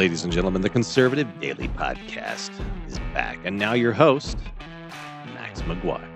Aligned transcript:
ladies 0.00 0.24
and 0.24 0.32
gentlemen. 0.32 0.62
The 0.62 0.70
Conservative 0.70 1.28
Daily 1.40 1.68
Podcast 1.68 2.50
is 2.88 2.98
back. 3.12 3.38
And 3.44 3.58
now 3.58 3.74
your 3.74 3.92
host, 3.92 4.38
Max 5.34 5.60
McGuire. 5.60 6.08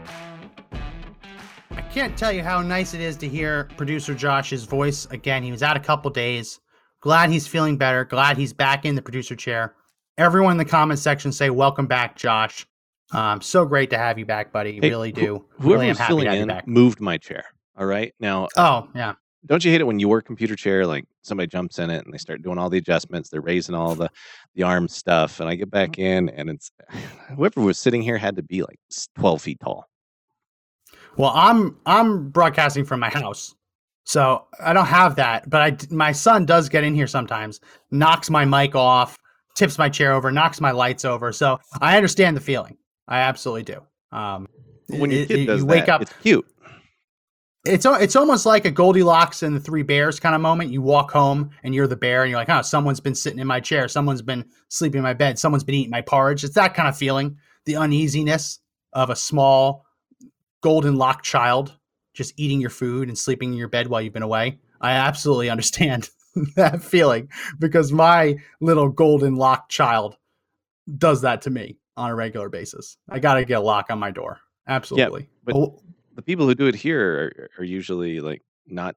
I 1.70 1.82
can't 1.92 2.16
tell 2.16 2.32
you 2.32 2.42
how 2.42 2.62
nice 2.62 2.94
it 2.94 3.02
is 3.02 3.14
to 3.18 3.28
hear 3.28 3.64
producer 3.76 4.14
Josh's 4.14 4.64
voice 4.64 5.04
again. 5.10 5.42
He 5.42 5.50
was 5.50 5.62
out 5.62 5.76
a 5.76 5.80
couple 5.80 6.10
days. 6.10 6.60
Glad 7.02 7.28
he's 7.28 7.46
feeling 7.46 7.76
better. 7.76 8.06
Glad 8.06 8.38
he's 8.38 8.54
back 8.54 8.86
in 8.86 8.94
the 8.94 9.02
producer 9.02 9.36
chair. 9.36 9.74
Everyone 10.16 10.52
in 10.52 10.56
the 10.56 10.64
comment 10.64 10.98
section 10.98 11.30
say, 11.30 11.50
Welcome 11.50 11.86
back, 11.86 12.16
Josh. 12.16 12.66
Um, 13.12 13.42
so 13.42 13.66
great 13.66 13.90
to 13.90 13.98
have 13.98 14.18
you 14.18 14.24
back, 14.24 14.50
buddy. 14.50 14.80
Hey, 14.80 14.88
really 14.88 15.12
do. 15.12 15.44
Wh- 15.58 15.62
Whoever 15.62 15.74
really 15.74 15.86
am 15.88 15.90
was 15.90 15.98
happy 15.98 16.08
filling 16.08 16.24
to 16.24 16.30
have 16.30 16.36
you 16.38 16.42
in 16.44 16.48
back. 16.48 16.66
moved 16.66 17.00
my 17.00 17.18
chair. 17.18 17.44
All 17.76 17.84
right. 17.84 18.14
Now, 18.18 18.48
Oh, 18.56 18.88
yeah. 18.94 19.12
Don't 19.46 19.64
you 19.64 19.70
hate 19.70 19.80
it 19.80 19.84
when 19.84 19.98
your 19.98 20.22
computer 20.22 20.56
chair, 20.56 20.86
like 20.86 21.04
somebody 21.22 21.46
jumps 21.46 21.78
in 21.78 21.90
it 21.90 22.04
and 22.04 22.12
they 22.14 22.18
start 22.18 22.42
doing 22.42 22.58
all 22.58 22.70
the 22.70 22.78
adjustments, 22.78 23.28
they're 23.28 23.40
raising 23.40 23.74
all 23.74 23.94
the 23.94 24.10
the 24.54 24.62
arm 24.62 24.88
stuff, 24.88 25.40
and 25.40 25.48
I 25.48 25.54
get 25.54 25.70
back 25.70 25.98
in 25.98 26.28
and 26.30 26.48
it's 26.50 26.70
whoever 27.36 27.60
was 27.60 27.78
sitting 27.78 28.02
here 28.02 28.16
had 28.18 28.36
to 28.36 28.42
be 28.42 28.62
like 28.62 28.78
twelve 29.16 29.42
feet 29.42 29.60
tall. 29.60 29.86
Well, 31.16 31.32
I'm 31.34 31.76
I'm 31.86 32.30
broadcasting 32.30 32.84
from 32.84 33.00
my 33.00 33.10
house, 33.10 33.54
so 34.04 34.46
I 34.60 34.72
don't 34.72 34.86
have 34.86 35.16
that. 35.16 35.48
But 35.48 35.60
I 35.62 35.94
my 35.94 36.12
son 36.12 36.44
does 36.46 36.68
get 36.68 36.82
in 36.84 36.94
here 36.94 37.06
sometimes, 37.06 37.60
knocks 37.90 38.30
my 38.30 38.44
mic 38.44 38.74
off, 38.74 39.16
tips 39.54 39.78
my 39.78 39.88
chair 39.88 40.12
over, 40.12 40.32
knocks 40.32 40.60
my 40.60 40.72
lights 40.72 41.04
over. 41.04 41.32
So 41.32 41.60
I 41.80 41.96
understand 41.96 42.36
the 42.36 42.40
feeling. 42.40 42.76
I 43.06 43.18
absolutely 43.20 43.62
do. 43.64 43.82
Um, 44.10 44.48
When 44.88 45.10
your 45.10 45.20
it- 45.20 45.28
kid 45.28 45.46
does 45.46 45.60
you 45.60 45.66
wake 45.66 45.86
that, 45.86 45.94
up, 45.96 46.02
it's 46.02 46.12
cute. 46.22 46.46
It's 47.64 47.86
it's 47.86 48.16
almost 48.16 48.44
like 48.46 48.64
a 48.64 48.70
Goldilocks 48.70 49.42
and 49.42 49.56
the 49.56 49.60
Three 49.60 49.82
Bears 49.82 50.20
kind 50.20 50.34
of 50.34 50.40
moment. 50.40 50.70
You 50.70 50.82
walk 50.82 51.10
home 51.10 51.50
and 51.62 51.74
you're 51.74 51.86
the 51.86 51.96
bear, 51.96 52.22
and 52.22 52.30
you're 52.30 52.38
like, 52.38 52.50
oh, 52.50 52.62
someone's 52.62 53.00
been 53.00 53.14
sitting 53.14 53.38
in 53.38 53.46
my 53.46 53.60
chair, 53.60 53.88
someone's 53.88 54.22
been 54.22 54.44
sleeping 54.68 54.98
in 54.98 55.02
my 55.02 55.14
bed, 55.14 55.38
someone's 55.38 55.64
been 55.64 55.74
eating 55.76 55.90
my 55.90 56.02
porridge. 56.02 56.44
It's 56.44 56.54
that 56.54 56.74
kind 56.74 56.88
of 56.88 56.96
feeling, 56.96 57.38
the 57.64 57.76
uneasiness 57.76 58.60
of 58.92 59.10
a 59.10 59.16
small 59.16 59.86
golden 60.60 60.96
lock 60.96 61.22
child 61.22 61.76
just 62.12 62.32
eating 62.36 62.60
your 62.60 62.70
food 62.70 63.08
and 63.08 63.18
sleeping 63.18 63.52
in 63.52 63.58
your 63.58 63.68
bed 63.68 63.88
while 63.88 64.00
you've 64.00 64.12
been 64.12 64.22
away. 64.22 64.58
I 64.80 64.92
absolutely 64.92 65.50
understand 65.50 66.08
that 66.56 66.82
feeling 66.82 67.28
because 67.58 67.92
my 67.92 68.36
little 68.60 68.88
golden 68.88 69.34
lock 69.36 69.68
child 69.68 70.16
does 70.98 71.22
that 71.22 71.42
to 71.42 71.50
me 71.50 71.76
on 71.96 72.10
a 72.10 72.14
regular 72.14 72.48
basis. 72.48 72.96
I 73.08 73.18
got 73.18 73.34
to 73.34 73.44
get 73.44 73.58
a 73.58 73.60
lock 73.60 73.86
on 73.90 73.98
my 73.98 74.10
door. 74.10 74.38
Absolutely. 74.68 75.28
but- 75.44 75.56
Oh, 75.56 75.80
The 76.14 76.22
people 76.22 76.46
who 76.46 76.54
do 76.54 76.66
it 76.66 76.74
here 76.74 77.50
are, 77.58 77.62
are 77.62 77.64
usually 77.64 78.20
like 78.20 78.42
not. 78.66 78.96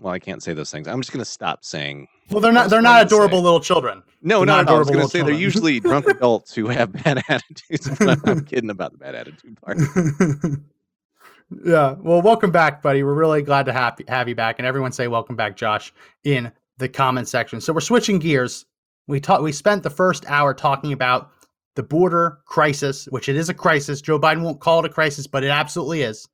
Well, 0.00 0.12
I 0.12 0.20
can't 0.20 0.42
say 0.42 0.52
those 0.52 0.70
things. 0.70 0.86
I'm 0.86 1.00
just 1.00 1.12
gonna 1.12 1.24
stop 1.24 1.64
saying. 1.64 2.06
Well, 2.30 2.40
they're 2.40 2.52
not. 2.52 2.70
They're 2.70 2.82
not 2.82 3.06
adorable 3.06 3.40
little 3.40 3.60
children. 3.60 4.02
No, 4.22 4.38
They're 4.38 4.46
not 4.46 4.66
not 4.66 4.68
all. 4.68 4.76
I 4.76 4.78
was 4.78 4.88
gonna 4.88 4.98
little 4.98 5.10
say 5.10 5.22
they're 5.22 5.34
usually 5.34 5.80
drunk 5.80 6.06
adults 6.06 6.54
who 6.54 6.68
have 6.68 6.92
bad 7.04 7.22
attitudes. 7.28 7.90
I'm, 8.00 8.20
I'm 8.24 8.44
kidding 8.44 8.70
about 8.70 8.92
the 8.92 8.98
bad 8.98 9.14
attitude 9.14 9.60
part. 9.60 9.78
yeah. 11.64 11.96
Well, 11.98 12.22
welcome 12.22 12.50
back, 12.50 12.82
buddy. 12.82 13.02
We're 13.02 13.14
really 13.14 13.42
glad 13.42 13.66
to 13.66 13.72
have 13.72 13.98
have 14.08 14.28
you 14.28 14.34
back, 14.34 14.58
and 14.58 14.66
everyone 14.66 14.92
say 14.92 15.08
welcome 15.08 15.36
back, 15.36 15.56
Josh, 15.56 15.92
in 16.24 16.52
the 16.78 16.88
comment 16.88 17.28
section. 17.28 17.60
So 17.60 17.72
we're 17.72 17.80
switching 17.80 18.18
gears. 18.18 18.66
We 19.06 19.20
talked. 19.20 19.42
We 19.42 19.52
spent 19.52 19.82
the 19.82 19.90
first 19.90 20.24
hour 20.28 20.54
talking 20.54 20.92
about 20.92 21.32
the 21.76 21.82
border 21.82 22.40
crisis, 22.46 23.06
which 23.06 23.28
it 23.28 23.36
is 23.36 23.48
a 23.48 23.54
crisis. 23.54 24.00
Joe 24.00 24.18
Biden 24.18 24.42
won't 24.42 24.60
call 24.60 24.80
it 24.80 24.86
a 24.86 24.92
crisis, 24.92 25.26
but 25.26 25.44
it 25.44 25.48
absolutely 25.48 26.02
is. 26.02 26.28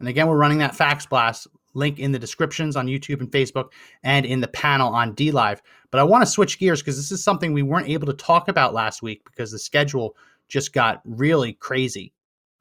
And 0.00 0.08
again, 0.08 0.26
we're 0.26 0.36
running 0.36 0.58
that 0.58 0.74
fax 0.74 1.06
blast 1.06 1.46
link 1.74 1.98
in 1.98 2.10
the 2.10 2.18
descriptions 2.18 2.74
on 2.74 2.86
YouTube 2.86 3.20
and 3.20 3.30
Facebook 3.30 3.68
and 4.02 4.26
in 4.26 4.40
the 4.40 4.48
panel 4.48 4.92
on 4.92 5.14
D 5.14 5.30
Live. 5.30 5.62
But 5.90 6.00
I 6.00 6.04
want 6.04 6.22
to 6.22 6.30
switch 6.30 6.58
gears 6.58 6.80
because 6.80 6.96
this 6.96 7.12
is 7.12 7.22
something 7.22 7.52
we 7.52 7.62
weren't 7.62 7.88
able 7.88 8.06
to 8.06 8.12
talk 8.12 8.48
about 8.48 8.74
last 8.74 9.02
week 9.02 9.24
because 9.24 9.52
the 9.52 9.58
schedule 9.58 10.16
just 10.48 10.72
got 10.72 11.00
really 11.04 11.52
crazy 11.54 12.12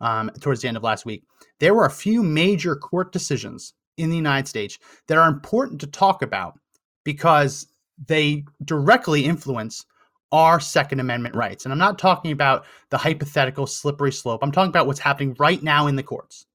um, 0.02 0.30
towards 0.40 0.62
the 0.62 0.68
end 0.68 0.78
of 0.78 0.84
last 0.84 1.06
week. 1.06 1.24
There 1.60 1.74
were 1.74 1.86
a 1.86 1.92
few 1.92 2.22
major 2.24 2.76
court 2.76 3.12
decisions 3.12 3.74
in 3.98 4.10
the 4.10 4.16
United 4.16 4.48
States 4.48 4.78
that 5.08 5.18
are 5.18 5.28
important 5.28 5.82
to 5.82 5.88
talk 5.88 6.22
about 6.22 6.60
because 7.04 7.68
they 8.08 8.46
directly 8.64 9.26
influence 9.26 9.86
our 10.32 10.60
Second 10.60 11.00
Amendment 11.00 11.36
rights. 11.36 11.66
And 11.66 11.72
I'm 11.72 11.80
not 11.80 11.98
talking 11.98 12.32
about 12.32 12.66
the 12.92 12.98
hypothetical 12.98 13.66
slippery 13.66 14.12
slope. 14.12 14.42
I'm 14.44 14.52
talking 14.52 14.70
about 14.70 14.88
what's 14.88 15.00
happening 15.00 15.36
right 15.40 15.62
now 15.62 15.88
in 15.88 15.96
the 15.96 16.04
courts. 16.04 16.46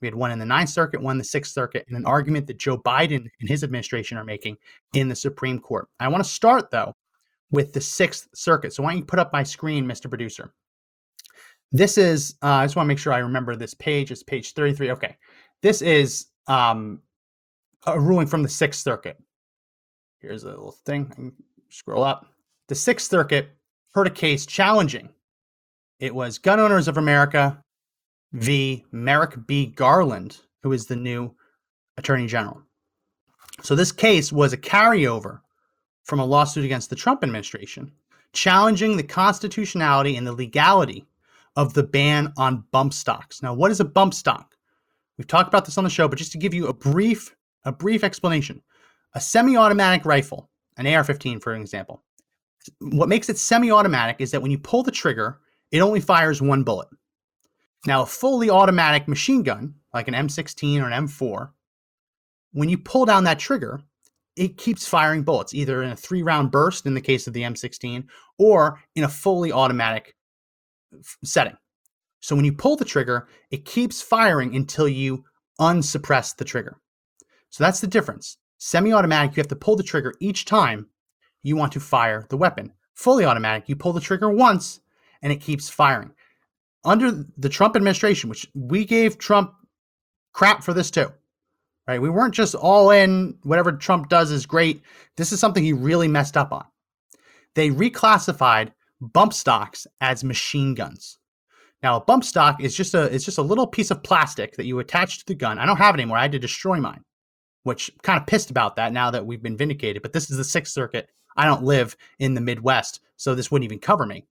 We 0.00 0.06
had 0.06 0.14
one 0.14 0.30
in 0.30 0.38
the 0.38 0.46
Ninth 0.46 0.70
Circuit, 0.70 1.02
one 1.02 1.12
in 1.12 1.18
the 1.18 1.24
Sixth 1.24 1.52
Circuit, 1.52 1.84
and 1.88 1.96
an 1.96 2.06
argument 2.06 2.46
that 2.46 2.58
Joe 2.58 2.78
Biden 2.78 3.28
and 3.40 3.48
his 3.48 3.62
administration 3.62 4.16
are 4.16 4.24
making 4.24 4.56
in 4.94 5.08
the 5.08 5.16
Supreme 5.16 5.58
Court. 5.58 5.88
I 5.98 6.08
want 6.08 6.24
to 6.24 6.30
start, 6.30 6.70
though, 6.70 6.94
with 7.50 7.72
the 7.72 7.80
Sixth 7.80 8.28
Circuit. 8.34 8.72
So 8.72 8.82
why 8.82 8.90
don't 8.90 8.98
you 8.98 9.04
put 9.04 9.18
up 9.18 9.32
my 9.32 9.42
screen, 9.42 9.84
Mr. 9.84 10.08
Producer? 10.08 10.52
This 11.72 11.98
is, 11.98 12.36
uh, 12.42 12.46
I 12.46 12.64
just 12.64 12.76
want 12.76 12.86
to 12.86 12.88
make 12.88 12.98
sure 12.98 13.12
I 13.12 13.18
remember 13.18 13.54
this 13.56 13.74
page. 13.74 14.10
It's 14.10 14.22
page 14.22 14.54
33. 14.54 14.90
Okay. 14.92 15.16
This 15.62 15.82
is 15.82 16.26
um, 16.46 17.00
a 17.86 18.00
ruling 18.00 18.26
from 18.26 18.42
the 18.42 18.48
Sixth 18.48 18.80
Circuit. 18.80 19.18
Here's 20.20 20.44
a 20.44 20.48
little 20.48 20.76
thing. 20.84 21.32
Scroll 21.68 22.04
up. 22.04 22.26
The 22.68 22.74
Sixth 22.74 23.10
Circuit 23.10 23.50
heard 23.92 24.06
a 24.06 24.10
case 24.10 24.46
challenging. 24.46 25.10
It 25.98 26.14
was 26.14 26.38
Gun 26.38 26.60
Owners 26.60 26.88
of 26.88 26.96
America 26.96 27.62
v. 28.32 28.84
Merrick 28.92 29.46
B. 29.46 29.66
Garland, 29.66 30.38
who 30.62 30.72
is 30.72 30.86
the 30.86 30.96
new 30.96 31.34
Attorney 31.96 32.26
General. 32.26 32.62
So 33.62 33.74
this 33.74 33.92
case 33.92 34.32
was 34.32 34.52
a 34.52 34.58
carryover 34.58 35.40
from 36.04 36.20
a 36.20 36.24
lawsuit 36.24 36.64
against 36.64 36.90
the 36.90 36.96
Trump 36.96 37.22
administration, 37.22 37.92
challenging 38.32 38.96
the 38.96 39.02
constitutionality 39.02 40.16
and 40.16 40.26
the 40.26 40.32
legality 40.32 41.06
of 41.56 41.74
the 41.74 41.82
ban 41.82 42.32
on 42.36 42.64
bump 42.70 42.94
stocks. 42.94 43.42
Now, 43.42 43.52
what 43.54 43.70
is 43.70 43.80
a 43.80 43.84
bump 43.84 44.14
stock? 44.14 44.56
We've 45.18 45.26
talked 45.26 45.48
about 45.48 45.64
this 45.66 45.76
on 45.76 45.84
the 45.84 45.90
show, 45.90 46.08
but 46.08 46.18
just 46.18 46.32
to 46.32 46.38
give 46.38 46.54
you 46.54 46.68
a 46.68 46.72
brief 46.72 47.34
a 47.64 47.72
brief 47.72 48.04
explanation. 48.04 48.62
A 49.14 49.20
semi-automatic 49.20 50.04
rifle, 50.04 50.50
an 50.76 50.86
AR-15 50.86 51.42
for 51.42 51.54
example, 51.54 52.02
what 52.80 53.08
makes 53.08 53.28
it 53.28 53.38
semi-automatic 53.38 54.16
is 54.20 54.30
that 54.30 54.42
when 54.42 54.50
you 54.50 54.58
pull 54.58 54.82
the 54.82 54.90
trigger, 54.90 55.40
it 55.70 55.80
only 55.80 56.00
fires 56.00 56.42
one 56.42 56.62
bullet. 56.62 56.88
Now, 57.86 58.02
a 58.02 58.06
fully 58.06 58.50
automatic 58.50 59.08
machine 59.08 59.42
gun, 59.42 59.74
like 59.94 60.08
an 60.08 60.14
M16 60.14 60.82
or 60.82 60.88
an 60.88 61.06
M4, 61.06 61.50
when 62.52 62.68
you 62.68 62.78
pull 62.78 63.06
down 63.06 63.24
that 63.24 63.38
trigger, 63.38 63.80
it 64.36 64.56
keeps 64.56 64.86
firing 64.86 65.22
bullets, 65.22 65.54
either 65.54 65.82
in 65.82 65.90
a 65.90 65.96
three 65.96 66.22
round 66.22 66.50
burst 66.50 66.86
in 66.86 66.94
the 66.94 67.00
case 67.00 67.26
of 67.26 67.32
the 67.32 67.42
M16 67.42 68.04
or 68.38 68.80
in 68.94 69.04
a 69.04 69.08
fully 69.08 69.52
automatic 69.52 70.14
f- 70.94 71.18
setting. 71.24 71.56
So 72.20 72.36
when 72.36 72.44
you 72.44 72.52
pull 72.52 72.76
the 72.76 72.84
trigger, 72.84 73.28
it 73.50 73.64
keeps 73.64 74.02
firing 74.02 74.54
until 74.54 74.88
you 74.88 75.24
unsuppress 75.58 76.34
the 76.34 76.44
trigger. 76.44 76.78
So 77.50 77.64
that's 77.64 77.80
the 77.80 77.86
difference. 77.86 78.36
Semi 78.58 78.92
automatic, 78.92 79.36
you 79.36 79.40
have 79.40 79.48
to 79.48 79.56
pull 79.56 79.76
the 79.76 79.82
trigger 79.82 80.14
each 80.20 80.44
time 80.44 80.86
you 81.42 81.56
want 81.56 81.72
to 81.72 81.80
fire 81.80 82.26
the 82.28 82.36
weapon. 82.36 82.72
Fully 82.94 83.24
automatic, 83.24 83.68
you 83.68 83.76
pull 83.76 83.94
the 83.94 84.00
trigger 84.00 84.30
once 84.30 84.80
and 85.22 85.32
it 85.32 85.40
keeps 85.40 85.68
firing. 85.68 86.12
Under 86.84 87.24
the 87.36 87.48
Trump 87.48 87.76
administration, 87.76 88.30
which 88.30 88.46
we 88.54 88.84
gave 88.84 89.18
Trump 89.18 89.52
crap 90.32 90.62
for 90.62 90.72
this 90.72 90.90
too, 90.90 91.12
right? 91.86 92.00
We 92.00 92.10
weren't 92.10 92.34
just 92.34 92.54
all 92.54 92.90
in, 92.90 93.36
whatever 93.42 93.72
Trump 93.72 94.08
does 94.08 94.30
is 94.30 94.46
great. 94.46 94.82
This 95.16 95.32
is 95.32 95.40
something 95.40 95.62
he 95.62 95.72
really 95.72 96.08
messed 96.08 96.36
up 96.36 96.52
on. 96.52 96.64
They 97.54 97.70
reclassified 97.70 98.72
bump 99.00 99.32
stocks 99.32 99.86
as 100.00 100.24
machine 100.24 100.74
guns. 100.74 101.18
Now, 101.82 101.96
a 101.96 102.04
bump 102.04 102.24
stock 102.24 102.62
is 102.62 102.76
just 102.76 102.94
a 102.94 103.04
it's 103.04 103.24
just 103.24 103.38
a 103.38 103.42
little 103.42 103.66
piece 103.66 103.90
of 103.90 104.02
plastic 104.02 104.56
that 104.56 104.66
you 104.66 104.78
attach 104.78 105.18
to 105.18 105.26
the 105.26 105.34
gun. 105.34 105.58
I 105.58 105.66
don't 105.66 105.78
have 105.78 105.94
it 105.94 105.98
anymore. 105.98 106.18
I 106.18 106.22
had 106.22 106.32
to 106.32 106.38
destroy 106.38 106.78
mine, 106.78 107.02
which 107.62 107.90
kind 108.02 108.20
of 108.20 108.26
pissed 108.26 108.50
about 108.50 108.76
that 108.76 108.92
now 108.92 109.10
that 109.10 109.24
we've 109.24 109.42
been 109.42 109.56
vindicated. 109.56 110.02
But 110.02 110.12
this 110.12 110.30
is 110.30 110.36
the 110.36 110.44
Sixth 110.44 110.72
Circuit. 110.72 111.08
I 111.36 111.46
don't 111.46 111.62
live 111.62 111.96
in 112.18 112.34
the 112.34 112.40
Midwest, 112.40 113.00
so 113.16 113.34
this 113.34 113.50
wouldn't 113.50 113.64
even 113.64 113.78
cover 113.78 114.04
me. 114.04 114.26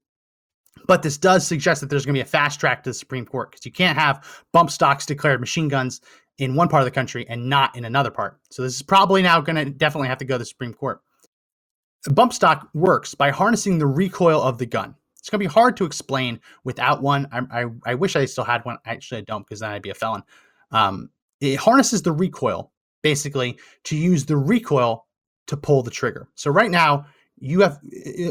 But 0.87 1.03
this 1.03 1.17
does 1.17 1.45
suggest 1.45 1.81
that 1.81 1.89
there's 1.89 2.05
going 2.05 2.15
to 2.15 2.17
be 2.17 2.23
a 2.23 2.25
fast 2.25 2.59
track 2.59 2.83
to 2.83 2.89
the 2.89 2.93
Supreme 2.93 3.25
Court 3.25 3.51
because 3.51 3.65
you 3.65 3.71
can't 3.71 3.97
have 3.97 4.43
bump 4.53 4.71
stocks 4.71 5.05
declared 5.05 5.39
machine 5.39 5.67
guns 5.67 6.01
in 6.39 6.55
one 6.55 6.67
part 6.67 6.81
of 6.81 6.85
the 6.85 6.91
country 6.91 7.25
and 7.29 7.49
not 7.49 7.75
in 7.75 7.85
another 7.85 8.09
part. 8.09 8.39
So 8.49 8.63
this 8.63 8.75
is 8.75 8.81
probably 8.81 9.21
now 9.21 9.41
going 9.41 9.57
to 9.57 9.65
definitely 9.65 10.07
have 10.07 10.17
to 10.19 10.25
go 10.25 10.35
to 10.35 10.39
the 10.39 10.45
Supreme 10.45 10.73
Court. 10.73 11.01
Bump 12.11 12.33
stock 12.33 12.69
works 12.73 13.13
by 13.13 13.29
harnessing 13.29 13.77
the 13.77 13.85
recoil 13.85 14.41
of 14.41 14.57
the 14.57 14.65
gun. 14.65 14.95
It's 15.19 15.29
going 15.29 15.41
to 15.41 15.47
be 15.47 15.53
hard 15.53 15.75
to 15.77 15.85
explain 15.85 16.39
without 16.63 17.01
one. 17.01 17.27
I, 17.31 17.63
I, 17.63 17.65
I 17.85 17.95
wish 17.95 18.15
I 18.15 18.23
still 18.25 18.45
had 18.45 18.63
one. 18.63 18.77
Actually, 18.85 19.19
I 19.19 19.25
don't 19.25 19.45
because 19.45 19.59
then 19.59 19.71
I'd 19.71 19.81
be 19.81 19.89
a 19.89 19.93
felon. 19.95 20.23
Um, 20.71 21.09
it 21.41 21.57
harnesses 21.57 22.01
the 22.01 22.13
recoil 22.13 22.71
basically 23.01 23.59
to 23.83 23.97
use 23.97 24.25
the 24.25 24.37
recoil 24.37 25.07
to 25.47 25.57
pull 25.57 25.83
the 25.83 25.91
trigger. 25.91 26.29
So 26.35 26.51
right 26.51 26.71
now, 26.71 27.05
you 27.37 27.61
have 27.61 27.79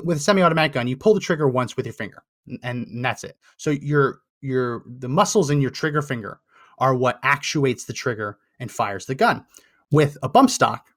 with 0.04 0.18
a 0.18 0.20
semi-automatic 0.20 0.72
gun, 0.72 0.86
you 0.86 0.96
pull 0.96 1.14
the 1.14 1.20
trigger 1.20 1.48
once 1.48 1.76
with 1.76 1.86
your 1.86 1.92
finger, 1.94 2.22
and, 2.62 3.04
that's 3.04 3.24
it. 3.24 3.36
So 3.56 3.70
your 3.70 4.20
your 4.40 4.84
the 4.86 5.08
muscles 5.08 5.50
in 5.50 5.60
your 5.60 5.70
trigger 5.70 6.02
finger 6.02 6.40
are 6.78 6.94
what 6.94 7.18
actuates 7.22 7.84
the 7.84 7.92
trigger 7.92 8.38
and 8.60 8.70
fires 8.70 9.06
the 9.06 9.14
gun. 9.14 9.44
With 9.90 10.16
a 10.22 10.28
bump 10.28 10.50
stock, 10.50 10.88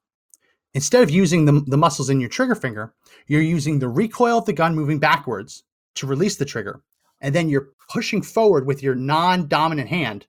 instead 0.74 1.02
of 1.02 1.10
using 1.10 1.44
the, 1.44 1.62
the 1.66 1.76
muscles 1.76 2.10
in 2.10 2.20
your 2.20 2.28
trigger 2.28 2.54
finger, 2.54 2.94
you're 3.26 3.42
using 3.42 3.78
the 3.78 3.88
recoil 3.88 4.38
of 4.38 4.44
the 4.44 4.52
gun 4.52 4.74
moving 4.74 4.98
backwards 4.98 5.64
to 5.96 6.06
release 6.06 6.36
the 6.36 6.44
trigger. 6.44 6.82
And 7.20 7.34
then 7.34 7.48
you're 7.48 7.68
pushing 7.88 8.22
forward 8.22 8.66
with 8.66 8.82
your 8.82 8.94
non 8.94 9.48
dominant 9.48 9.88
hand, 9.88 10.26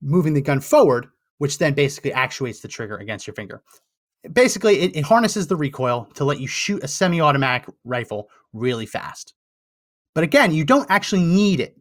moving 0.00 0.34
the 0.34 0.40
gun 0.40 0.60
forward, 0.60 1.06
which 1.38 1.58
then 1.58 1.74
basically 1.74 2.12
actuates 2.12 2.60
the 2.60 2.68
trigger 2.68 2.96
against 2.96 3.26
your 3.26 3.34
finger. 3.34 3.62
Basically, 4.32 4.80
it, 4.80 4.96
it 4.96 5.04
harnesses 5.04 5.46
the 5.46 5.56
recoil 5.56 6.08
to 6.14 6.24
let 6.24 6.40
you 6.40 6.48
shoot 6.48 6.82
a 6.82 6.88
semi 6.88 7.20
automatic 7.20 7.68
rifle 7.84 8.30
really 8.52 8.86
fast. 8.86 9.34
But 10.16 10.24
again, 10.24 10.50
you 10.50 10.64
don't 10.64 10.90
actually 10.90 11.22
need 11.22 11.60
it. 11.60 11.76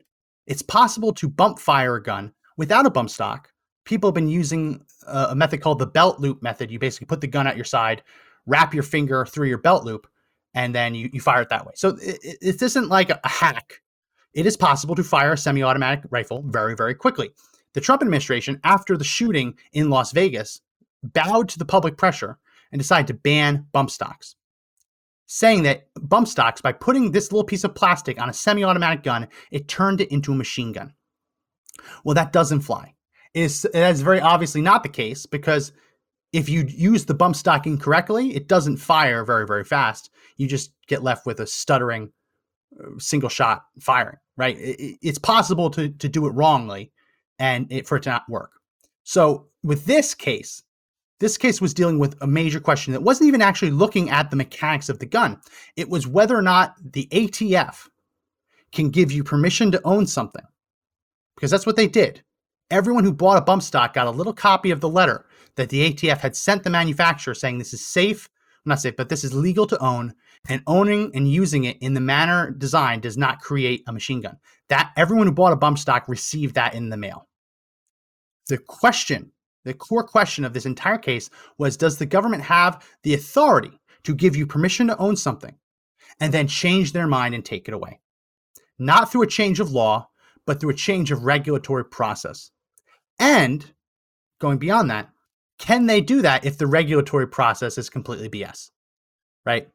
It's 0.45 0.61
possible 0.61 1.13
to 1.13 1.29
bump 1.29 1.57
fire 1.57 1.95
a 1.95 2.03
gun 2.03 2.33
without 2.57 2.85
a 2.85 2.89
bump 2.89 3.09
stock. 3.09 3.49
People 3.85 4.09
have 4.09 4.13
been 4.13 4.27
using 4.27 4.83
a, 5.07 5.27
a 5.29 5.35
method 5.35 5.61
called 5.61 5.79
the 5.79 5.87
belt 5.87 6.19
loop 6.19 6.43
method. 6.43 6.69
You 6.69 6.77
basically 6.77 7.05
put 7.05 7.21
the 7.21 7.27
gun 7.27 7.47
at 7.47 7.55
your 7.55 7.63
side, 7.63 8.03
wrap 8.45 8.73
your 8.73 8.83
finger 8.83 9.25
through 9.25 9.47
your 9.47 9.59
belt 9.59 9.85
loop, 9.85 10.05
and 10.53 10.75
then 10.75 10.93
you, 10.93 11.09
you 11.13 11.21
fire 11.21 11.43
it 11.43 11.49
that 11.49 11.65
way. 11.65 11.71
So 11.77 11.97
it, 12.01 12.19
it, 12.23 12.39
this 12.41 12.61
isn't 12.61 12.89
like 12.89 13.09
a, 13.09 13.21
a 13.23 13.29
hack. 13.29 13.81
It 14.33 14.45
is 14.45 14.57
possible 14.57 14.95
to 14.95 15.03
fire 15.05 15.31
a 15.31 15.37
semi 15.37 15.63
automatic 15.63 16.03
rifle 16.09 16.43
very, 16.45 16.75
very 16.75 16.93
quickly. 16.93 17.29
The 17.73 17.79
Trump 17.79 18.01
administration, 18.01 18.59
after 18.65 18.97
the 18.97 19.05
shooting 19.05 19.57
in 19.71 19.89
Las 19.89 20.11
Vegas, 20.11 20.59
bowed 21.03 21.47
to 21.47 21.57
the 21.57 21.63
public 21.63 21.97
pressure 21.97 22.37
and 22.73 22.81
decided 22.81 23.07
to 23.07 23.13
ban 23.13 23.65
bump 23.71 23.91
stocks 23.91 24.35
saying 25.27 25.63
that 25.63 25.87
bump 25.99 26.27
stocks, 26.27 26.61
by 26.61 26.71
putting 26.71 27.11
this 27.11 27.31
little 27.31 27.43
piece 27.43 27.63
of 27.63 27.75
plastic 27.75 28.21
on 28.21 28.29
a 28.29 28.33
semi 28.33 28.63
automatic 28.63 29.03
gun, 29.03 29.27
it 29.51 29.67
turned 29.67 30.01
it 30.01 30.11
into 30.11 30.31
a 30.31 30.35
machine 30.35 30.71
gun. 30.71 30.93
Well, 32.03 32.15
that 32.15 32.31
doesn't 32.31 32.61
fly. 32.61 32.93
It 33.33 33.65
is 33.73 34.01
very 34.01 34.21
obviously 34.21 34.61
not 34.61 34.83
the 34.83 34.89
case 34.89 35.25
because 35.25 35.73
if 36.31 36.49
you 36.49 36.65
use 36.67 37.05
the 37.05 37.13
bump 37.13 37.35
stock 37.35 37.65
incorrectly, 37.65 38.35
it 38.35 38.47
doesn't 38.47 38.77
fire 38.77 39.23
very, 39.23 39.45
very 39.45 39.63
fast. 39.63 40.09
You 40.37 40.47
just 40.47 40.71
get 40.87 41.03
left 41.03 41.25
with 41.25 41.39
a 41.39 41.47
stuttering 41.47 42.11
uh, 42.79 42.91
single 42.97 43.29
shot 43.29 43.63
firing, 43.79 44.17
right? 44.37 44.57
It, 44.57 44.97
it's 45.01 45.19
possible 45.19 45.69
to, 45.71 45.89
to 45.89 46.09
do 46.09 46.27
it 46.27 46.31
wrongly 46.31 46.91
and 47.39 47.71
it, 47.71 47.87
for 47.87 47.97
it 47.97 48.03
to 48.03 48.09
not 48.09 48.29
work. 48.29 48.51
So 49.03 49.47
with 49.63 49.85
this 49.85 50.13
case, 50.13 50.63
this 51.19 51.37
case 51.37 51.61
was 51.61 51.73
dealing 51.73 51.97
with 51.97 52.15
a 52.21 52.27
major 52.27 52.59
question 52.59 52.93
that 52.93 53.03
wasn't 53.03 53.27
even 53.27 53.41
actually 53.41 53.71
looking 53.71 54.09
at 54.09 54.29
the 54.29 54.35
mechanics 54.35 54.89
of 54.89 54.99
the 54.99 55.05
gun. 55.05 55.39
It 55.75 55.89
was 55.89 56.07
whether 56.07 56.37
or 56.37 56.41
not 56.41 56.75
the 56.83 57.07
ATF 57.11 57.87
can 58.71 58.89
give 58.89 59.11
you 59.11 59.23
permission 59.23 59.71
to 59.71 59.81
own 59.85 60.05
something. 60.07 60.43
Because 61.35 61.51
that's 61.51 61.65
what 61.65 61.75
they 61.75 61.87
did. 61.87 62.23
Everyone 62.69 63.03
who 63.03 63.13
bought 63.13 63.37
a 63.37 63.41
bump 63.41 63.61
stock 63.61 63.93
got 63.93 64.07
a 64.07 64.11
little 64.11 64.33
copy 64.33 64.71
of 64.71 64.81
the 64.81 64.89
letter 64.89 65.25
that 65.55 65.69
the 65.69 65.93
ATF 65.93 66.17
had 66.17 66.35
sent 66.35 66.63
the 66.63 66.69
manufacturer 66.69 67.33
saying 67.33 67.57
this 67.57 67.73
is 67.73 67.85
safe, 67.85 68.29
not 68.65 68.81
safe, 68.81 68.95
but 68.95 69.09
this 69.09 69.23
is 69.23 69.33
legal 69.33 69.67
to 69.67 69.79
own, 69.79 70.13
and 70.49 70.63
owning 70.67 71.11
and 71.13 71.29
using 71.29 71.65
it 71.65 71.77
in 71.79 71.93
the 71.93 72.01
manner 72.01 72.51
designed 72.51 73.03
does 73.03 73.17
not 73.17 73.39
create 73.39 73.83
a 73.87 73.93
machine 73.93 74.21
gun. 74.21 74.37
That 74.69 74.91
everyone 74.97 75.27
who 75.27 75.33
bought 75.33 75.53
a 75.53 75.57
bump 75.57 75.77
stock 75.77 76.07
received 76.07 76.55
that 76.55 76.73
in 76.73 76.89
the 76.89 76.97
mail. 76.97 77.27
The 78.47 78.57
question 78.57 79.31
the 79.65 79.73
core 79.73 80.03
question 80.03 80.45
of 80.45 80.53
this 80.53 80.65
entire 80.65 80.97
case 80.97 81.29
was 81.57 81.75
Does 81.75 81.97
the 81.97 82.05
government 82.05 82.43
have 82.43 82.87
the 83.03 83.13
authority 83.13 83.79
to 84.03 84.15
give 84.15 84.35
you 84.35 84.47
permission 84.47 84.87
to 84.87 84.97
own 84.97 85.17
something 85.17 85.55
and 86.21 86.33
then 86.33 86.47
change 86.47 86.93
their 86.93 87.07
mind 87.07 87.35
and 87.35 87.43
take 87.43 87.67
it 87.67 87.73
away? 87.73 87.99
Not 88.79 89.11
through 89.11 89.23
a 89.23 89.27
change 89.27 89.59
of 89.59 89.71
law, 89.71 90.07
but 90.45 90.59
through 90.59 90.69
a 90.69 90.75
change 90.75 91.11
of 91.11 91.23
regulatory 91.23 91.83
process. 91.83 92.51
And 93.19 93.73
going 94.39 94.59
beyond 94.59 94.91
that, 94.91 95.09
can 95.57 95.87
they 95.87 96.01
do 96.01 96.21
that 96.21 96.45
if 96.45 96.57
the 96.57 96.67
regulatory 96.67 97.27
process 97.27 97.77
is 97.77 97.89
completely 97.89 98.29
BS? 98.29 98.69
Right? 99.45 99.69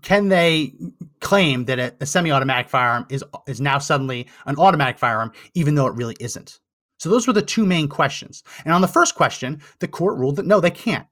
Can 0.00 0.28
they 0.28 0.74
claim 1.20 1.66
that 1.66 1.78
a, 1.78 1.94
a 2.00 2.06
semi-automatic 2.06 2.68
firearm 2.68 3.06
is 3.08 3.24
is 3.46 3.60
now 3.60 3.78
suddenly 3.78 4.28
an 4.46 4.56
automatic 4.56 4.98
firearm, 4.98 5.32
even 5.54 5.74
though 5.74 5.86
it 5.86 5.94
really 5.94 6.16
isn't? 6.20 6.60
So 7.02 7.08
those 7.08 7.26
were 7.26 7.32
the 7.32 7.42
two 7.42 7.66
main 7.66 7.88
questions. 7.88 8.44
And 8.64 8.72
on 8.72 8.80
the 8.80 8.86
first 8.86 9.16
question, 9.16 9.60
the 9.80 9.88
court 9.88 10.16
ruled 10.18 10.36
that 10.36 10.46
no, 10.46 10.60
they 10.60 10.70
can't. 10.70 11.04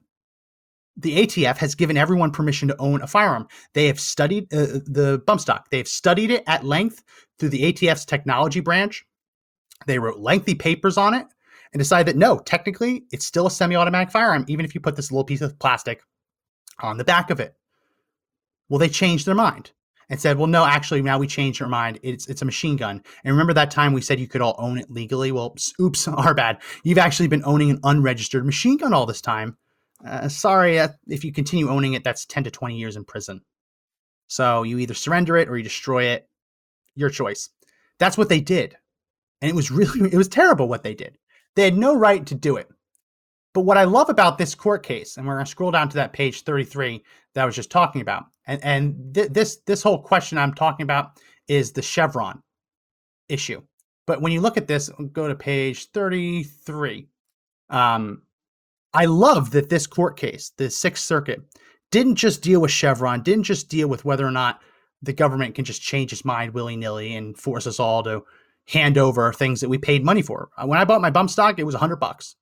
The 0.95 1.27
ATF 1.27 1.57
has 1.57 1.75
given 1.75 1.97
everyone 1.97 2.31
permission 2.31 2.69
to 2.69 2.77
own 2.79 3.01
a 3.01 3.07
firearm. 3.07 3.45
They 3.73 3.87
have 3.87 3.99
studied 3.99 4.45
uh, 4.53 4.79
the 4.85 5.21
bump 5.27 5.41
stock. 5.41 5.69
They 5.69 5.79
have 5.79 5.89
studied 5.89 6.31
it 6.31 6.45
at 6.47 6.63
length 6.63 7.03
through 7.37 7.49
the 7.49 7.73
ATF's 7.73 8.05
technology 8.05 8.61
branch. 8.61 9.05
They 9.85 9.99
wrote 9.99 10.17
lengthy 10.17 10.55
papers 10.55 10.97
on 10.97 11.13
it 11.13 11.27
and 11.73 11.81
decided 11.81 12.07
that 12.07 12.17
no, 12.17 12.39
technically, 12.39 13.03
it's 13.11 13.25
still 13.25 13.47
a 13.47 13.51
semi-automatic 13.51 14.11
firearm, 14.11 14.45
even 14.47 14.63
if 14.63 14.73
you 14.73 14.79
put 14.79 14.95
this 14.95 15.11
little 15.11 15.25
piece 15.25 15.41
of 15.41 15.59
plastic 15.59 16.03
on 16.79 16.99
the 16.99 17.03
back 17.03 17.29
of 17.29 17.41
it. 17.41 17.53
Well, 18.69 18.79
they 18.79 18.87
changed 18.87 19.25
their 19.25 19.35
mind 19.35 19.71
and 20.11 20.19
said, 20.19 20.37
"Well, 20.37 20.47
no, 20.47 20.65
actually, 20.65 21.01
now 21.01 21.17
we 21.17 21.25
changed 21.25 21.61
our 21.61 21.69
mind. 21.69 21.97
It's 22.03 22.27
it's 22.27 22.41
a 22.41 22.45
machine 22.45 22.75
gun." 22.75 23.01
And 23.23 23.33
remember 23.33 23.53
that 23.53 23.71
time 23.71 23.93
we 23.93 24.01
said 24.01 24.19
you 24.19 24.27
could 24.27 24.41
all 24.41 24.55
own 24.59 24.77
it 24.77 24.91
legally? 24.91 25.31
Well, 25.31 25.55
oops, 25.79 26.07
our 26.07 26.35
bad. 26.35 26.61
You've 26.83 26.97
actually 26.97 27.29
been 27.29 27.43
owning 27.45 27.71
an 27.71 27.79
unregistered 27.83 28.45
machine 28.45 28.77
gun 28.77 28.93
all 28.93 29.05
this 29.05 29.21
time. 29.21 29.57
Uh, 30.05 30.27
sorry, 30.27 30.79
uh, 30.79 30.89
if 31.07 31.23
you 31.23 31.31
continue 31.31 31.69
owning 31.69 31.93
it, 31.93 32.03
that's 32.03 32.25
ten 32.25 32.43
to 32.43 32.51
twenty 32.51 32.77
years 32.77 32.97
in 32.97 33.05
prison. 33.05 33.41
So 34.27 34.63
you 34.63 34.77
either 34.79 34.93
surrender 34.93 35.37
it 35.37 35.47
or 35.47 35.57
you 35.57 35.63
destroy 35.63 36.03
it. 36.03 36.27
Your 36.93 37.09
choice. 37.09 37.49
That's 37.97 38.17
what 38.17 38.27
they 38.27 38.41
did, 38.41 38.75
and 39.41 39.49
it 39.49 39.55
was 39.55 39.71
really 39.71 40.09
it 40.13 40.17
was 40.17 40.27
terrible 40.27 40.67
what 40.67 40.83
they 40.83 40.93
did. 40.93 41.17
They 41.55 41.63
had 41.63 41.77
no 41.77 41.95
right 41.95 42.25
to 42.25 42.35
do 42.35 42.57
it. 42.57 42.67
But 43.53 43.61
what 43.61 43.77
I 43.77 43.83
love 43.83 44.09
about 44.09 44.37
this 44.37 44.55
court 44.55 44.83
case, 44.83 45.17
and 45.17 45.27
we're 45.27 45.35
going 45.35 45.45
to 45.45 45.51
scroll 45.51 45.71
down 45.71 45.89
to 45.89 45.95
that 45.95 46.13
page 46.13 46.43
33 46.43 47.03
that 47.33 47.41
I 47.41 47.45
was 47.45 47.55
just 47.55 47.71
talking 47.71 48.01
about, 48.01 48.25
and 48.47 48.63
and 48.63 49.13
th- 49.13 49.29
this 49.29 49.57
this 49.65 49.83
whole 49.83 50.01
question 50.01 50.37
I'm 50.37 50.53
talking 50.53 50.83
about 50.83 51.19
is 51.47 51.71
the 51.71 51.81
Chevron 51.81 52.41
issue. 53.27 53.61
But 54.07 54.21
when 54.21 54.31
you 54.31 54.41
look 54.41 54.57
at 54.57 54.67
this, 54.67 54.89
go 55.11 55.27
to 55.27 55.35
page 55.35 55.91
33. 55.91 57.07
Um, 57.69 58.23
I 58.93 59.05
love 59.05 59.51
that 59.51 59.69
this 59.69 59.87
court 59.87 60.17
case, 60.17 60.51
the 60.57 60.69
Sixth 60.69 61.03
Circuit, 61.03 61.41
didn't 61.91 62.15
just 62.15 62.41
deal 62.41 62.61
with 62.61 62.71
Chevron, 62.71 63.21
didn't 63.21 63.43
just 63.43 63.69
deal 63.69 63.87
with 63.87 64.05
whether 64.05 64.25
or 64.25 64.31
not 64.31 64.61
the 65.01 65.13
government 65.13 65.55
can 65.55 65.65
just 65.65 65.81
change 65.81 66.13
its 66.13 66.25
mind 66.25 66.53
willy 66.53 66.75
nilly 66.75 67.15
and 67.15 67.37
force 67.37 67.67
us 67.67 67.79
all 67.79 68.03
to 68.03 68.23
hand 68.67 68.97
over 68.97 69.33
things 69.33 69.61
that 69.61 69.69
we 69.69 69.77
paid 69.77 70.03
money 70.03 70.21
for. 70.21 70.49
When 70.63 70.79
I 70.79 70.85
bought 70.85 71.01
my 71.01 71.09
bump 71.09 71.29
stock, 71.29 71.59
it 71.59 71.63
was 71.63 71.75
a 71.75 71.79
hundred 71.79 71.97
bucks. 71.97 72.35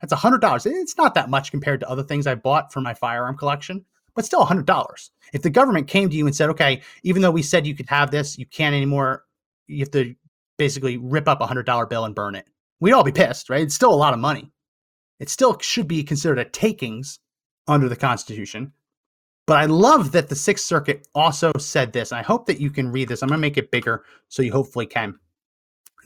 That's 0.00 0.12
a 0.12 0.16
hundred 0.16 0.40
dollars. 0.40 0.66
It's 0.66 0.96
not 0.96 1.14
that 1.14 1.30
much 1.30 1.50
compared 1.50 1.80
to 1.80 1.88
other 1.88 2.02
things 2.02 2.26
I 2.26 2.34
bought 2.34 2.72
for 2.72 2.80
my 2.80 2.94
firearm 2.94 3.36
collection, 3.36 3.84
but 4.14 4.24
still 4.24 4.42
a 4.42 4.46
hundred 4.46 4.66
dollars. 4.66 5.10
If 5.32 5.42
the 5.42 5.50
government 5.50 5.88
came 5.88 6.08
to 6.10 6.16
you 6.16 6.26
and 6.26 6.36
said, 6.36 6.50
okay, 6.50 6.82
even 7.02 7.22
though 7.22 7.30
we 7.30 7.42
said 7.42 7.66
you 7.66 7.74
could 7.74 7.88
have 7.88 8.10
this, 8.10 8.38
you 8.38 8.46
can't 8.46 8.74
anymore, 8.74 9.24
you 9.66 9.80
have 9.80 9.90
to 9.92 10.14
basically 10.58 10.96
rip 10.96 11.28
up 11.28 11.40
a 11.40 11.46
hundred 11.46 11.66
dollar 11.66 11.86
bill 11.86 12.04
and 12.04 12.14
burn 12.14 12.34
it. 12.34 12.46
We'd 12.80 12.92
all 12.92 13.04
be 13.04 13.12
pissed, 13.12 13.48
right? 13.48 13.62
It's 13.62 13.74
still 13.74 13.92
a 13.92 13.96
lot 13.96 14.12
of 14.12 14.20
money. 14.20 14.52
It 15.18 15.30
still 15.30 15.58
should 15.60 15.88
be 15.88 16.02
considered 16.02 16.38
a 16.38 16.44
takings 16.44 17.18
under 17.66 17.88
the 17.88 17.96
Constitution. 17.96 18.72
But 19.46 19.58
I 19.58 19.66
love 19.66 20.12
that 20.12 20.28
the 20.28 20.34
Sixth 20.34 20.64
Circuit 20.64 21.06
also 21.14 21.52
said 21.58 21.92
this. 21.92 22.12
I 22.12 22.22
hope 22.22 22.46
that 22.46 22.60
you 22.60 22.70
can 22.70 22.90
read 22.90 23.08
this. 23.08 23.22
I'm 23.22 23.28
going 23.28 23.38
to 23.38 23.40
make 23.40 23.56
it 23.56 23.70
bigger 23.70 24.04
so 24.28 24.42
you 24.42 24.52
hopefully 24.52 24.86
can. 24.86 25.18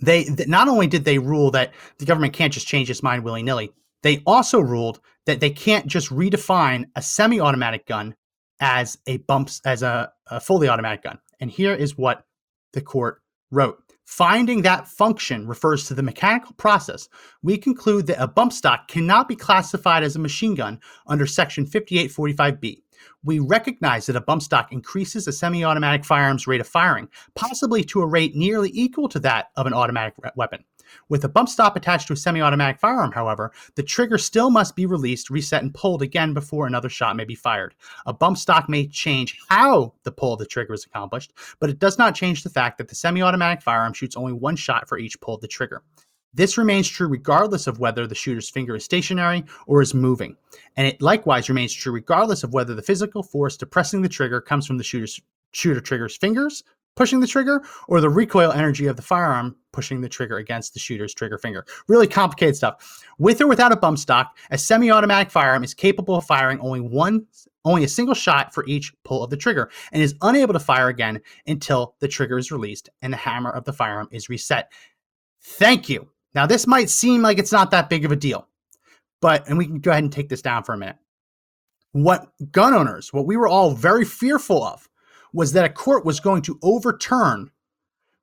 They 0.03 0.25
not 0.47 0.69
only 0.69 0.87
did 0.87 1.05
they 1.05 1.19
rule 1.19 1.51
that 1.53 1.73
the 1.99 2.05
government 2.05 2.33
can't 2.33 2.53
just 2.53 2.67
change 2.67 2.91
its 2.91 3.03
mind 3.03 3.25
willy 3.25 3.43
nilly, 3.43 3.73
they 4.03 4.23
also 4.27 4.61
ruled 4.61 5.01
that 5.27 5.41
they 5.41 5.51
can't 5.51 5.87
just 5.87 6.09
redefine 6.11 6.87
a 6.97 7.03
semi-automatic 7.03 7.87
gun 7.87 8.15
as 8.61 8.99
a 9.07 9.19
bumps 9.19 9.61
as 9.65 9.83
a, 9.83 10.13
a 10.31 10.41
fully 10.41 10.69
automatic 10.69 11.03
gun. 11.03 11.19
And 11.41 11.51
here 11.51 11.75
is 11.75 11.97
what 11.97 12.25
the 12.73 12.81
court 12.81 13.23
wrote. 13.51 13.79
Finding 14.05 14.63
that 14.63 14.89
function 14.89 15.47
refers 15.47 15.87
to 15.87 15.95
the 15.95 16.03
mechanical 16.03 16.53
process, 16.55 17.09
we 17.43 17.57
conclude 17.57 18.09
that 18.09 18.21
a 18.21 18.27
bump 18.27 18.53
stock 18.53 18.89
cannot 18.89 19.29
be 19.29 19.37
classified 19.37 20.03
as 20.03 20.17
a 20.17 20.19
machine 20.19 20.57
gun 20.57 20.81
under 21.07 21.27
Section 21.27 21.65
5845B 21.65 22.83
we 23.25 23.39
recognize 23.39 24.07
that 24.07 24.17
a 24.17 24.21
bump 24.21 24.43
stock 24.43 24.73
increases 24.73 25.27
a 25.27 25.33
semi 25.33 25.65
automatic 25.65 26.05
firearm's 26.05 26.47
rate 26.47 26.61
of 26.61 26.69
firing, 26.69 27.09
possibly 27.35 27.85
to 27.85 28.01
a 28.01 28.07
rate 28.07 28.35
nearly 28.35 28.71
equal 28.73 29.09
to 29.09 29.21
that 29.21 29.51
of 29.57 29.67
an 29.67 29.75
automatic 29.75 30.15
weapon. 30.37 30.65
With 31.09 31.25
a 31.25 31.29
bump 31.29 31.49
stop 31.49 31.77
attached 31.77 32.09
to 32.09 32.15
a 32.15 32.17
semi 32.17 32.41
automatic 32.41 32.81
firearm, 32.81 33.13
however, 33.13 33.53
the 33.77 33.83
trigger 33.83 34.19
still 34.19 34.51
must 34.51 34.75
be 34.75 34.87
released, 34.87 35.31
reset, 35.31 35.63
and 35.63 35.75
pulled 35.75 36.03
again 36.03 36.35
before 36.35 36.67
another 36.67 36.89
shot 36.89 37.17
may 37.17 37.25
be 37.25 37.35
fired. 37.35 37.75
A 38.07 38.13
bump 38.13 38.39
stock 38.39 38.69
may 38.69 38.87
change 38.89 39.39
how 39.49 39.95
the 40.03 40.13
pull 40.13 40.33
of 40.33 40.39
the 40.39 40.47
trigger 40.47 40.75
is 40.75 40.85
accomplished, 40.85 41.33
but 41.61 41.71
it 41.71 41.79
does 41.79 41.99
not 41.99 42.15
change 42.15 42.43
the 42.43 42.51
fact 42.51 42.79
that 42.79 42.89
the 42.89 42.95
semi 42.95 43.23
automatic 43.23 43.63
firearm 43.63 43.93
shoots 43.93 44.17
only 44.17 44.33
one 44.33 44.57
shot 44.57 44.89
for 44.89 44.99
each 44.99 45.21
pull 45.21 45.35
of 45.35 45.41
the 45.41 45.49
trigger. 45.49 45.83
This 46.33 46.57
remains 46.57 46.89
true 46.89 47.09
regardless 47.09 47.67
of 47.67 47.81
whether 47.81 48.07
the 48.07 48.15
shooter's 48.15 48.49
finger 48.49 48.77
is 48.77 48.85
stationary 48.85 49.45
or 49.67 49.83
is 49.83 49.95
moving. 49.95 50.37
And 50.77 50.87
it 50.87 51.03
likewise 51.03 51.49
remains 51.49 51.73
true 51.73 51.93
regardless 51.93 52.45
of 52.45 52.53
whether 52.53 52.75
the 52.75 52.83
physical 52.83 53.23
force 53.23 53.57
depressing 53.57 54.03
the 54.03 54.09
trigger 54.09 54.41
comes 54.41 54.67
from 54.67 54.79
the 54.79 54.85
shooter's 54.85 55.21
shooter 55.53 55.81
trigger's 55.81 56.17
fingers 56.17 56.63
pushing 56.97 57.21
the 57.21 57.27
trigger 57.27 57.63
or 57.89 58.01
the 58.01 58.11
recoil 58.11 58.53
energy 58.53 58.87
of 58.87 58.97
the 58.97 59.03
firearm 59.03 59.57
pushing 59.73 60.01
the 60.01 60.09
trigger 60.09 60.37
against 60.37 60.75
the 60.75 60.81
shooter's 60.81 61.15
trigger 61.15 61.39
finger. 61.39 61.65
Really 61.89 62.07
complicated 62.07 62.57
stuff. 62.57 63.03
With 63.19 63.41
or 63.41 63.47
without 63.47 63.73
a 63.73 63.77
bump 63.77 63.99
stock, 63.99 64.37
a 64.51 64.59
semi-automatic 64.59 65.31
firearm 65.31 65.65
is 65.65 65.75
capable 65.75 66.17
of 66.17 66.25
firing 66.25 66.61
only 66.61 66.81
one 66.81 67.27
only 67.65 67.85
a 67.85 67.89
single 67.89 68.15
shot 68.15 68.55
for 68.55 68.67
each 68.67 68.93
pull 69.05 69.23
of 69.23 69.31
the 69.31 69.37
trigger 69.37 69.71
and 69.93 70.03
is 70.03 70.15
unable 70.23 70.55
to 70.55 70.59
fire 70.59 70.89
again 70.89 71.21
until 71.47 71.95
the 72.01 72.09
trigger 72.09 72.39
is 72.39 72.51
released 72.51 72.89
and 73.03 73.13
the 73.13 73.19
hammer 73.19 73.51
of 73.51 73.65
the 73.65 73.73
firearm 73.73 74.09
is 74.11 74.31
reset. 74.31 74.73
Thank 75.43 75.89
you. 75.89 76.09
Now 76.35 76.47
this 76.47 76.67
might 76.67 76.91
seem 76.91 77.23
like 77.23 77.39
it's 77.39 77.53
not 77.53 77.71
that 77.71 77.91
big 77.91 78.05
of 78.05 78.13
a 78.13 78.17
deal. 78.17 78.47
But 79.21 79.49
and 79.49 79.59
we 79.59 79.67
can 79.67 79.81
go 79.81 79.91
ahead 79.91 80.05
and 80.05 80.13
take 80.13 80.29
this 80.29 80.43
down 80.43 80.65
for 80.65 80.73
a 80.73 80.79
minute. 80.79 80.97
What 81.93 82.29
gun 82.53 82.73
owners, 82.73 83.13
what 83.13 83.27
we 83.27 83.37
were 83.37 83.49
all 83.49 83.73
very 83.73 84.05
fearful 84.05 84.65
of 84.65 84.89
was 85.33 85.53
that 85.53 85.65
a 85.65 85.69
court 85.69 86.05
was 86.05 86.21
going 86.21 86.43
to 86.43 86.59
overturn 86.63 87.51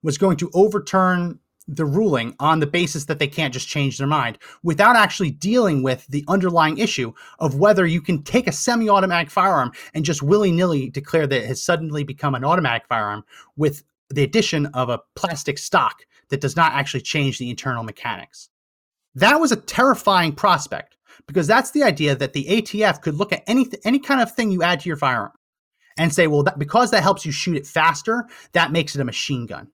was 0.04 0.18
going 0.18 0.38
to 0.38 0.50
overturn 0.54 1.40
the 1.68 1.86
ruling 1.86 2.34
on 2.40 2.60
the 2.60 2.68
basis 2.68 3.06
that 3.06 3.20
they 3.20 3.28
can't 3.28 3.54
just 3.54 3.68
change 3.68 3.98
their 3.98 4.08
mind 4.08 4.38
without 4.64 4.96
actually 4.96 5.32
dealing 5.32 5.84
with 5.84 6.08
the 6.08 6.24
underlying 6.30 6.78
issue 6.78 7.12
of 7.40 7.56
whether 7.56 7.86
you 7.86 8.00
can 8.00 8.24
take 8.24 8.48
a 8.48 8.52
semi 8.52 8.88
automatic 8.88 9.30
firearm 9.30 9.72
and 9.94 10.06
just 10.06 10.24
willy 10.24 10.52
nilly 10.52 10.90
declare 10.90 11.28
that 11.28 11.44
it 11.44 11.48
has 11.48 11.62
suddenly 11.62 12.04
become 12.04 12.36
an 12.36 12.46
automatic 12.46 12.88
firearm 12.88 13.24
with 13.58 13.84
the 14.10 14.24
addition 14.24 14.66
of 14.68 14.88
a 14.90 15.02
plastic 15.16 15.58
stock 15.58 16.04
that 16.30 16.42
does 16.42 16.56
not 16.56 16.74
actually 16.74 17.02
change 17.02 17.38
the 17.38 17.50
internal 17.50 17.84
mechanics. 17.84 18.50
That 19.16 19.40
was 19.40 19.52
a 19.52 19.56
terrifying 19.56 20.34
prospect 20.34 20.96
because 21.26 21.48
that's 21.48 21.72
the 21.72 21.84
idea 21.84 22.16
that 22.16 22.34
the 22.34 22.46
ATF 22.46 23.02
could 23.02 23.16
look 23.16 23.34
at 23.34 23.44
any, 23.48 23.68
any 23.84 24.00
kind 24.00 24.22
of 24.22 24.32
thing 24.32 24.52
you 24.52 24.64
add 24.64 24.80
to 24.82 24.90
your 24.90 24.98
firearm 24.98 25.32
and 25.98 26.14
say, 26.14 26.28
well, 26.28 26.44
that, 26.44 26.60
because 26.60 26.92
that 26.92 27.04
helps 27.04 27.26
you 27.26 27.32
shoot 27.32 27.58
it 27.58 27.66
faster, 27.66 28.26
that 28.54 28.72
makes 28.72 28.96
it 28.96 29.02
a 29.02 29.06
machine 29.06 29.46
gun. 29.46 29.68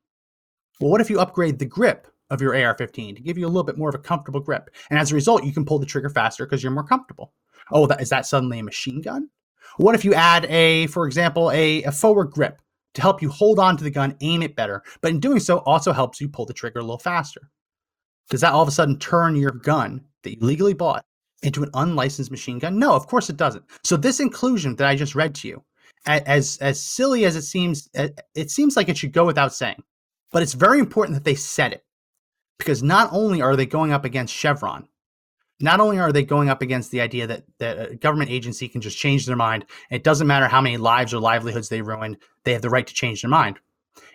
Well, 0.80 0.90
what 0.90 1.02
if 1.02 1.10
you 1.10 1.20
upgrade 1.20 1.60
the 1.60 1.66
grip 1.66 2.08
of 2.30 2.42
your 2.42 2.56
AR 2.56 2.76
15 2.76 3.16
to 3.16 3.22
give 3.22 3.38
you 3.38 3.46
a 3.46 3.50
little 3.50 3.64
bit 3.64 3.78
more 3.78 3.90
of 3.90 3.96
a 3.96 4.00
comfortable 4.00 4.40
grip? 4.40 4.70
And 4.90 4.98
as 4.98 5.12
a 5.12 5.16
result, 5.16 5.44
you 5.44 5.52
can 5.52 5.66
pull 5.66 5.80
the 5.80 5.86
trigger 5.86 6.10
faster 6.10 6.46
because 6.46 6.64
you're 6.64 6.72
more 6.72 6.86
comfortable. 6.86 7.34
Oh, 7.72 7.86
that, 7.88 8.02
is 8.02 8.10
that 8.10 8.26
suddenly 8.26 8.60
a 8.60 8.64
machine 8.64 9.02
gun? 9.02 9.30
What 9.78 9.96
if 9.96 10.06
you 10.06 10.14
add 10.14 10.46
a, 10.46 10.88
for 10.88 11.06
example, 11.06 11.52
a, 11.52 11.84
a 11.84 11.92
forward 11.92 12.32
grip 12.32 12.62
to 12.94 13.02
help 13.02 13.22
you 13.22 13.30
hold 13.30 13.60
on 13.60 13.78
to 13.78 13.84
the 13.84 13.90
gun, 13.90 14.16
aim 14.22 14.42
it 14.44 14.56
better, 14.56 14.84
but 15.02 15.12
in 15.12 15.20
doing 15.20 15.40
so 15.40 15.60
also 15.60 15.92
helps 15.92 16.22
you 16.22 16.30
pull 16.30 16.46
the 16.46 16.54
trigger 16.54 16.80
a 16.80 16.84
little 16.84 17.00
faster? 17.00 17.50
Does 18.30 18.42
that 18.42 18.54
all 18.54 18.62
of 18.62 18.68
a 18.68 18.72
sudden 18.72 19.00
turn 19.00 19.36
your 19.36 19.52
gun 19.52 20.02
that 20.24 20.36
you 20.36 20.38
legally 20.42 20.74
bought 20.74 21.06
into 21.42 21.64
an 21.64 21.70
unlicensed 21.74 22.32
machine 22.32 22.60
gun? 22.60 22.80
No, 22.80 22.94
of 22.94 23.08
course 23.08 23.30
it 23.30 23.38
doesn't. 23.38 23.66
So 23.84 23.98
this 23.98 24.20
inclusion 24.20 24.76
that 24.78 24.88
I 24.88 24.96
just 24.96 25.16
read 25.16 25.36
to 25.36 25.48
you, 25.48 25.64
as 26.06 26.58
as 26.58 26.82
silly 26.82 27.26
as 27.26 27.36
it 27.36 27.44
seems, 27.44 27.90
it 27.94 28.52
seems 28.52 28.76
like 28.76 28.90
it 28.90 28.98
should 28.98 29.14
go 29.14 29.26
without 29.26 29.54
saying. 29.54 29.84
But 30.32 30.42
it's 30.42 30.54
very 30.54 30.80
important 30.80 31.16
that 31.16 31.24
they 31.24 31.36
said 31.36 31.74
it 31.74 31.84
because 32.58 32.82
not 32.82 33.10
only 33.12 33.42
are 33.42 33.56
they 33.56 33.66
going 33.66 33.92
up 33.92 34.06
against 34.06 34.34
Chevron, 34.34 34.88
not 35.60 35.80
only 35.80 36.00
are 36.00 36.12
they 36.12 36.24
going 36.24 36.50
up 36.50 36.62
against 36.62 36.92
the 36.92 37.02
idea 37.02 37.28
that, 37.28 37.44
that 37.60 37.92
a 37.92 37.96
government 37.96 38.32
agency 38.32 38.68
can 38.68 38.82
just 38.82 38.98
change 38.98 39.26
their 39.26 39.36
mind, 39.36 39.66
it 39.90 40.04
doesn't 40.04 40.28
matter 40.28 40.48
how 40.48 40.62
many 40.62 40.78
lives 40.78 41.14
or 41.14 41.20
livelihoods 41.20 41.70
they 41.70 41.82
ruined, 41.82 42.18
they 42.44 42.54
have 42.54 42.62
the 42.62 42.70
right 42.70 42.88
to 42.88 42.94
change 42.94 43.22
their 43.22 43.30
mind. 43.30 43.60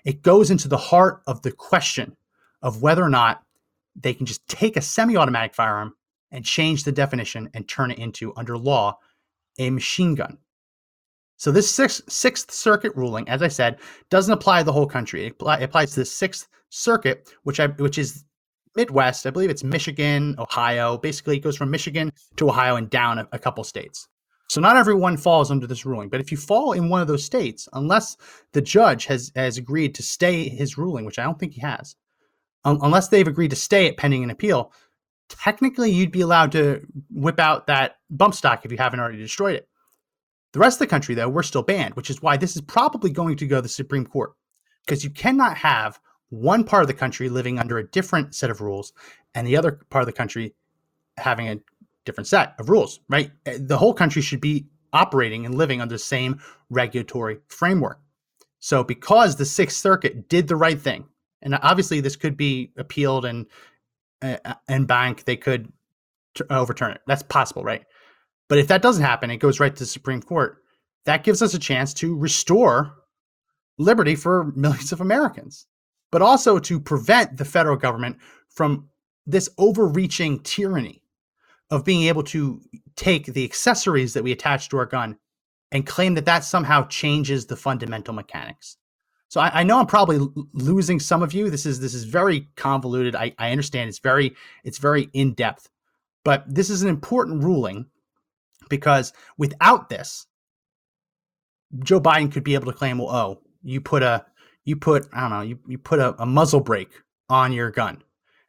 It 0.05 0.23
goes 0.23 0.51
into 0.51 0.69
the 0.69 0.77
heart 0.77 1.23
of 1.27 1.43
the 1.43 1.53
question 1.53 2.17
of 2.63 2.83
whether 2.83 3.03
or 3.03 3.09
not 3.09 3.43
they 3.95 4.15
can 4.15 4.27
just 4.27 4.47
take 4.49 4.77
a 4.77 4.83
semi 4.83 5.17
automatic 5.17 5.55
firearm 5.55 5.95
and 6.31 6.45
change 6.45 6.85
the 6.85 6.93
definition 6.93 7.49
and 7.55 7.69
turn 7.69 7.91
it 7.91 7.99
into, 7.99 8.35
under 8.37 8.59
law, 8.59 8.99
a 9.59 9.71
machine 9.71 10.15
gun. 10.15 10.39
So 11.37 11.53
this 11.53 11.71
sixth, 11.71 12.11
sixth 12.11 12.51
Circuit 12.51 12.95
ruling, 12.97 13.29
as 13.29 13.43
I 13.43 13.49
said, 13.49 13.79
doesn't 14.11 14.33
apply 14.33 14.59
to 14.59 14.65
the 14.65 14.73
whole 14.73 14.87
country. 14.87 15.27
It, 15.27 15.33
apply, 15.33 15.59
it 15.59 15.65
applies 15.65 15.91
to 15.93 16.01
the 16.01 16.05
Sixth 16.05 16.49
Circuit, 16.69 17.33
which 17.45 17.61
I 17.61 17.69
which 17.69 17.97
is 17.97 18.25
Midwest. 18.77 19.27
I 19.27 19.31
believe 19.31 19.51
it's 19.51 19.65
Michigan, 19.65 20.35
Ohio. 20.39 20.99
Basically, 20.99 21.37
it 21.37 21.41
goes 21.41 21.57
from 21.57 21.71
Michigan 21.71 22.13
to 22.37 22.49
Ohio 22.49 22.77
and 22.77 22.91
down 22.91 23.19
a, 23.19 23.29
a 23.33 23.39
couple 23.39 23.65
states. 23.65 24.09
So 24.49 24.61
not 24.61 24.77
everyone 24.77 25.19
falls 25.19 25.51
under 25.51 25.67
this 25.67 25.85
ruling, 25.85 26.09
but 26.09 26.21
if 26.21 26.31
you 26.31 26.39
fall 26.39 26.73
in 26.73 26.89
one 26.89 27.03
of 27.03 27.09
those 27.09 27.25
states, 27.25 27.69
unless 27.75 28.17
the 28.53 28.63
judge 28.63 29.05
has 29.07 29.31
has 29.37 29.59
agreed 29.59 29.95
to 29.97 30.03
stay 30.03 30.49
his 30.49 30.79
ruling, 30.79 31.05
which 31.05 31.19
I 31.19 31.25
don't 31.25 31.39
think 31.39 31.53
he 31.53 31.61
has, 31.61 31.97
um, 32.65 32.79
unless 32.83 33.09
they've 33.09 33.29
agreed 33.29 33.51
to 33.51 33.57
stay 33.57 33.87
it 33.87 33.99
pending 33.99 34.25
an 34.25 34.31
appeal, 34.31 34.73
technically 35.29 35.91
you'd 35.91 36.13
be 36.13 36.23
allowed 36.23 36.53
to 36.53 36.81
whip 37.11 37.39
out 37.39 37.67
that 37.67 37.97
bump 38.09 38.35
stock 38.35 38.65
if 38.65 38.73
you 38.73 38.79
haven't 38.79 39.01
already 39.01 39.19
destroyed 39.19 39.57
it. 39.57 39.69
The 40.55 40.61
rest 40.61 40.77
of 40.77 40.81
the 40.81 40.91
country, 40.91 41.15
though, 41.15 41.29
we're 41.29 41.43
still 41.43 41.63
banned, 41.63 41.95
which 41.95 42.09
is 42.09 42.23
why 42.23 42.39
this 42.39 42.57
is 42.57 42.63
probably 42.63 43.11
going 43.11 43.37
to 43.37 43.47
go 43.47 43.57
to 43.57 43.63
the 43.63 43.69
Supreme 43.69 44.07
Court 44.07 44.33
because 44.87 45.05
you 45.05 45.11
cannot 45.11 45.59
have 45.59 46.01
one 46.31 46.65
part 46.65 46.83
of 46.83 46.89
the 46.89 46.95
country 46.95 47.29
living 47.29 47.59
under 47.59 47.79
a 47.79 47.87
different 47.87 48.35
set 48.35 48.51
of 48.51 48.61
rules 48.61 48.93
and 49.35 49.47
the 49.47 49.57
other 49.57 49.81
part 49.91 50.03
of 50.03 50.07
the 50.07 50.13
country 50.13 50.55
having 51.17 51.49
a 51.49 51.59
different 52.05 52.27
set 52.27 52.55
of 52.59 52.71
rules, 52.71 53.01
right? 53.09 53.31
Eh, 53.47 53.59
the 53.61 53.79
whole 53.79 53.95
country 53.95 54.23
should 54.23 54.41
be 54.41 54.67
operating 54.93 55.45
and 55.45 55.55
living 55.55 55.81
under 55.81 55.95
the 55.95 55.99
same 55.99 56.41
regulatory 56.71 57.39
framework. 57.49 58.01
So, 58.61 58.83
because 58.83 59.37
the 59.37 59.45
Sixth 59.45 59.79
Circuit 59.79 60.29
did 60.29 60.49
the 60.49 60.57
right 60.57 60.81
thing, 60.81 61.07
and 61.43 61.59
obviously 61.63 62.01
this 62.01 62.17
could 62.17 62.37
be 62.37 62.73
appealed 62.77 63.25
and 63.25 63.47
uh, 64.23 64.37
en 64.69 64.85
banc, 64.85 65.25
they 65.25 65.37
could 65.37 65.73
t- 66.35 66.45
overturn 66.51 66.93
it. 66.93 67.01
That's 67.07 67.23
possible, 67.23 67.63
right? 67.63 67.85
But 68.49 68.59
if 68.59 68.69
that 68.69 68.83
doesn't 68.83 69.05
happen, 69.05 69.31
it 69.31 69.37
goes 69.37 69.61
right 69.61 69.75
to 69.75 69.79
the 69.79 69.87
Supreme 69.87 70.23
Court. 70.23 70.63
That 71.05 71.25
gives 71.25 71.43
us 71.43 71.55
a 71.55 71.59
chance 71.59 71.95
to 71.95 72.17
restore 72.17 72.95
liberty 73.79 74.17
for 74.17 74.53
millions 74.57 74.93
of 74.93 75.01
Americans, 75.01 75.67
but 76.11 76.23
also 76.23 76.59
to 76.59 76.81
prevent 76.81 77.37
the 77.37 77.45
federal 77.45 77.77
government 77.77 78.17
from 78.49 78.89
this 79.27 79.49
overreaching 79.59 80.41
tyranny 80.41 81.03
of 81.71 81.85
being 81.85 82.05
able 82.05 82.23
to 82.23 82.61
take 82.97 83.27
the 83.27 83.45
accessories 83.45 84.15
that 84.15 84.25
we 84.25 84.33
attach 84.33 84.69
to 84.69 84.79
our 84.79 84.87
gun 84.87 85.17
and 85.71 85.87
claim 85.87 86.15
that 86.15 86.25
that 86.25 86.45
somehow 86.45 86.87
changes 86.87 87.47
the 87.47 87.57
fundamental 87.57 88.15
mechanics. 88.15 88.79
So 89.29 89.41
I, 89.41 89.61
I 89.61 89.63
know 89.63 89.79
I'm 89.79 89.87
probably 89.87 90.27
losing 90.55 90.99
some 90.99 91.23
of 91.23 91.35
you. 91.35 91.51
This 91.51 91.67
is 91.67 91.81
this 91.81 91.93
is 91.93 92.05
very 92.05 92.49
convoluted. 92.57 93.15
I, 93.15 93.35
I 93.39 93.51
understand 93.51 93.89
it's 93.89 93.99
very 93.99 94.35
it's 94.65 94.79
very 94.79 95.11
in 95.13 95.35
depth, 95.35 95.69
but 96.25 96.45
this 96.49 96.71
is 96.71 96.83
an 96.83 96.89
important 96.89 97.45
ruling 97.45 97.87
because 98.71 99.13
without 99.37 99.91
this, 99.91 100.27
Joe 101.81 102.01
Biden 102.01 102.33
could 102.33 102.45
be 102.45 102.55
able 102.55 102.73
to 102.73 102.79
claim, 102.79 102.99
well, 102.99 103.11
oh, 103.11 103.43
you 103.63 103.83
put 103.83 104.03
a 104.03 104.25
you 104.69 104.77
put 104.77 105.09
I 105.15 105.23
don't 105.23 105.31
know 105.31 105.41
you 105.41 105.59
you 105.67 105.79
put 105.79 105.99
a, 105.99 106.15
a 106.23 106.27
muzzle 106.27 106.61
brake 106.61 106.93
on 107.31 107.53
your 107.53 107.71
gun, 107.71 108.03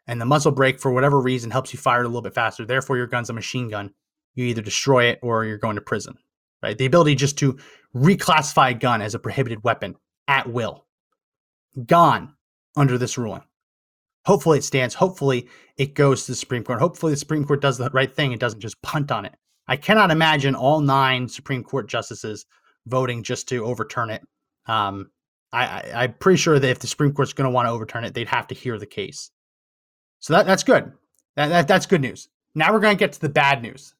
and 0.05 0.19
the 0.19 0.25
muzzle 0.25 0.51
brake 0.51 0.79
for 0.79 0.91
whatever 0.91 1.19
reason 1.21 1.49
helps 1.49 1.73
you 1.73 1.79
fire 1.79 2.01
it 2.01 2.05
a 2.05 2.09
little 2.09 2.21
bit 2.21 2.33
faster. 2.33 2.65
Therefore, 2.65 2.97
your 2.97 3.07
gun's 3.07 3.29
a 3.29 3.33
machine 3.33 3.69
gun. 3.69 3.93
You 4.35 4.45
either 4.45 4.61
destroy 4.61 5.05
it 5.05 5.19
or 5.21 5.45
you're 5.45 5.57
going 5.57 5.75
to 5.75 5.81
prison. 5.81 6.15
Right? 6.61 6.77
The 6.77 6.85
ability 6.85 7.15
just 7.15 7.37
to 7.39 7.57
reclassify 7.95 8.71
a 8.71 8.73
gun 8.73 9.01
as 9.01 9.15
a 9.15 9.19
prohibited 9.19 9.63
weapon 9.63 9.95
at 10.27 10.51
will, 10.51 10.85
gone 11.85 12.35
under 12.75 12.97
this 12.97 13.17
ruling. 13.17 13.43
Hopefully, 14.25 14.57
it 14.57 14.65
stands. 14.65 14.93
Hopefully, 14.93 15.47
it 15.77 15.93
goes 15.93 16.25
to 16.25 16.33
the 16.33 16.35
Supreme 16.35 16.65
Court. 16.65 16.79
Hopefully, 16.79 17.13
the 17.13 17.17
Supreme 17.17 17.45
Court 17.45 17.61
does 17.61 17.77
the 17.77 17.89
right 17.91 18.13
thing. 18.13 18.33
It 18.33 18.41
doesn't 18.41 18.59
just 18.59 18.81
punt 18.81 19.09
on 19.09 19.23
it. 19.23 19.35
I 19.69 19.77
cannot 19.77 20.11
imagine 20.11 20.53
all 20.53 20.81
nine 20.81 21.29
Supreme 21.29 21.63
Court 21.63 21.87
justices 21.87 22.45
voting 22.87 23.23
just 23.23 23.47
to 23.49 23.63
overturn 23.63 24.09
it. 24.09 24.21
Um, 24.67 25.11
I, 25.51 25.65
I, 25.93 26.03
am 26.05 26.13
pretty 26.13 26.37
sure 26.37 26.59
that 26.59 26.69
if 26.69 26.79
the 26.79 26.87
Supreme 26.87 27.13
Court's 27.13 27.33
going 27.33 27.49
to 27.49 27.53
want 27.53 27.67
to 27.67 27.71
overturn 27.71 28.03
it, 28.03 28.13
they'd 28.13 28.27
have 28.27 28.47
to 28.47 28.55
hear 28.55 28.77
the 28.77 28.85
case. 28.85 29.31
So 30.19 30.33
that, 30.33 30.45
that's 30.45 30.63
good. 30.63 30.91
That, 31.35 31.47
that, 31.47 31.67
that's 31.67 31.85
good 31.85 32.01
news. 32.01 32.29
Now 32.55 32.71
we're 32.71 32.79
going 32.79 32.95
to 32.95 32.99
get 32.99 33.13
to 33.13 33.21
the 33.21 33.29
bad 33.29 33.61
news. 33.61 33.95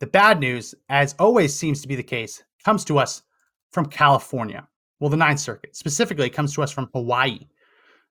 The 0.00 0.06
bad 0.06 0.40
news, 0.40 0.74
as 0.88 1.14
always 1.18 1.54
seems 1.54 1.82
to 1.82 1.88
be 1.88 1.96
the 1.96 2.02
case, 2.02 2.42
comes 2.64 2.84
to 2.86 2.98
us 2.98 3.22
from 3.72 3.86
California. 3.86 4.66
Well, 5.00 5.10
the 5.10 5.16
Ninth 5.16 5.40
Circuit. 5.40 5.76
Specifically, 5.76 6.30
comes 6.30 6.54
to 6.54 6.62
us 6.62 6.72
from 6.72 6.88
Hawaii, 6.94 7.40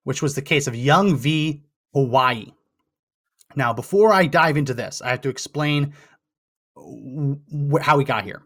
which 0.04 0.22
was 0.22 0.36
the 0.36 0.42
case 0.42 0.68
of 0.68 0.76
Young 0.76 1.16
v. 1.16 1.64
Hawaii. 1.94 2.52
Now, 3.56 3.74
before 3.74 4.14
I 4.14 4.26
dive 4.26 4.58
into 4.58 4.74
this, 4.74 5.02
I 5.02 5.10
have 5.10 5.22
to 5.22 5.30
explain 5.30 5.94
wh- 6.76 7.82
how 7.82 7.98
we 7.98 8.04
got 8.04 8.24
here. 8.24 8.44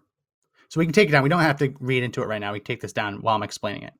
So 0.69 0.79
we 0.79 0.85
can 0.85 0.93
take 0.93 1.09
it 1.09 1.11
down. 1.11 1.23
We 1.23 1.29
don't 1.29 1.41
have 1.41 1.57
to 1.57 1.73
read 1.79 2.03
into 2.03 2.21
it 2.21 2.27
right 2.27 2.39
now. 2.39 2.53
We 2.53 2.59
take 2.59 2.79
this 2.79 2.93
down 2.93 3.21
while 3.21 3.35
I'm 3.35 3.43
explaining 3.43 3.83
it. 3.83 3.93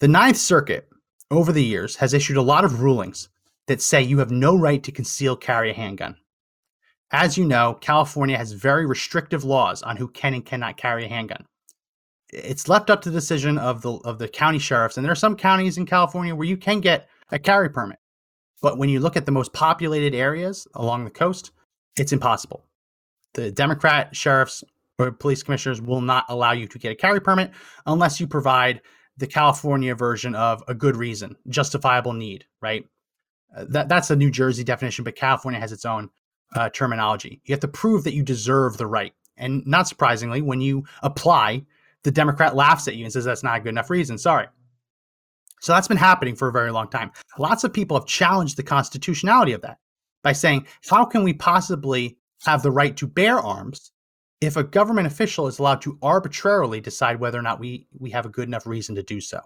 The 0.00 0.08
Ninth 0.08 0.38
Circuit, 0.38 0.88
over 1.30 1.52
the 1.52 1.62
years, 1.62 1.96
has 1.96 2.14
issued 2.14 2.38
a 2.38 2.42
lot 2.42 2.64
of 2.64 2.80
rulings 2.82 3.28
that 3.66 3.82
say 3.82 4.02
you 4.02 4.18
have 4.18 4.30
no 4.30 4.56
right 4.56 4.82
to 4.82 4.90
conceal 4.90 5.36
carry 5.36 5.70
a 5.70 5.74
handgun. 5.74 6.16
As 7.12 7.36
you 7.36 7.44
know, 7.44 7.74
California 7.80 8.38
has 8.38 8.52
very 8.52 8.86
restrictive 8.86 9.44
laws 9.44 9.82
on 9.82 9.98
who 9.98 10.08
can 10.08 10.32
and 10.32 10.44
cannot 10.44 10.78
carry 10.78 11.04
a 11.04 11.08
handgun. 11.08 11.44
It's 12.32 12.68
left 12.68 12.88
up 12.88 13.02
to 13.02 13.10
the 13.10 13.18
decision 13.18 13.58
of 13.58 13.82
the 13.82 13.92
of 13.92 14.18
the 14.18 14.28
county 14.28 14.58
sheriffs, 14.58 14.96
and 14.96 15.04
there 15.04 15.12
are 15.12 15.16
some 15.16 15.36
counties 15.36 15.76
in 15.76 15.84
California 15.84 16.34
where 16.34 16.48
you 16.48 16.56
can 16.56 16.80
get 16.80 17.08
a 17.30 17.38
carry 17.38 17.68
permit. 17.68 17.98
But 18.62 18.78
when 18.78 18.88
you 18.88 19.00
look 19.00 19.16
at 19.16 19.26
the 19.26 19.32
most 19.32 19.52
populated 19.52 20.14
areas 20.14 20.66
along 20.74 21.04
the 21.04 21.10
coast, 21.10 21.50
it's 21.96 22.12
impossible 22.12 22.64
the 23.34 23.50
Democrat 23.50 24.14
sheriffs 24.14 24.64
or 24.98 25.10
police 25.12 25.42
commissioners 25.42 25.80
will 25.80 26.00
not 26.00 26.24
allow 26.28 26.52
you 26.52 26.66
to 26.68 26.78
get 26.78 26.92
a 26.92 26.94
carry 26.94 27.20
permit 27.20 27.50
unless 27.86 28.20
you 28.20 28.26
provide 28.26 28.80
the 29.20 29.26
California 29.26 29.94
version 29.94 30.34
of 30.34 30.64
a 30.66 30.74
good 30.74 30.96
reason, 30.96 31.36
justifiable 31.48 32.12
need, 32.12 32.44
right? 32.60 32.84
Uh, 33.56 33.66
that 33.68 33.88
that's 33.88 34.10
a 34.10 34.16
New 34.16 34.30
Jersey 34.30 34.64
definition, 34.64 35.04
but 35.04 35.14
California 35.14 35.60
has 35.60 35.72
its 35.72 35.84
own 35.84 36.10
uh, 36.56 36.70
terminology. 36.70 37.40
You 37.44 37.52
have 37.52 37.60
to 37.60 37.68
prove 37.68 38.02
that 38.04 38.14
you 38.14 38.22
deserve 38.22 38.76
the 38.76 38.86
right, 38.86 39.12
and 39.36 39.64
not 39.66 39.86
surprisingly, 39.86 40.42
when 40.42 40.60
you 40.60 40.84
apply, 41.02 41.64
the 42.02 42.10
Democrat 42.10 42.56
laughs 42.56 42.88
at 42.88 42.96
you 42.96 43.04
and 43.04 43.12
says 43.12 43.24
that's 43.24 43.42
not 43.42 43.58
a 43.58 43.60
good 43.60 43.68
enough 43.68 43.90
reason. 43.90 44.18
Sorry. 44.18 44.46
So 45.60 45.74
that's 45.74 45.88
been 45.88 45.98
happening 45.98 46.34
for 46.34 46.48
a 46.48 46.52
very 46.52 46.72
long 46.72 46.88
time. 46.88 47.12
Lots 47.38 47.64
of 47.64 47.72
people 47.72 47.98
have 47.98 48.06
challenged 48.06 48.56
the 48.56 48.62
constitutionality 48.62 49.52
of 49.52 49.60
that 49.60 49.78
by 50.22 50.32
saying, 50.32 50.66
how 50.88 51.04
can 51.04 51.22
we 51.22 51.34
possibly 51.34 52.16
have 52.44 52.62
the 52.62 52.70
right 52.70 52.96
to 52.96 53.06
bear 53.06 53.38
arms 53.38 53.92
if 54.40 54.56
a 54.56 54.64
government 54.64 55.06
official 55.06 55.46
is 55.46 55.58
allowed 55.58 55.82
to 55.82 55.98
arbitrarily 56.02 56.80
decide 56.80 57.20
whether 57.20 57.38
or 57.38 57.42
not 57.42 57.60
we, 57.60 57.86
we 57.98 58.10
have 58.10 58.26
a 58.26 58.30
good 58.30 58.48
enough 58.48 58.66
reason 58.66 58.94
to 58.94 59.02
do 59.02 59.20
so? 59.20 59.40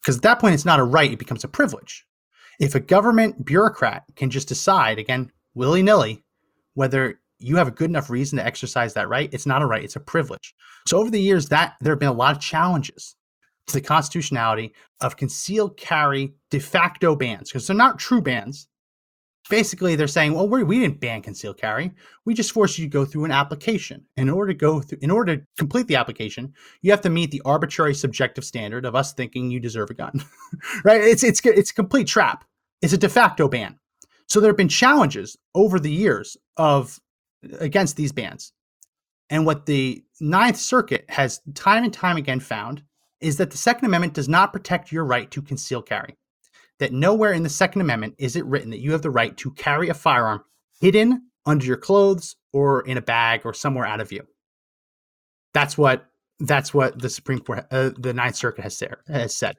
Because 0.00 0.16
at 0.16 0.22
that 0.22 0.40
point, 0.40 0.54
it's 0.54 0.64
not 0.64 0.80
a 0.80 0.84
right, 0.84 1.12
it 1.12 1.18
becomes 1.18 1.44
a 1.44 1.48
privilege. 1.48 2.06
If 2.60 2.74
a 2.74 2.80
government 2.80 3.44
bureaucrat 3.44 4.04
can 4.16 4.30
just 4.30 4.48
decide, 4.48 4.98
again, 4.98 5.30
willy 5.54 5.82
nilly, 5.82 6.24
whether 6.74 7.20
you 7.38 7.56
have 7.56 7.68
a 7.68 7.72
good 7.72 7.90
enough 7.90 8.10
reason 8.10 8.38
to 8.38 8.46
exercise 8.46 8.94
that 8.94 9.08
right, 9.08 9.32
it's 9.32 9.46
not 9.46 9.62
a 9.62 9.66
right, 9.66 9.84
it's 9.84 9.96
a 9.96 10.00
privilege. 10.00 10.54
So 10.86 10.98
over 10.98 11.10
the 11.10 11.20
years, 11.20 11.48
that 11.48 11.74
there 11.80 11.92
have 11.92 12.00
been 12.00 12.08
a 12.08 12.12
lot 12.12 12.34
of 12.34 12.42
challenges 12.42 13.14
to 13.66 13.74
the 13.74 13.80
constitutionality 13.80 14.72
of 15.00 15.16
concealed 15.16 15.76
carry 15.76 16.32
de 16.50 16.58
facto 16.58 17.14
bans 17.14 17.50
because 17.50 17.66
they're 17.66 17.76
not 17.76 17.98
true 17.98 18.22
bans 18.22 18.67
basically 19.48 19.96
they're 19.96 20.06
saying, 20.06 20.34
well, 20.34 20.48
we're, 20.48 20.64
we 20.64 20.80
did 20.80 20.92
not 20.92 21.00
ban 21.00 21.22
concealed 21.22 21.58
carry. 21.58 21.92
We 22.24 22.34
just 22.34 22.52
forced 22.52 22.78
you 22.78 22.86
to 22.86 22.90
go 22.90 23.04
through 23.04 23.24
an 23.24 23.30
application. 23.30 24.04
In 24.16 24.28
order 24.28 24.52
to 24.52 24.58
go 24.58 24.80
through, 24.80 24.98
in 25.02 25.10
order 25.10 25.36
to 25.36 25.42
complete 25.56 25.86
the 25.86 25.96
application, 25.96 26.52
you 26.82 26.90
have 26.90 27.00
to 27.02 27.10
meet 27.10 27.30
the 27.30 27.42
arbitrary 27.44 27.94
subjective 27.94 28.44
standard 28.44 28.84
of 28.84 28.94
us 28.94 29.12
thinking 29.12 29.50
you 29.50 29.60
deserve 29.60 29.90
a 29.90 29.94
gun, 29.94 30.22
right? 30.84 31.00
It's 31.00 31.22
it's 31.22 31.40
it's 31.44 31.70
a 31.70 31.74
complete 31.74 32.06
trap. 32.06 32.44
It's 32.82 32.92
a 32.92 32.98
de 32.98 33.08
facto 33.08 33.48
ban. 33.48 33.78
So 34.26 34.40
there 34.40 34.50
have 34.50 34.56
been 34.56 34.68
challenges 34.68 35.36
over 35.54 35.80
the 35.80 35.90
years 35.90 36.36
of 36.56 36.98
against 37.58 37.96
these 37.96 38.12
bans, 38.12 38.52
and 39.30 39.46
what 39.46 39.66
the 39.66 40.04
Ninth 40.20 40.58
Circuit 40.58 41.04
has 41.08 41.40
time 41.54 41.84
and 41.84 41.92
time 41.92 42.16
again 42.16 42.40
found 42.40 42.82
is 43.20 43.36
that 43.38 43.50
the 43.50 43.58
Second 43.58 43.86
Amendment 43.86 44.14
does 44.14 44.28
not 44.28 44.52
protect 44.52 44.92
your 44.92 45.04
right 45.04 45.30
to 45.30 45.42
conceal 45.42 45.82
carry 45.82 46.16
that 46.78 46.92
nowhere 46.92 47.32
in 47.32 47.42
the 47.42 47.48
Second 47.48 47.80
Amendment 47.80 48.14
is 48.18 48.36
it 48.36 48.44
written 48.46 48.70
that 48.70 48.80
you 48.80 48.92
have 48.92 49.02
the 49.02 49.10
right 49.10 49.36
to 49.38 49.50
carry 49.52 49.88
a 49.88 49.94
firearm 49.94 50.42
hidden 50.80 51.28
under 51.46 51.66
your 51.66 51.76
clothes 51.76 52.36
or 52.52 52.82
in 52.82 52.96
a 52.96 53.02
bag 53.02 53.42
or 53.44 53.52
somewhere 53.52 53.86
out 53.86 54.00
of 54.00 54.08
view. 54.08 54.26
That's 55.54 55.76
what 55.76 56.06
that's 56.40 56.72
what 56.72 57.00
the 57.00 57.10
Supreme 57.10 57.40
Court, 57.40 57.66
uh, 57.70 57.90
the 57.98 58.14
Ninth 58.14 58.36
Circuit 58.36 58.62
has, 58.62 58.80
has 59.08 59.36
said. 59.36 59.56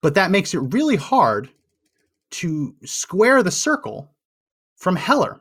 But 0.00 0.14
that 0.14 0.30
makes 0.30 0.54
it 0.54 0.58
really 0.58 0.96
hard 0.96 1.50
to 2.32 2.74
square 2.84 3.42
the 3.42 3.50
circle 3.50 4.10
from 4.76 4.96
Heller, 4.96 5.40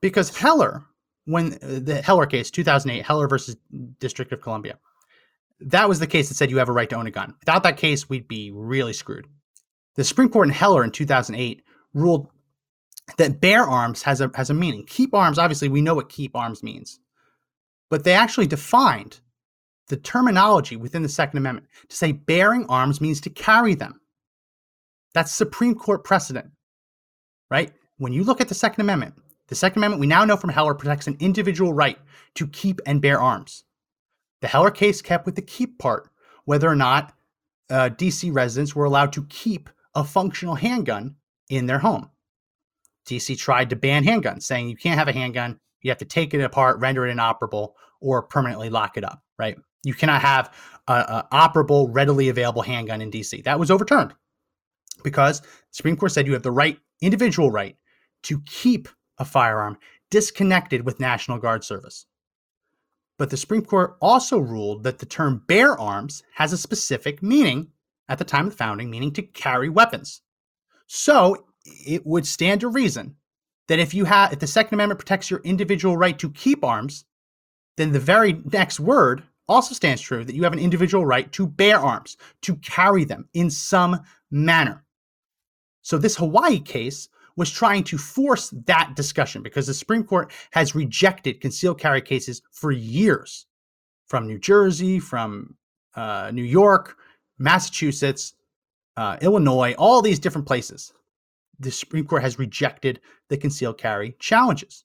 because 0.00 0.36
Heller, 0.36 0.84
when 1.24 1.54
uh, 1.54 1.80
the 1.82 2.02
Heller 2.02 2.26
case, 2.26 2.50
2008, 2.50 3.04
Heller 3.04 3.28
versus 3.28 3.56
District 4.00 4.32
of 4.32 4.40
Columbia, 4.40 4.78
that 5.60 5.88
was 5.88 5.98
the 5.98 6.06
case 6.06 6.28
that 6.28 6.34
said 6.34 6.50
you 6.50 6.58
have 6.58 6.68
a 6.68 6.72
right 6.72 6.88
to 6.90 6.96
own 6.96 7.06
a 7.06 7.10
gun. 7.10 7.34
Without 7.40 7.62
that 7.62 7.76
case, 7.76 8.08
we'd 8.08 8.28
be 8.28 8.50
really 8.50 8.92
screwed. 8.92 9.26
The 9.96 10.04
Supreme 10.04 10.28
Court 10.28 10.48
in 10.48 10.54
Heller 10.54 10.84
in 10.84 10.90
2008 10.90 11.62
ruled 11.94 12.28
that 13.18 13.40
bear 13.40 13.62
arms 13.64 14.02
has 14.02 14.20
a 14.20 14.30
has 14.34 14.50
a 14.50 14.54
meaning. 14.54 14.84
Keep 14.86 15.14
arms, 15.14 15.38
obviously, 15.38 15.68
we 15.68 15.80
know 15.80 15.94
what 15.94 16.08
keep 16.08 16.36
arms 16.36 16.62
means, 16.62 17.00
but 17.88 18.04
they 18.04 18.12
actually 18.12 18.46
defined 18.46 19.20
the 19.88 19.96
terminology 19.96 20.76
within 20.76 21.02
the 21.02 21.08
Second 21.08 21.38
Amendment 21.38 21.66
to 21.88 21.96
say 21.96 22.12
bearing 22.12 22.64
arms 22.68 23.00
means 23.00 23.20
to 23.22 23.30
carry 23.30 23.74
them. 23.74 24.00
That's 25.12 25.32
Supreme 25.32 25.74
Court 25.74 26.04
precedent, 26.04 26.50
right? 27.50 27.72
When 27.98 28.12
you 28.12 28.22
look 28.22 28.40
at 28.40 28.48
the 28.48 28.54
Second 28.54 28.82
Amendment, 28.82 29.14
the 29.48 29.56
Second 29.56 29.80
Amendment 29.80 30.00
we 30.00 30.06
now 30.06 30.24
know 30.24 30.36
from 30.36 30.50
Heller 30.50 30.74
protects 30.74 31.08
an 31.08 31.16
individual 31.18 31.72
right 31.72 31.98
to 32.36 32.46
keep 32.46 32.80
and 32.86 33.02
bear 33.02 33.20
arms. 33.20 33.64
The 34.40 34.48
Heller 34.48 34.70
case 34.70 35.02
kept 35.02 35.26
with 35.26 35.34
the 35.34 35.42
keep 35.42 35.78
part, 35.78 36.08
whether 36.44 36.68
or 36.68 36.76
not 36.76 37.12
uh, 37.68 37.90
DC 37.90 38.32
residents 38.32 38.74
were 38.74 38.84
allowed 38.84 39.12
to 39.14 39.24
keep 39.24 39.68
a 39.94 40.04
functional 40.04 40.54
handgun 40.54 41.16
in 41.48 41.66
their 41.66 41.78
home. 41.78 42.10
DC 43.06 43.38
tried 43.38 43.70
to 43.70 43.76
ban 43.76 44.04
handguns, 44.04 44.42
saying 44.42 44.68
you 44.68 44.76
can't 44.76 44.98
have 44.98 45.08
a 45.08 45.12
handgun. 45.12 45.58
You 45.82 45.90
have 45.90 45.98
to 45.98 46.04
take 46.04 46.34
it 46.34 46.40
apart, 46.40 46.78
render 46.78 47.06
it 47.06 47.10
inoperable, 47.10 47.74
or 48.00 48.22
permanently 48.22 48.70
lock 48.70 48.96
it 48.96 49.04
up, 49.04 49.22
right? 49.38 49.56
You 49.82 49.94
cannot 49.94 50.20
have 50.22 50.54
an 50.88 51.24
operable, 51.32 51.88
readily 51.90 52.28
available 52.28 52.62
handgun 52.62 53.00
in 53.00 53.10
DC. 53.10 53.42
That 53.44 53.58
was 53.58 53.70
overturned 53.70 54.14
because 55.02 55.40
the 55.40 55.48
Supreme 55.70 55.96
Court 55.96 56.12
said 56.12 56.26
you 56.26 56.34
have 56.34 56.42
the 56.42 56.52
right, 56.52 56.78
individual 57.00 57.50
right, 57.50 57.76
to 58.24 58.40
keep 58.42 58.88
a 59.18 59.24
firearm 59.24 59.78
disconnected 60.10 60.84
with 60.84 61.00
National 61.00 61.38
Guard 61.38 61.64
service. 61.64 62.06
But 63.18 63.30
the 63.30 63.36
Supreme 63.36 63.64
Court 63.64 63.96
also 64.00 64.38
ruled 64.38 64.82
that 64.84 64.98
the 64.98 65.06
term 65.06 65.42
bear 65.46 65.78
arms 65.78 66.22
has 66.34 66.52
a 66.52 66.58
specific 66.58 67.22
meaning 67.22 67.68
at 68.10 68.18
the 68.18 68.24
time 68.24 68.46
of 68.46 68.52
the 68.52 68.56
founding, 68.58 68.90
meaning 68.90 69.12
to 69.12 69.22
carry 69.22 69.70
weapons. 69.70 70.20
So 70.86 71.46
it 71.64 72.04
would 72.04 72.26
stand 72.26 72.60
to 72.60 72.68
reason 72.68 73.16
that 73.68 73.78
if 73.78 73.94
you 73.94 74.04
have 74.04 74.32
if 74.32 74.40
the 74.40 74.46
Second 74.48 74.74
Amendment 74.74 74.98
protects 74.98 75.30
your 75.30 75.40
individual 75.44 75.96
right 75.96 76.18
to 76.18 76.30
keep 76.30 76.64
arms, 76.64 77.04
then 77.76 77.92
the 77.92 78.00
very 78.00 78.42
next 78.52 78.80
word 78.80 79.22
also 79.48 79.74
stands 79.74 80.02
true 80.02 80.24
that 80.24 80.34
you 80.34 80.42
have 80.42 80.52
an 80.52 80.58
individual 80.58 81.06
right 81.06 81.30
to 81.32 81.46
bear 81.46 81.78
arms, 81.78 82.16
to 82.42 82.56
carry 82.56 83.04
them 83.04 83.28
in 83.32 83.48
some 83.48 84.00
manner. 84.30 84.84
So 85.82 85.96
this 85.96 86.16
Hawaii 86.16 86.58
case 86.58 87.08
was 87.36 87.50
trying 87.50 87.84
to 87.84 87.96
force 87.96 88.52
that 88.66 88.94
discussion 88.96 89.42
because 89.42 89.68
the 89.68 89.74
Supreme 89.74 90.04
Court 90.04 90.32
has 90.50 90.74
rejected 90.74 91.40
concealed 91.40 91.78
carry 91.78 92.02
cases 92.02 92.42
for 92.50 92.72
years 92.72 93.46
from 94.08 94.26
New 94.26 94.38
Jersey, 94.38 94.98
from 94.98 95.56
uh, 95.94 96.30
New 96.34 96.42
York, 96.44 96.96
Massachusetts, 97.40 98.34
uh, 98.96 99.16
Illinois, 99.22 99.74
all 99.78 100.02
these 100.02 100.18
different 100.18 100.46
places. 100.46 100.92
The 101.58 101.70
Supreme 101.70 102.06
Court 102.06 102.22
has 102.22 102.38
rejected 102.38 103.00
the 103.28 103.36
concealed 103.36 103.78
carry 103.78 104.14
challenges. 104.18 104.84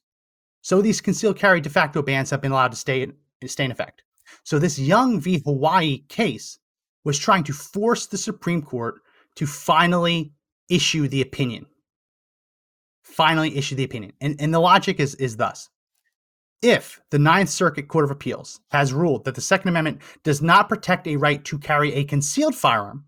So 0.62 0.82
these 0.82 1.00
concealed 1.00 1.38
carry 1.38 1.60
de 1.60 1.70
facto 1.70 2.02
bans 2.02 2.30
have 2.30 2.40
been 2.40 2.52
allowed 2.52 2.72
to 2.72 2.76
stay, 2.76 3.06
stay 3.46 3.64
in 3.64 3.70
effect. 3.70 4.02
So 4.42 4.58
this 4.58 4.78
Young 4.78 5.20
v. 5.20 5.42
Hawaii 5.44 5.98
case 6.08 6.58
was 7.04 7.18
trying 7.18 7.44
to 7.44 7.52
force 7.52 8.06
the 8.06 8.18
Supreme 8.18 8.62
Court 8.62 8.96
to 9.36 9.46
finally 9.46 10.32
issue 10.68 11.06
the 11.06 11.22
opinion. 11.22 11.66
Finally 13.02 13.56
issue 13.56 13.76
the 13.76 13.84
opinion. 13.84 14.12
And, 14.20 14.34
and 14.40 14.52
the 14.52 14.58
logic 14.58 14.98
is, 14.98 15.14
is 15.16 15.36
thus 15.36 15.68
if 16.62 17.00
the 17.10 17.18
Ninth 17.18 17.50
Circuit 17.50 17.88
Court 17.88 18.04
of 18.04 18.10
Appeals 18.10 18.60
has 18.70 18.92
ruled 18.92 19.24
that 19.24 19.34
the 19.34 19.40
Second 19.40 19.68
Amendment 19.68 20.00
does 20.24 20.42
not 20.42 20.68
protect 20.68 21.06
a 21.06 21.16
right 21.16 21.44
to 21.44 21.58
carry 21.58 21.92
a 21.94 22.04
concealed 22.04 22.54
firearm, 22.54 23.04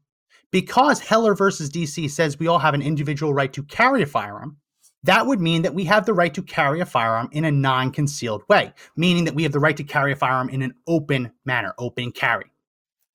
because 0.50 1.00
Heller 1.00 1.34
versus 1.34 1.70
DC 1.70 2.10
says 2.10 2.38
we 2.38 2.46
all 2.46 2.58
have 2.58 2.74
an 2.74 2.82
individual 2.82 3.34
right 3.34 3.52
to 3.52 3.62
carry 3.62 4.02
a 4.02 4.06
firearm, 4.06 4.56
that 5.04 5.26
would 5.26 5.40
mean 5.40 5.62
that 5.62 5.74
we 5.74 5.84
have 5.84 6.06
the 6.06 6.14
right 6.14 6.34
to 6.34 6.42
carry 6.42 6.80
a 6.80 6.86
firearm 6.86 7.28
in 7.32 7.44
a 7.44 7.50
non 7.50 7.92
concealed 7.92 8.42
way, 8.48 8.72
meaning 8.96 9.24
that 9.24 9.34
we 9.34 9.44
have 9.44 9.52
the 9.52 9.60
right 9.60 9.76
to 9.76 9.84
carry 9.84 10.12
a 10.12 10.16
firearm 10.16 10.48
in 10.48 10.62
an 10.62 10.74
open 10.86 11.32
manner, 11.44 11.74
open 11.78 12.12
carry. 12.12 12.50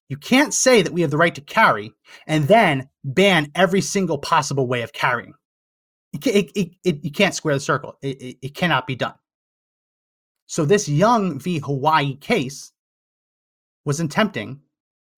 You 0.10 0.18
can't 0.18 0.54
say 0.54 0.82
that 0.82 0.94
we 0.94 1.02
have 1.02 1.12
the 1.12 1.18
right 1.18 1.36
to 1.36 1.42
carry 1.42 1.92
and 2.28 2.48
then 2.48 2.90
ban 3.04 3.52
every 3.56 3.82
single 3.82 4.18
possible 4.18 4.68
way 4.68 4.82
of 4.82 4.94
carrying. 4.94 5.34
It, 6.14 6.52
it, 6.56 6.72
it, 6.84 7.04
you 7.04 7.12
can't 7.12 7.34
square 7.34 7.56
the 7.56 7.60
circle. 7.60 7.98
it 8.02 8.54
cannot 8.54 8.86
be 8.86 8.96
done. 8.96 9.16
So 10.48 10.66
this 10.66 10.88
Young 10.88 11.40
v. 11.40 11.60
Hawaii 11.60 12.16
case 12.16 12.72
was 13.86 14.00
attempting 14.00 14.62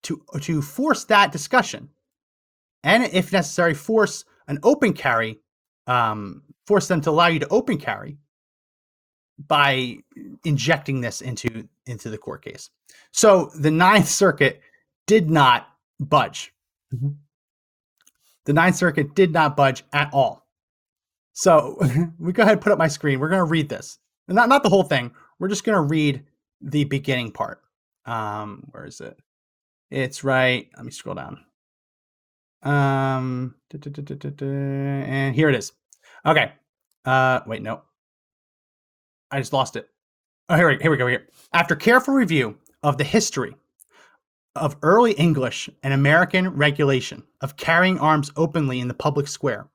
to 0.04 0.24
to 0.42 0.62
force 0.62 1.06
that 1.06 1.32
discussion, 1.32 1.90
and 2.84 3.04
if 3.06 3.32
necessary, 3.32 3.74
force 3.74 4.26
an 4.48 4.60
open 4.64 4.94
carry, 4.94 5.40
um, 5.88 6.44
force 6.68 6.88
them 6.88 7.02
to 7.02 7.10
allow 7.10 7.28
you 7.28 7.40
to 7.40 7.48
open 7.50 7.78
carry 7.78 8.18
by 9.48 9.98
injecting 10.44 11.02
this 11.02 11.22
into 11.22 11.68
into 11.86 12.10
the 12.10 12.18
court 12.18 12.44
case. 12.44 12.70
So 13.12 13.52
the 13.56 13.72
Ninth 13.72 14.08
Circuit 14.08 14.62
did 15.08 15.30
not 15.30 15.68
budge. 16.00 16.54
Mm-hmm. 16.94 17.10
The 18.46 18.54
Ninth 18.54 18.76
Circuit 18.76 19.16
did 19.16 19.32
not 19.32 19.58
budge 19.58 19.84
at 19.92 20.14
all. 20.14 20.46
So 21.34 21.78
we 22.20 22.32
go 22.32 22.44
ahead 22.44 22.54
and 22.54 22.62
put 22.62 22.72
up 22.72 22.78
my 22.78 22.88
screen. 22.88 23.20
We're 23.20 23.30
going 23.30 23.40
to 23.40 23.44
read 23.46 23.70
this 23.70 24.00
not 24.28 24.50
not 24.50 24.64
the 24.64 24.70
whole 24.70 24.84
thing. 24.84 25.12
We're 25.40 25.50
just 25.50 25.64
gonna 25.64 25.82
read 25.82 26.24
the 26.62 26.86
beginning 26.86 27.32
part. 27.32 27.62
Um, 28.06 28.64
where 28.72 28.86
is 28.86 29.02
it? 29.02 29.18
It's 29.92 30.24
right. 30.24 30.70
Let 30.76 30.86
me 30.86 30.92
scroll 30.92 31.16
down. 31.16 31.40
Um, 32.64 33.56
and 33.72 35.36
here 35.36 35.50
it 35.50 35.56
is. 35.56 35.72
Okay. 36.26 36.54
Uh, 37.06 37.42
wait, 37.46 37.62
no. 37.62 37.84
I 39.32 39.40
just 39.40 39.54
lost 39.54 39.76
it. 39.76 39.90
Oh, 40.50 40.56
here, 40.56 40.70
we, 40.70 40.78
here 40.82 40.92
we 40.92 40.98
go. 40.98 41.08
Here. 41.08 41.28
After 41.54 41.76
careful 41.76 42.14
review 42.14 42.58
of 42.84 42.98
the 42.98 43.04
history 43.04 43.56
of 44.56 44.78
early 44.82 45.12
English 45.14 45.70
and 45.84 45.94
American 45.94 46.50
regulation 46.50 47.24
of 47.42 47.58
carrying 47.58 48.00
arms 48.00 48.32
openly 48.36 48.80
in 48.80 48.88
the 48.88 48.94
public 48.94 49.28
square, 49.28 49.68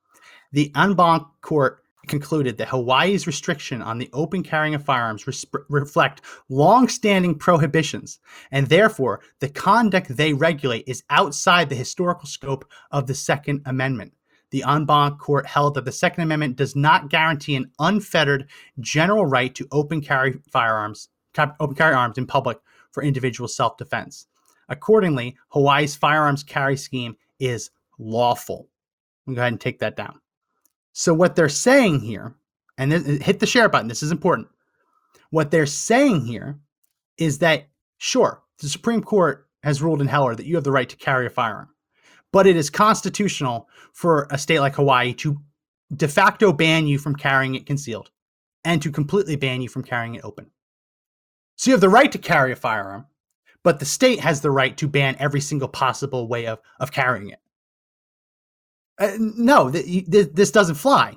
the 0.53 0.73
en 0.77 0.95
banc 0.95 1.25
court 1.43 1.85
concluded 2.07 2.57
that 2.59 2.69
Hawaii's 2.69 3.27
restriction 3.27 3.83
on 3.83 3.99
the 3.99 4.11
open 4.13 4.43
carrying 4.43 4.75
of 4.75 4.85
firearms 4.85 5.25
resp- 5.25 5.65
reflect 5.69 6.23
long-standing 6.49 7.37
prohibitions, 7.37 8.19
and 8.51 8.67
therefore 8.67 9.21
the 9.41 9.49
conduct 9.49 10.17
they 10.17 10.33
regulate 10.33 10.85
is 10.87 11.05
outside 11.11 11.69
the 11.69 11.75
historical 11.75 12.27
scope 12.27 12.65
of 12.91 13.07
the 13.07 13.15
Second 13.15 13.63
Amendment. 13.67 14.13
The 14.51 14.65
en 14.67 14.85
banc 14.85 15.19
court 15.21 15.47
held 15.47 15.75
that 15.75 15.85
the 15.85 15.93
Second 15.93 16.25
Amendment 16.25 16.57
does 16.57 16.75
not 16.75 17.09
guarantee 17.09 17.55
an 17.55 17.71
unfettered 17.79 18.49
general 18.81 19.27
right 19.27 19.55
to 19.55 19.69
open 19.71 20.01
carry 20.01 20.41
firearms, 20.51 21.09
open 21.61 21.77
carry 21.77 21.95
arms 21.95 22.19
in 22.19 22.27
public 22.27 22.59
for 22.91 23.03
individual 23.03 23.47
self-defense. 23.47 24.27
Accordingly, 24.69 25.37
Hawaii's 25.51 25.95
firearms 25.95 26.43
carry 26.43 26.77
scheme 26.77 27.17
is 27.39 27.71
lawful. 27.99 28.69
Go 29.27 29.35
ahead 29.35 29.53
and 29.53 29.61
take 29.61 29.79
that 29.81 29.97
down. 29.97 30.21
So, 30.93 31.15
what 31.15 31.37
they're 31.37 31.49
saying 31.49 32.01
here, 32.01 32.35
and 32.77 32.91
this, 32.91 33.07
uh, 33.07 33.25
hit 33.25 33.41
the 33.41 33.47
share 33.47 33.69
button, 33.69 33.89
this 33.89 34.03
is 34.03 34.13
important. 34.13 34.49
What 35.31 35.51
they're 35.51 35.67
saying 35.67 36.27
here 36.27 36.59
is 37.17 37.39
that, 37.39 37.69
sure, 37.99 38.43
the 38.59 38.69
Supreme 38.69 39.03
Court 39.03 39.47
has 39.63 39.83
ruled 39.83 40.01
in 40.01 40.09
Heller 40.09 40.35
that 40.35 40.47
you 40.47 40.57
have 40.57 40.65
the 40.65 40.73
right 40.73 40.89
to 40.89 40.97
carry 40.97 41.27
a 41.27 41.31
firearm, 41.31 41.69
but 42.33 42.47
it 42.47 42.57
is 42.57 42.71
constitutional 42.71 43.69
for 43.93 44.27
a 44.31 44.39
state 44.39 44.61
like 44.61 44.75
Hawaii 44.75 45.15
to 45.15 45.39
de 45.95 46.09
facto 46.09 46.53
ban 46.53 46.87
you 46.87 46.99
from 46.99 47.15
carrying 47.15 47.55
it 47.55 47.67
concealed 47.67 48.11
and 48.65 48.81
to 48.83 48.91
completely 48.91 49.37
ban 49.37 49.61
you 49.61 49.69
from 49.69 49.83
carrying 49.83 50.17
it 50.17 50.25
open. 50.25 50.51
So, 51.57 51.71
you 51.71 51.75
have 51.75 51.81
the 51.81 51.89
right 51.89 52.11
to 52.11 52.19
carry 52.19 52.51
a 52.53 52.57
firearm, 52.57 53.07
but 53.63 53.79
the 53.79 53.85
state 53.85 54.21
has 54.21 54.41
the 54.41 54.51
right 54.51 54.77
to 54.79 54.89
ban 54.89 55.17
every 55.21 55.41
single 55.41 55.69
possible 55.69 56.27
way 56.27 56.47
of, 56.47 56.59
of 56.81 56.91
carrying 56.91 57.31
it. 57.31 57.39
Uh, 59.01 59.13
no, 59.19 59.71
th- 59.71 60.11
th- 60.11 60.31
this 60.35 60.51
doesn't 60.51 60.75
fly. 60.75 61.17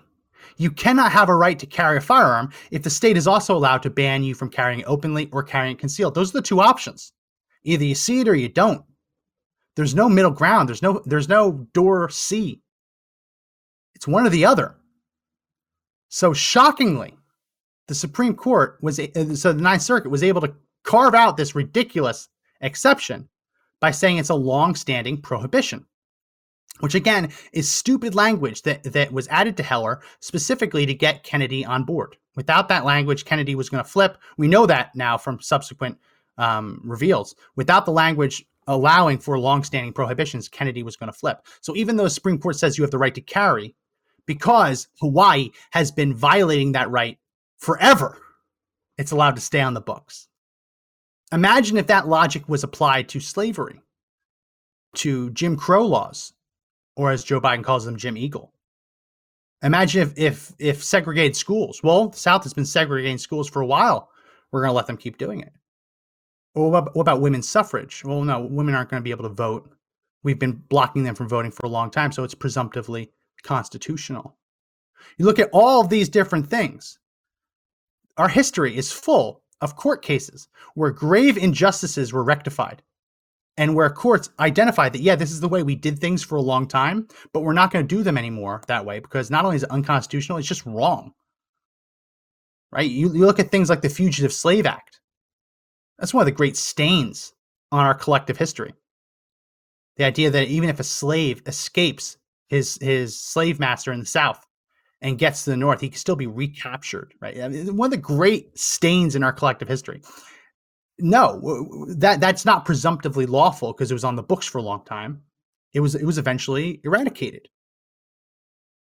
You 0.57 0.71
cannot 0.71 1.11
have 1.11 1.29
a 1.29 1.35
right 1.35 1.59
to 1.59 1.65
carry 1.65 1.97
a 1.97 2.01
firearm 2.01 2.51
if 2.71 2.83
the 2.83 2.89
state 2.89 3.17
is 3.17 3.27
also 3.27 3.55
allowed 3.55 3.83
to 3.83 3.89
ban 3.89 4.23
you 4.23 4.33
from 4.33 4.49
carrying 4.49 4.79
it 4.79 4.85
openly 4.87 5.29
or 5.31 5.43
carrying 5.43 5.73
it 5.75 5.79
concealed. 5.79 6.15
Those 6.15 6.29
are 6.29 6.39
the 6.39 6.41
two 6.41 6.61
options. 6.61 7.11
Either 7.63 7.83
you 7.83 7.95
see 7.95 8.21
it 8.21 8.27
or 8.27 8.35
you 8.35 8.49
don't. 8.49 8.83
There's 9.75 9.95
no 9.95 10.07
middle 10.07 10.31
ground. 10.31 10.69
There's 10.69 10.81
no 10.81 11.01
there's 11.05 11.27
no 11.27 11.67
door 11.73 12.09
C. 12.09 12.61
It's 13.95 14.07
one 14.07 14.25
or 14.25 14.29
the 14.29 14.45
other. 14.45 14.75
So 16.09 16.31
shockingly, 16.33 17.17
the 17.87 17.95
Supreme 17.95 18.35
Court 18.35 18.77
was 18.81 18.99
uh, 18.99 19.35
so 19.35 19.51
the 19.51 19.61
Ninth 19.61 19.81
Circuit 19.81 20.09
was 20.09 20.23
able 20.23 20.41
to 20.41 20.53
carve 20.83 21.15
out 21.15 21.37
this 21.37 21.55
ridiculous 21.55 22.29
exception 22.61 23.27
by 23.79 23.91
saying 23.91 24.17
it's 24.17 24.29
a 24.29 24.35
long-standing 24.35 25.21
prohibition 25.21 25.85
which 26.79 26.95
again 26.95 27.31
is 27.51 27.69
stupid 27.71 28.15
language 28.15 28.61
that, 28.63 28.83
that 28.83 29.11
was 29.11 29.27
added 29.27 29.57
to 29.57 29.63
Heller 29.63 30.01
specifically 30.19 30.85
to 30.85 30.93
get 30.93 31.23
Kennedy 31.23 31.65
on 31.65 31.83
board. 31.83 32.17
Without 32.35 32.67
that 32.69 32.85
language, 32.85 33.25
Kennedy 33.25 33.55
was 33.55 33.69
going 33.69 33.83
to 33.83 33.89
flip. 33.89 34.17
We 34.37 34.47
know 34.47 34.65
that 34.65 34.95
now 34.95 35.17
from 35.17 35.39
subsequent 35.39 35.97
um, 36.37 36.81
reveals. 36.83 37.35
Without 37.55 37.85
the 37.85 37.91
language 37.91 38.45
allowing 38.67 39.19
for 39.19 39.37
long-standing 39.37 39.93
prohibitions, 39.93 40.47
Kennedy 40.47 40.83
was 40.83 40.95
going 40.95 41.11
to 41.11 41.17
flip. 41.17 41.45
So 41.61 41.75
even 41.75 41.95
though 41.95 42.03
the 42.03 42.09
Supreme 42.09 42.39
Court 42.39 42.55
says 42.55 42.77
you 42.77 42.83
have 42.83 42.91
the 42.91 42.97
right 42.97 43.13
to 43.13 43.21
carry, 43.21 43.75
because 44.25 44.87
Hawaii 44.99 45.49
has 45.71 45.91
been 45.91 46.13
violating 46.13 46.71
that 46.71 46.89
right 46.89 47.19
forever, 47.57 48.17
it's 48.97 49.11
allowed 49.11 49.35
to 49.35 49.41
stay 49.41 49.61
on 49.61 49.73
the 49.73 49.81
books. 49.81 50.27
Imagine 51.31 51.77
if 51.77 51.87
that 51.87 52.07
logic 52.07 52.47
was 52.47 52.63
applied 52.63 53.09
to 53.09 53.19
slavery, 53.19 53.81
to 54.95 55.29
Jim 55.31 55.57
Crow 55.57 55.85
laws, 55.85 56.33
or 56.95 57.11
as 57.11 57.23
Joe 57.23 57.41
Biden 57.41 57.63
calls 57.63 57.85
them, 57.85 57.97
Jim 57.97 58.17
Eagle. 58.17 58.53
Imagine 59.61 60.01
if 60.01 60.13
if 60.17 60.53
if 60.59 60.83
segregated 60.83 61.35
schools. 61.35 61.81
Well, 61.83 62.09
the 62.09 62.17
South 62.17 62.43
has 62.43 62.53
been 62.53 62.65
segregating 62.65 63.17
schools 63.17 63.49
for 63.49 63.61
a 63.61 63.65
while. 63.65 64.09
We're 64.51 64.61
going 64.61 64.69
to 64.69 64.75
let 64.75 64.87
them 64.87 64.97
keep 64.97 65.17
doing 65.17 65.39
it. 65.41 65.53
What 66.53 66.67
about, 66.67 66.95
what 66.95 67.01
about 67.01 67.21
women's 67.21 67.49
suffrage? 67.49 68.03
Well, 68.05 68.23
no, 68.23 68.41
women 68.41 68.75
aren't 68.75 68.89
going 68.89 69.01
to 69.01 69.03
be 69.03 69.11
able 69.11 69.27
to 69.27 69.33
vote. 69.33 69.75
We've 70.21 70.37
been 70.37 70.61
blocking 70.69 71.03
them 71.03 71.15
from 71.15 71.27
voting 71.27 71.51
for 71.51 71.65
a 71.65 71.69
long 71.69 71.89
time, 71.89 72.11
so 72.11 72.23
it's 72.23 72.35
presumptively 72.35 73.11
constitutional. 73.41 74.37
You 75.17 75.25
look 75.25 75.39
at 75.39 75.49
all 75.51 75.81
of 75.81 75.89
these 75.89 76.09
different 76.09 76.47
things. 76.47 76.99
Our 78.17 78.29
history 78.29 78.77
is 78.77 78.91
full 78.91 79.41
of 79.61 79.75
court 79.75 80.03
cases 80.03 80.47
where 80.75 80.91
grave 80.91 81.37
injustices 81.37 82.13
were 82.13 82.23
rectified 82.23 82.83
and 83.57 83.75
where 83.75 83.89
courts 83.89 84.29
identify 84.39 84.89
that 84.89 85.01
yeah 85.01 85.15
this 85.15 85.31
is 85.31 85.39
the 85.39 85.47
way 85.47 85.63
we 85.63 85.75
did 85.75 85.99
things 85.99 86.23
for 86.23 86.35
a 86.35 86.41
long 86.41 86.67
time 86.67 87.07
but 87.33 87.41
we're 87.41 87.53
not 87.53 87.71
going 87.71 87.87
to 87.87 87.95
do 87.95 88.03
them 88.03 88.17
anymore 88.17 88.61
that 88.67 88.85
way 88.85 88.99
because 88.99 89.29
not 89.29 89.45
only 89.45 89.57
is 89.57 89.63
it 89.63 89.71
unconstitutional 89.71 90.37
it's 90.37 90.47
just 90.47 90.65
wrong. 90.65 91.13
Right? 92.71 92.89
You, 92.89 93.13
you 93.13 93.25
look 93.25 93.39
at 93.39 93.51
things 93.51 93.69
like 93.69 93.81
the 93.81 93.89
fugitive 93.89 94.33
slave 94.33 94.65
act. 94.65 94.99
That's 95.99 96.13
one 96.13 96.23
of 96.23 96.25
the 96.25 96.31
great 96.31 96.57
stains 96.57 97.33
on 97.71 97.85
our 97.85 97.93
collective 97.93 98.37
history. 98.37 98.73
The 99.97 100.05
idea 100.05 100.31
that 100.31 100.47
even 100.47 100.69
if 100.69 100.79
a 100.79 100.83
slave 100.83 101.43
escapes 101.45 102.17
his 102.47 102.77
his 102.81 103.19
slave 103.19 103.59
master 103.59 103.91
in 103.91 103.99
the 103.99 104.05
south 104.05 104.43
and 105.01 105.19
gets 105.19 105.43
to 105.43 105.51
the 105.51 105.57
north 105.57 105.81
he 105.81 105.89
can 105.89 105.97
still 105.97 106.15
be 106.15 106.27
recaptured 106.27 107.13
right? 107.21 107.39
I 107.39 107.47
mean, 107.47 107.77
one 107.77 107.87
of 107.87 107.91
the 107.91 107.97
great 107.97 108.57
stains 108.57 109.15
in 109.15 109.23
our 109.23 109.33
collective 109.33 109.67
history 109.67 110.01
no, 110.99 111.85
that 111.89 112.19
that's 112.19 112.45
not 112.45 112.65
presumptively 112.65 113.25
lawful 113.25 113.73
because 113.73 113.89
it 113.89 113.95
was 113.95 114.03
on 114.03 114.15
the 114.15 114.23
books 114.23 114.47
for 114.47 114.59
a 114.59 114.63
long 114.63 114.83
time. 114.85 115.21
It 115.73 115.79
was 115.79 115.95
it 115.95 116.05
was 116.05 116.17
eventually 116.17 116.81
eradicated. 116.83 117.49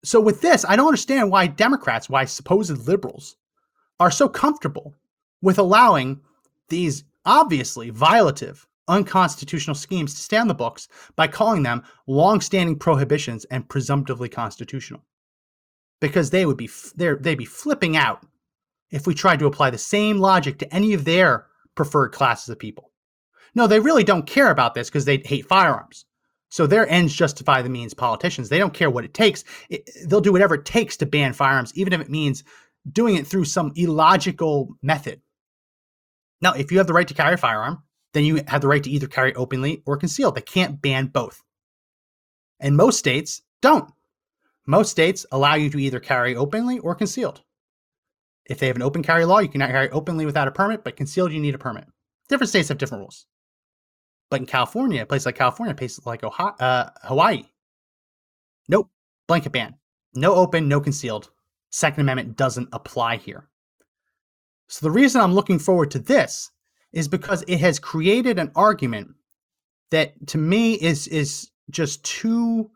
So 0.03 0.19
with 0.19 0.41
this, 0.41 0.65
I 0.67 0.75
don't 0.75 0.88
understand 0.88 1.32
why 1.32 1.47
Democrats, 1.47 2.10
why 2.10 2.25
supposed 2.25 2.88
liberals, 2.88 3.38
are 3.99 4.12
so 4.12 4.27
comfortable 4.27 4.95
with 5.41 5.58
allowing 5.58 6.19
these 6.69 7.03
obviously 7.25 7.91
violative, 7.91 8.65
unconstitutional 8.88 9.75
schemes 9.75 10.13
to 10.13 10.21
stay 10.21 10.38
on 10.38 10.47
the 10.47 10.53
books 10.53 10.89
by 11.15 11.27
calling 11.27 11.63
them 11.63 11.84
long-standing 12.08 12.77
prohibitions 12.77 13.45
and 13.45 13.69
presumptively 13.69 14.27
constitutional. 14.27 15.06
Because 16.01 16.32
they 16.32 16.45
would 16.45 16.58
be 16.58 16.69
they'd 16.95 17.38
be 17.38 17.45
flipping 17.45 17.95
out 17.95 18.25
if 18.91 19.08
we 19.08 19.13
tried 19.13 19.39
to 19.39 19.45
apply 19.45 19.69
the 19.69 19.77
same 19.77 20.17
logic 20.17 20.58
to 20.60 20.73
any 20.73 20.93
of 20.93 21.06
their 21.06 21.47
preferred 21.75 22.09
classes 22.09 22.49
of 22.49 22.59
people. 22.59 22.91
No, 23.55 23.67
they 23.67 23.79
really 23.79 24.03
don't 24.03 24.25
care 24.25 24.51
about 24.51 24.73
this 24.73 24.89
because 24.89 25.05
they 25.05 25.17
hate 25.17 25.45
firearms. 25.45 26.05
So 26.49 26.67
their 26.67 26.88
ends 26.88 27.15
justify 27.15 27.62
the 27.62 27.69
means 27.69 27.93
politicians. 27.93 28.49
They 28.49 28.59
don't 28.59 28.73
care 28.73 28.89
what 28.89 29.05
it 29.05 29.13
takes. 29.13 29.43
It, 29.69 29.89
they'll 30.07 30.21
do 30.21 30.31
whatever 30.31 30.55
it 30.55 30.65
takes 30.65 30.97
to 30.97 31.05
ban 31.05 31.33
firearms, 31.33 31.71
even 31.75 31.93
if 31.93 32.01
it 32.01 32.09
means 32.09 32.43
doing 32.91 33.15
it 33.15 33.25
through 33.25 33.45
some 33.45 33.71
illogical 33.75 34.69
method. 34.81 35.21
Now, 36.41 36.53
if 36.53 36.71
you 36.71 36.77
have 36.77 36.88
the 36.88 36.93
right 36.93 37.07
to 37.07 37.13
carry 37.13 37.33
a 37.33 37.38
firearm, 37.38 37.81
then 38.13 38.25
you 38.25 38.43
have 38.47 38.62
the 38.62 38.67
right 38.67 38.83
to 38.83 38.89
either 38.89 39.07
carry 39.07 39.33
openly 39.33 39.81
or 39.86 39.97
concealed. 39.97 40.36
They 40.36 40.41
can't 40.41 40.81
ban 40.81 41.07
both. 41.07 41.41
And 42.59 42.77
most 42.77 42.99
states 42.99 43.41
don't. 43.62 43.89
Most 44.65 44.91
states 44.91 45.25
allow 45.31 45.55
you 45.55 45.69
to 45.71 45.79
either 45.79 45.99
carry 45.99 46.36
openly 46.36 46.79
or 46.79 46.95
concealed. 46.95 47.41
If 48.45 48.60
they 48.60 48.67
have 48.67 48.75
an 48.75 48.82
open 48.82 49.03
carry 49.03 49.25
law, 49.25 49.39
you 49.39 49.49
cannot 49.49 49.69
carry 49.69 49.89
openly 49.89 50.25
without 50.25 50.47
a 50.47 50.51
permit, 50.51 50.84
but 50.84 50.97
concealed, 50.97 51.32
you 51.32 51.39
need 51.39 51.56
a 51.56 51.60
permit. 51.60 51.86
Different 52.29 52.49
states 52.49 52.69
have 52.69 52.77
different 52.77 53.01
rules. 53.01 53.25
But 54.29 54.41
in 54.41 54.45
California, 54.45 55.03
a 55.03 55.06
place 55.06 55.25
like 55.25 55.36
California, 55.36 55.75
places 55.75 56.06
like 56.06 56.23
Ohio, 56.23 56.56
uh, 56.60 56.89
Hawaii, 57.03 57.43
nope, 58.67 58.89
blanket 59.27 59.51
ban. 59.51 59.75
No 60.15 60.36
open, 60.36 60.67
no 60.67 60.79
concealed. 60.79 61.29
Second 61.69 62.01
Amendment 62.01 62.38
doesn't 62.38 62.69
apply 62.71 63.17
here. 63.17 63.49
So 64.67 64.86
the 64.86 64.91
reason 64.91 65.21
I'm 65.21 65.34
looking 65.34 65.60
forward 65.60 65.91
to 65.91 65.99
this 65.99 66.51
is 66.91 67.08
because 67.08 67.43
it 67.47 67.60
has 67.60 67.79
created 67.79 68.39
an 68.39 68.51
argument 68.56 69.15
that 69.91 70.27
to 70.27 70.38
me 70.38 70.73
is 70.75 71.08
is 71.08 71.51
just 71.69 72.03
too 72.03 72.71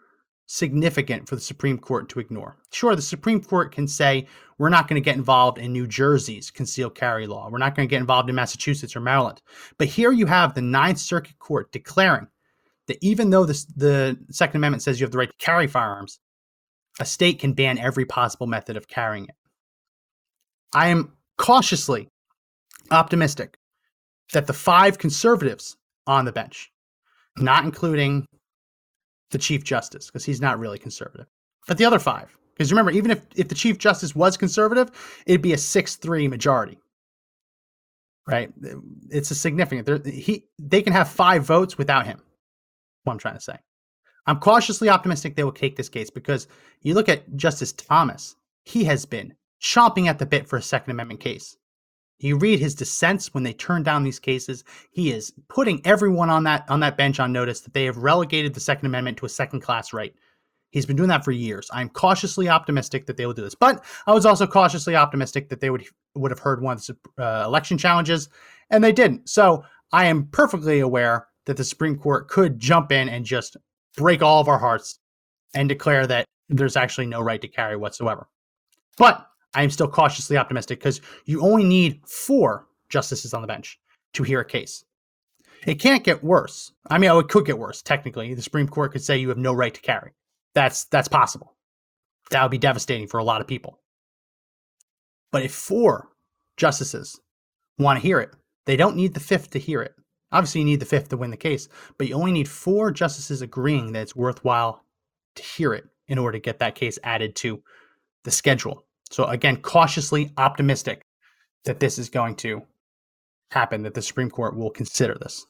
significant 0.47 1.27
for 1.27 1.35
the 1.35 1.41
Supreme 1.41 1.77
Court 1.77 2.09
to 2.09 2.19
ignore. 2.19 2.57
Sure, 2.71 2.95
the 2.95 3.01
Supreme 3.01 3.43
Court 3.43 3.73
can 3.73 3.87
say, 3.87 4.27
we're 4.57 4.69
not 4.69 4.87
going 4.87 4.99
to 4.99 5.05
get 5.05 5.17
involved 5.17 5.59
in 5.59 5.71
New 5.71 5.85
Jersey's 5.85 6.49
concealed 6.49 6.95
carry 6.95 7.27
law. 7.27 7.49
We're 7.51 7.59
not 7.59 7.75
going 7.75 7.87
to 7.87 7.89
get 7.89 7.99
involved 7.99 8.29
in 8.29 8.35
Massachusetts 8.35 8.95
or 8.95 9.01
Maryland. 9.01 9.41
But 9.77 9.87
here 9.87 10.11
you 10.11 10.25
have 10.25 10.55
the 10.55 10.61
Ninth 10.61 10.99
Circuit 10.99 11.37
Court 11.37 11.71
declaring 11.71 12.27
that 12.87 12.97
even 13.01 13.29
though 13.29 13.45
this, 13.45 13.65
the 13.65 14.17
Second 14.31 14.57
Amendment 14.57 14.81
says 14.81 14.99
you 14.99 15.05
have 15.05 15.11
the 15.11 15.17
right 15.17 15.29
to 15.29 15.37
carry 15.37 15.67
firearms, 15.67 16.19
a 16.99 17.05
state 17.05 17.39
can 17.39 17.53
ban 17.53 17.77
every 17.77 18.05
possible 18.05 18.47
method 18.47 18.77
of 18.77 18.87
carrying 18.87 19.25
it. 19.25 19.35
I 20.73 20.87
am 20.87 21.13
cautiously 21.37 22.09
optimistic 22.89 23.57
that 24.33 24.47
the 24.47 24.53
five 24.53 24.97
conservatives 24.97 25.77
on 26.07 26.25
the 26.25 26.31
bench, 26.31 26.71
not 27.37 27.65
including 27.65 28.25
the 29.31 29.37
Chief 29.37 29.63
Justice 29.63 30.07
because 30.07 30.25
he's 30.25 30.41
not 30.41 30.59
really 30.59 30.79
conservative. 30.79 31.27
But 31.67 31.77
the 31.77 31.85
other 31.85 31.99
five, 31.99 32.35
because 32.55 32.71
remember, 32.71 32.91
even 32.91 33.11
if, 33.11 33.21
if 33.35 33.47
the 33.49 33.55
Chief 33.55 33.77
Justice 33.77 34.15
was 34.15 34.37
conservative, 34.37 34.91
it'd 35.25 35.41
be 35.41 35.53
a 35.53 35.57
6 35.57 35.95
3 35.97 36.27
majority. 36.27 36.79
right? 38.27 38.51
It's 39.09 39.31
a 39.31 39.35
significant. 39.35 40.05
He 40.05 40.45
they 40.59 40.81
can 40.81 40.93
have 40.93 41.09
five 41.09 41.43
votes 41.45 41.77
without 41.77 42.05
him. 42.05 42.21
What 43.03 43.13
I'm 43.13 43.19
trying 43.19 43.35
to 43.35 43.41
say. 43.41 43.57
I'm 44.27 44.39
cautiously 44.39 44.89
optimistic 44.89 45.35
they 45.35 45.43
will 45.43 45.51
take 45.53 45.75
this 45.77 45.89
case 45.89 46.09
because 46.09 46.47
you 46.81 46.93
look 46.93 47.09
at 47.09 47.35
Justice 47.35 47.73
Thomas. 47.73 48.35
He 48.65 48.83
has 48.85 49.05
been 49.05 49.33
chomping 49.61 50.07
at 50.07 50.19
the 50.19 50.25
bit 50.25 50.47
for 50.47 50.57
a 50.57 50.61
Second 50.61 50.91
Amendment 50.91 51.21
case. 51.21 51.57
You 52.19 52.37
read 52.37 52.59
his 52.59 52.73
dissents 52.73 53.33
when 53.33 53.43
they 53.43 53.53
turn 53.53 53.83
down 53.83 54.03
these 54.03 54.19
cases. 54.19 54.63
He 54.91 55.11
is 55.11 55.33
putting 55.49 55.85
everyone 55.85 56.29
on 56.29 56.43
that 56.45 56.65
on 56.69 56.79
that 56.79 56.97
bench 56.97 57.19
on 57.19 57.31
notice 57.31 57.61
that 57.61 57.73
they 57.73 57.85
have 57.85 57.97
relegated 57.97 58.53
the 58.53 58.59
Second 58.59 58.87
Amendment 58.87 59.17
to 59.17 59.25
a 59.25 59.29
second 59.29 59.61
class 59.61 59.93
right. 59.93 60.13
He's 60.71 60.85
been 60.85 60.95
doing 60.95 61.09
that 61.09 61.23
for 61.23 61.31
years. 61.31 61.69
I'm 61.71 61.89
cautiously 61.89 62.49
optimistic 62.49 63.05
that 63.05 63.17
they 63.17 63.25
will 63.25 63.33
do 63.33 63.43
this, 63.43 63.55
but 63.55 63.83
I 64.05 64.13
was 64.13 64.25
also 64.25 64.45
cautiously 64.45 64.95
optimistic 64.95 65.49
that 65.49 65.61
they 65.61 65.69
would 65.69 65.85
would 66.15 66.31
have 66.31 66.39
heard 66.39 66.61
one 66.61 66.77
of 66.77 66.85
the 66.85 67.23
uh, 67.23 67.45
election 67.45 67.77
challenges, 67.77 68.29
and 68.69 68.83
they 68.83 68.91
didn't. 68.91 69.29
So 69.29 69.63
I 69.91 70.05
am 70.05 70.25
perfectly 70.27 70.79
aware 70.79 71.27
that 71.45 71.57
the 71.57 71.63
Supreme 71.63 71.97
Court 71.97 72.27
could 72.27 72.59
jump 72.59 72.91
in 72.91 73.07
and 73.09 73.25
just 73.25 73.57
break 73.95 74.21
all 74.21 74.41
of 74.41 74.47
our 74.47 74.59
hearts 74.59 74.99
and 75.53 75.69
declare 75.69 76.05
that 76.07 76.25
there's 76.49 76.75
actually 76.75 77.05
no 77.05 77.21
right 77.21 77.41
to 77.41 77.47
carry 77.47 77.77
whatsoever. 77.77 78.27
But 78.97 79.27
I 79.57 79.63
am 79.63 79.71
still 79.71 79.87
cautiously 79.87 80.37
optimistic 80.37 80.77
because 80.79 81.01
you 81.25 81.41
only 81.41 81.63
need 81.63 82.01
four 82.05 82.67
justices 82.89 83.33
on 83.33 83.41
the 83.41 83.47
bench 83.47 83.79
to 84.13 84.21
hear 84.21 84.39
a 84.39 84.45
case. 84.45 84.85
It 85.65 85.79
can't 85.79 86.03
get 86.03 86.23
worse. 86.23 86.71
I 86.91 86.99
mean, 86.99 87.09
oh, 87.09 87.17
it 87.17 87.27
could 87.27 87.47
get 87.47 87.57
worse. 87.57 87.81
Technically, 87.81 88.31
the 88.35 88.41
Supreme 88.43 88.67
Court 88.67 88.91
could 88.91 89.03
say 89.03 89.17
you 89.17 89.29
have 89.29 89.37
no 89.39 89.53
right 89.53 89.73
to 89.73 89.81
carry. 89.81 90.13
That's 90.53 90.85
that's 90.85 91.07
possible. 91.07 91.55
That 92.29 92.43
would 92.43 92.51
be 92.51 92.59
devastating 92.59 93.07
for 93.07 93.17
a 93.17 93.23
lot 93.23 93.41
of 93.41 93.47
people. 93.47 93.79
But 95.31 95.41
if 95.41 95.55
four 95.55 96.09
justices 96.55 97.19
want 97.79 97.99
to 97.99 98.05
hear 98.05 98.19
it, 98.19 98.29
they 98.67 98.75
don't 98.75 98.95
need 98.95 99.15
the 99.15 99.19
fifth 99.19 99.49
to 99.51 99.59
hear 99.59 99.81
it. 99.81 99.95
Obviously, 100.31 100.61
you 100.61 100.65
need 100.65 100.81
the 100.81 100.85
fifth 100.85 101.09
to 101.09 101.17
win 101.17 101.31
the 101.31 101.37
case, 101.37 101.67
but 101.97 102.07
you 102.07 102.13
only 102.13 102.31
need 102.31 102.47
four 102.47 102.91
justices 102.91 103.41
agreeing 103.41 103.93
that 103.93 104.03
it's 104.03 104.15
worthwhile 104.15 104.83
to 105.33 105.41
hear 105.41 105.73
it 105.73 105.85
in 106.07 106.19
order 106.19 106.37
to 106.37 106.41
get 106.43 106.59
that 106.59 106.75
case 106.75 106.99
added 107.03 107.35
to 107.37 107.63
the 108.23 108.31
schedule. 108.31 108.86
So, 109.11 109.25
again, 109.25 109.57
cautiously 109.57 110.31
optimistic 110.37 111.01
that 111.65 111.79
this 111.79 111.97
is 111.97 112.09
going 112.09 112.35
to 112.37 112.61
happen, 113.51 113.83
that 113.83 113.93
the 113.93 114.01
Supreme 114.01 114.29
Court 114.29 114.55
will 114.55 114.69
consider 114.69 115.15
this. 115.15 115.45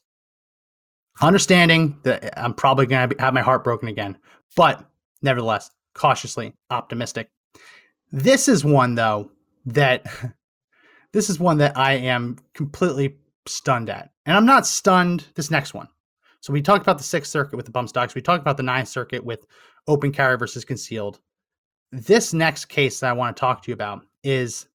Understanding 1.20 1.98
that 2.04 2.24
uh, 2.24 2.30
I'm 2.36 2.54
probably 2.54 2.86
going 2.86 3.10
to 3.10 3.16
have 3.18 3.34
my 3.34 3.40
heart 3.40 3.64
broken 3.64 3.88
again, 3.88 4.16
but 4.56 4.84
nevertheless, 5.22 5.70
cautiously 5.94 6.54
optimistic. 6.70 7.28
This 8.12 8.48
is 8.48 8.64
one, 8.64 8.94
though, 8.94 9.30
that 9.66 10.06
this 11.12 11.28
is 11.28 11.40
one 11.40 11.58
that 11.58 11.76
I 11.76 11.94
am 11.94 12.36
completely 12.54 13.16
stunned 13.46 13.90
at. 13.90 14.10
And 14.26 14.36
I'm 14.36 14.46
not 14.46 14.66
stunned 14.66 15.26
this 15.34 15.50
next 15.50 15.74
one. 15.74 15.88
So 16.40 16.52
we 16.52 16.62
talked 16.62 16.82
about 16.82 16.98
the 16.98 17.04
Sixth 17.04 17.32
Circuit 17.32 17.56
with 17.56 17.66
the 17.66 17.72
bump 17.72 17.88
stocks. 17.88 18.14
We 18.14 18.22
talked 18.22 18.40
about 18.40 18.56
the 18.56 18.62
Ninth 18.62 18.88
Circuit 18.88 19.24
with 19.24 19.46
open 19.88 20.12
carry 20.12 20.36
versus 20.36 20.64
concealed. 20.64 21.18
This 21.90 22.34
next 22.34 22.66
case 22.66 23.00
that 23.00 23.10
I 23.10 23.14
want 23.14 23.36
to 23.36 23.40
talk 23.40 23.62
to 23.62 23.70
you 23.70 23.74
about 23.74 24.02
is 24.22 24.66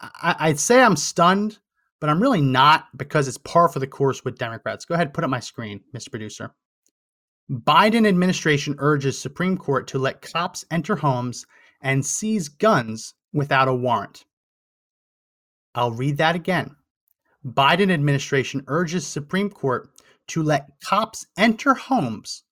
I, 0.00 0.48
would 0.48 0.60
say 0.60 0.82
I'm 0.82 0.96
stunned, 0.96 1.58
but 2.00 2.10
I'm 2.10 2.20
really 2.20 2.42
not 2.42 2.86
because 2.96 3.28
it's 3.28 3.38
par 3.38 3.68
for 3.68 3.78
the 3.78 3.86
course 3.86 4.24
with 4.24 4.38
Democrats. 4.38 4.84
Go 4.84 4.94
ahead, 4.94 5.14
put 5.14 5.24
up 5.24 5.30
my 5.30 5.40
screen, 5.40 5.80
Mr. 5.94 6.10
Producer. 6.10 6.54
Biden 7.50 8.06
administration 8.06 8.74
urges 8.78 9.18
Supreme 9.18 9.56
Court 9.56 9.86
to 9.88 9.98
let 9.98 10.20
cops 10.20 10.64
enter 10.70 10.96
homes 10.96 11.46
and 11.80 12.04
seize 12.04 12.48
guns 12.48 13.14
without 13.32 13.68
a 13.68 13.74
warrant. 13.74 14.24
I'll 15.74 15.92
read 15.92 16.16
that 16.18 16.34
again. 16.34 16.74
Biden 17.44 17.92
administration 17.92 18.64
urges 18.66 19.06
Supreme 19.06 19.48
Court 19.48 19.90
to 20.28 20.42
let 20.42 20.68
cops 20.84 21.26
enter 21.36 21.74
homes 21.74 22.42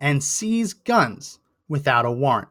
and 0.00 0.22
seize 0.22 0.74
guns 0.74 1.38
without 1.68 2.04
a 2.04 2.10
warrant. 2.10 2.48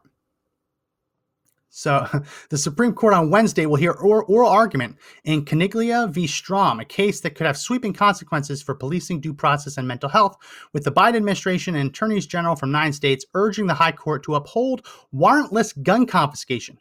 So, 1.74 2.06
the 2.50 2.58
Supreme 2.58 2.92
Court 2.92 3.14
on 3.14 3.30
Wednesday 3.30 3.64
will 3.64 3.76
hear 3.76 3.92
oral 3.92 4.46
argument 4.46 4.98
in 5.24 5.44
Caniglia 5.44 6.08
v. 6.10 6.26
Strom, 6.26 6.80
a 6.80 6.84
case 6.84 7.20
that 7.22 7.34
could 7.34 7.46
have 7.46 7.56
sweeping 7.56 7.94
consequences 7.94 8.62
for 8.62 8.74
policing 8.74 9.20
due 9.20 9.32
process 9.32 9.78
and 9.78 9.88
mental 9.88 10.10
health, 10.10 10.36
with 10.74 10.84
the 10.84 10.92
Biden 10.92 11.16
administration 11.16 11.74
and 11.74 11.88
attorneys 11.88 12.26
general 12.26 12.56
from 12.56 12.70
nine 12.70 12.92
states 12.92 13.24
urging 13.32 13.66
the 13.66 13.74
High 13.74 13.92
Court 13.92 14.22
to 14.24 14.34
uphold 14.34 14.86
warrantless 15.14 15.82
gun 15.82 16.04
confiscation. 16.04 16.78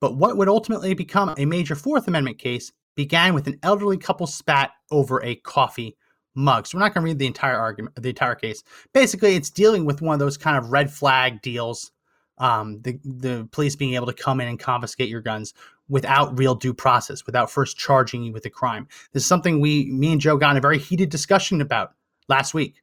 But 0.00 0.16
what 0.16 0.36
would 0.36 0.48
ultimately 0.48 0.94
become 0.94 1.34
a 1.36 1.44
major 1.44 1.74
Fourth 1.74 2.06
Amendment 2.06 2.38
case 2.38 2.70
began 2.94 3.34
with 3.34 3.48
an 3.48 3.58
elderly 3.64 3.98
couple 3.98 4.28
spat 4.28 4.70
over 4.92 5.20
a 5.24 5.34
coffee 5.34 5.96
mug. 6.36 6.68
So 6.68 6.78
we're 6.78 6.84
not 6.84 6.94
going 6.94 7.04
to 7.04 7.10
read 7.10 7.18
the 7.18 7.26
entire 7.26 7.58
argument, 7.58 8.00
the 8.00 8.10
entire 8.10 8.36
case. 8.36 8.62
Basically, 8.92 9.34
it's 9.34 9.50
dealing 9.50 9.84
with 9.84 10.00
one 10.00 10.14
of 10.14 10.20
those 10.20 10.36
kind 10.36 10.56
of 10.56 10.70
red 10.70 10.92
flag 10.92 11.42
deals 11.42 11.90
um, 12.38 12.80
the 12.82 12.98
the 13.04 13.48
police 13.52 13.76
being 13.76 13.94
able 13.94 14.06
to 14.06 14.12
come 14.12 14.40
in 14.40 14.48
and 14.48 14.58
confiscate 14.58 15.08
your 15.08 15.20
guns 15.20 15.54
without 15.88 16.38
real 16.38 16.54
due 16.54 16.74
process, 16.74 17.26
without 17.26 17.50
first 17.50 17.76
charging 17.76 18.22
you 18.22 18.32
with 18.32 18.46
a 18.46 18.50
crime. 18.50 18.88
This 19.12 19.22
is 19.22 19.28
something 19.28 19.60
we, 19.60 19.90
me 19.90 20.12
and 20.12 20.20
Joe, 20.20 20.36
got 20.36 20.52
in 20.52 20.56
a 20.56 20.60
very 20.60 20.78
heated 20.78 21.10
discussion 21.10 21.60
about 21.60 21.94
last 22.28 22.54
week. 22.54 22.82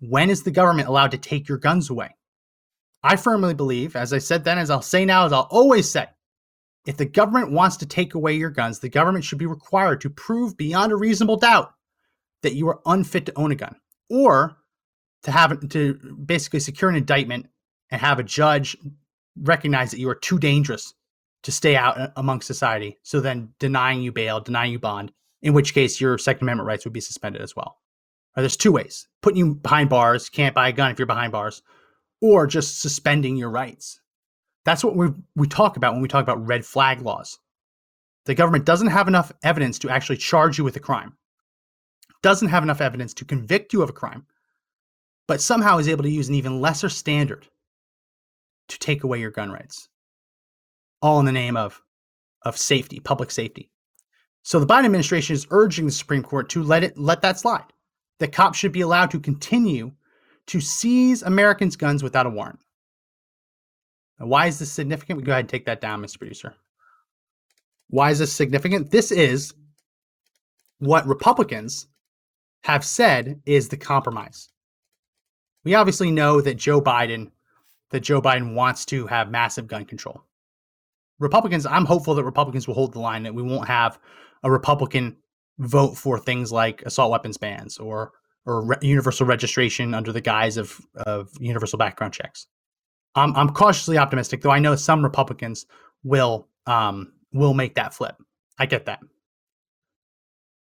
When 0.00 0.30
is 0.30 0.42
the 0.42 0.50
government 0.50 0.88
allowed 0.88 1.12
to 1.12 1.18
take 1.18 1.48
your 1.48 1.58
guns 1.58 1.90
away? 1.90 2.14
I 3.02 3.16
firmly 3.16 3.54
believe, 3.54 3.96
as 3.96 4.12
I 4.12 4.18
said 4.18 4.44
then, 4.44 4.58
as 4.58 4.70
I'll 4.70 4.82
say 4.82 5.04
now, 5.04 5.24
as 5.26 5.32
I'll 5.32 5.48
always 5.50 5.90
say, 5.90 6.06
if 6.86 6.96
the 6.96 7.06
government 7.06 7.52
wants 7.52 7.76
to 7.78 7.86
take 7.86 8.14
away 8.14 8.34
your 8.34 8.50
guns, 8.50 8.78
the 8.78 8.88
government 8.88 9.24
should 9.24 9.38
be 9.38 9.46
required 9.46 10.00
to 10.00 10.10
prove 10.10 10.56
beyond 10.56 10.92
a 10.92 10.96
reasonable 10.96 11.36
doubt 11.36 11.72
that 12.42 12.54
you 12.54 12.68
are 12.68 12.80
unfit 12.86 13.26
to 13.26 13.38
own 13.38 13.52
a 13.52 13.54
gun, 13.54 13.76
or 14.08 14.56
to 15.22 15.30
have 15.30 15.68
to 15.68 15.94
basically 16.24 16.60
secure 16.60 16.90
an 16.90 16.96
indictment 16.96 17.46
and 17.90 18.00
have 18.00 18.18
a 18.18 18.24
judge 18.24 18.76
recognize 19.36 19.90
that 19.90 20.00
you 20.00 20.08
are 20.08 20.14
too 20.14 20.38
dangerous 20.38 20.94
to 21.42 21.52
stay 21.52 21.76
out 21.76 21.98
uh, 21.98 22.08
among 22.16 22.42
society. 22.42 22.98
So 23.02 23.20
then 23.20 23.54
denying 23.58 24.02
you 24.02 24.12
bail, 24.12 24.40
denying 24.40 24.72
you 24.72 24.78
bond, 24.78 25.12
in 25.42 25.52
which 25.54 25.74
case 25.74 26.00
your 26.00 26.18
Second 26.18 26.42
Amendment 26.42 26.66
rights 26.66 26.84
would 26.84 26.92
be 26.92 27.00
suspended 27.00 27.42
as 27.42 27.56
well. 27.56 27.78
Or 28.36 28.42
there's 28.42 28.56
two 28.56 28.72
ways 28.72 29.08
putting 29.22 29.38
you 29.38 29.54
behind 29.54 29.90
bars, 29.90 30.28
can't 30.28 30.54
buy 30.54 30.68
a 30.68 30.72
gun 30.72 30.90
if 30.90 30.98
you're 30.98 31.06
behind 31.06 31.32
bars, 31.32 31.62
or 32.20 32.46
just 32.46 32.80
suspending 32.80 33.36
your 33.36 33.50
rights. 33.50 34.00
That's 34.64 34.84
what 34.84 34.94
we, 34.94 35.08
we 35.34 35.48
talk 35.48 35.76
about 35.76 35.94
when 35.94 36.02
we 36.02 36.08
talk 36.08 36.22
about 36.22 36.46
red 36.46 36.64
flag 36.64 37.00
laws. 37.00 37.38
The 38.26 38.34
government 38.34 38.66
doesn't 38.66 38.88
have 38.88 39.08
enough 39.08 39.32
evidence 39.42 39.78
to 39.80 39.90
actually 39.90 40.18
charge 40.18 40.58
you 40.58 40.64
with 40.64 40.76
a 40.76 40.80
crime, 40.80 41.16
doesn't 42.22 42.48
have 42.48 42.62
enough 42.62 42.82
evidence 42.82 43.14
to 43.14 43.24
convict 43.24 43.72
you 43.72 43.82
of 43.82 43.88
a 43.88 43.94
crime, 43.94 44.26
but 45.26 45.40
somehow 45.40 45.78
is 45.78 45.88
able 45.88 46.04
to 46.04 46.10
use 46.10 46.28
an 46.28 46.34
even 46.34 46.60
lesser 46.60 46.90
standard 46.90 47.46
to 48.70 48.78
take 48.78 49.04
away 49.04 49.20
your 49.20 49.30
gun 49.30 49.50
rights, 49.50 49.88
all 51.02 51.20
in 51.20 51.26
the 51.26 51.32
name 51.32 51.56
of, 51.56 51.82
of 52.42 52.56
safety, 52.56 53.00
public 53.00 53.30
safety. 53.30 53.70
So 54.42 54.58
the 54.58 54.66
Biden 54.66 54.86
administration 54.86 55.34
is 55.34 55.46
urging 55.50 55.86
the 55.86 55.92
Supreme 55.92 56.22
Court 56.22 56.48
to 56.50 56.62
let 56.62 56.82
it 56.82 56.96
let 56.96 57.22
that 57.22 57.38
slide. 57.38 57.72
The 58.18 58.28
cops 58.28 58.58
should 58.58 58.72
be 58.72 58.80
allowed 58.80 59.10
to 59.10 59.20
continue 59.20 59.92
to 60.46 60.60
seize 60.60 61.22
Americans' 61.22 61.76
guns 61.76 62.02
without 62.02 62.26
a 62.26 62.30
warrant. 62.30 62.60
Now, 64.18 64.26
why 64.26 64.46
is 64.46 64.58
this 64.58 64.72
significant? 64.72 65.18
We 65.18 65.24
go 65.24 65.32
ahead 65.32 65.44
and 65.44 65.48
take 65.48 65.66
that 65.66 65.80
down, 65.80 66.02
Mr. 66.02 66.18
Producer. 66.18 66.54
Why 67.88 68.10
is 68.10 68.18
this 68.18 68.32
significant? 68.32 68.90
This 68.90 69.10
is 69.10 69.54
what 70.78 71.06
Republicans 71.06 71.86
have 72.62 72.84
said 72.84 73.40
is 73.46 73.68
the 73.68 73.76
compromise. 73.76 74.48
We 75.64 75.74
obviously 75.74 76.10
know 76.10 76.40
that 76.40 76.56
Joe 76.56 76.80
Biden 76.80 77.30
that 77.90 78.00
Joe 78.00 78.22
Biden 78.22 78.54
wants 78.54 78.84
to 78.86 79.06
have 79.06 79.30
massive 79.30 79.66
gun 79.66 79.84
control. 79.84 80.22
Republicans, 81.18 81.66
I'm 81.66 81.84
hopeful 81.84 82.14
that 82.14 82.24
Republicans 82.24 82.66
will 82.66 82.74
hold 82.74 82.92
the 82.92 83.00
line 83.00 83.22
that 83.24 83.34
we 83.34 83.42
won't 83.42 83.68
have 83.68 83.98
a 84.42 84.50
Republican 84.50 85.16
vote 85.58 85.96
for 85.96 86.18
things 86.18 86.50
like 86.50 86.82
assault 86.82 87.10
weapons 87.10 87.36
bans 87.36 87.78
or 87.78 88.12
or 88.46 88.64
re- 88.64 88.76
universal 88.80 89.26
registration 89.26 89.92
under 89.92 90.12
the 90.12 90.20
guise 90.20 90.56
of 90.56 90.80
of 91.06 91.30
universal 91.38 91.78
background 91.78 92.14
checks. 92.14 92.46
I'm 93.14 93.34
I'm 93.36 93.50
cautiously 93.50 93.98
optimistic, 93.98 94.40
though 94.40 94.50
I 94.50 94.58
know 94.58 94.76
some 94.76 95.02
Republicans 95.02 95.66
will 96.02 96.48
um 96.66 97.12
will 97.32 97.54
make 97.54 97.74
that 97.74 97.94
flip. 97.94 98.16
I 98.58 98.66
get 98.66 98.86
that. 98.86 99.00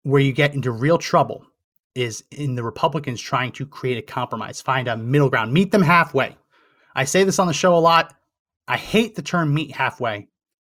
Where 0.02 0.20
you 0.20 0.32
get 0.32 0.54
into 0.54 0.70
real 0.70 0.98
trouble 0.98 1.46
is 1.94 2.24
in 2.30 2.54
the 2.54 2.62
Republicans 2.62 3.20
trying 3.20 3.52
to 3.52 3.66
create 3.66 3.98
a 3.98 4.02
compromise, 4.02 4.60
find 4.60 4.88
a 4.88 4.96
middle 4.96 5.30
ground, 5.30 5.52
meet 5.52 5.70
them 5.70 5.82
halfway. 5.82 6.36
I 6.94 7.04
say 7.04 7.24
this 7.24 7.38
on 7.38 7.46
the 7.46 7.52
show 7.52 7.76
a 7.76 7.78
lot. 7.78 8.14
I 8.68 8.76
hate 8.76 9.14
the 9.14 9.22
term 9.22 9.52
meet 9.52 9.72
halfway 9.72 10.28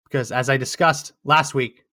because, 0.05 0.33
as 0.33 0.48
I 0.48 0.57
discussed 0.57 1.12
last 1.24 1.55
week, 1.55 1.85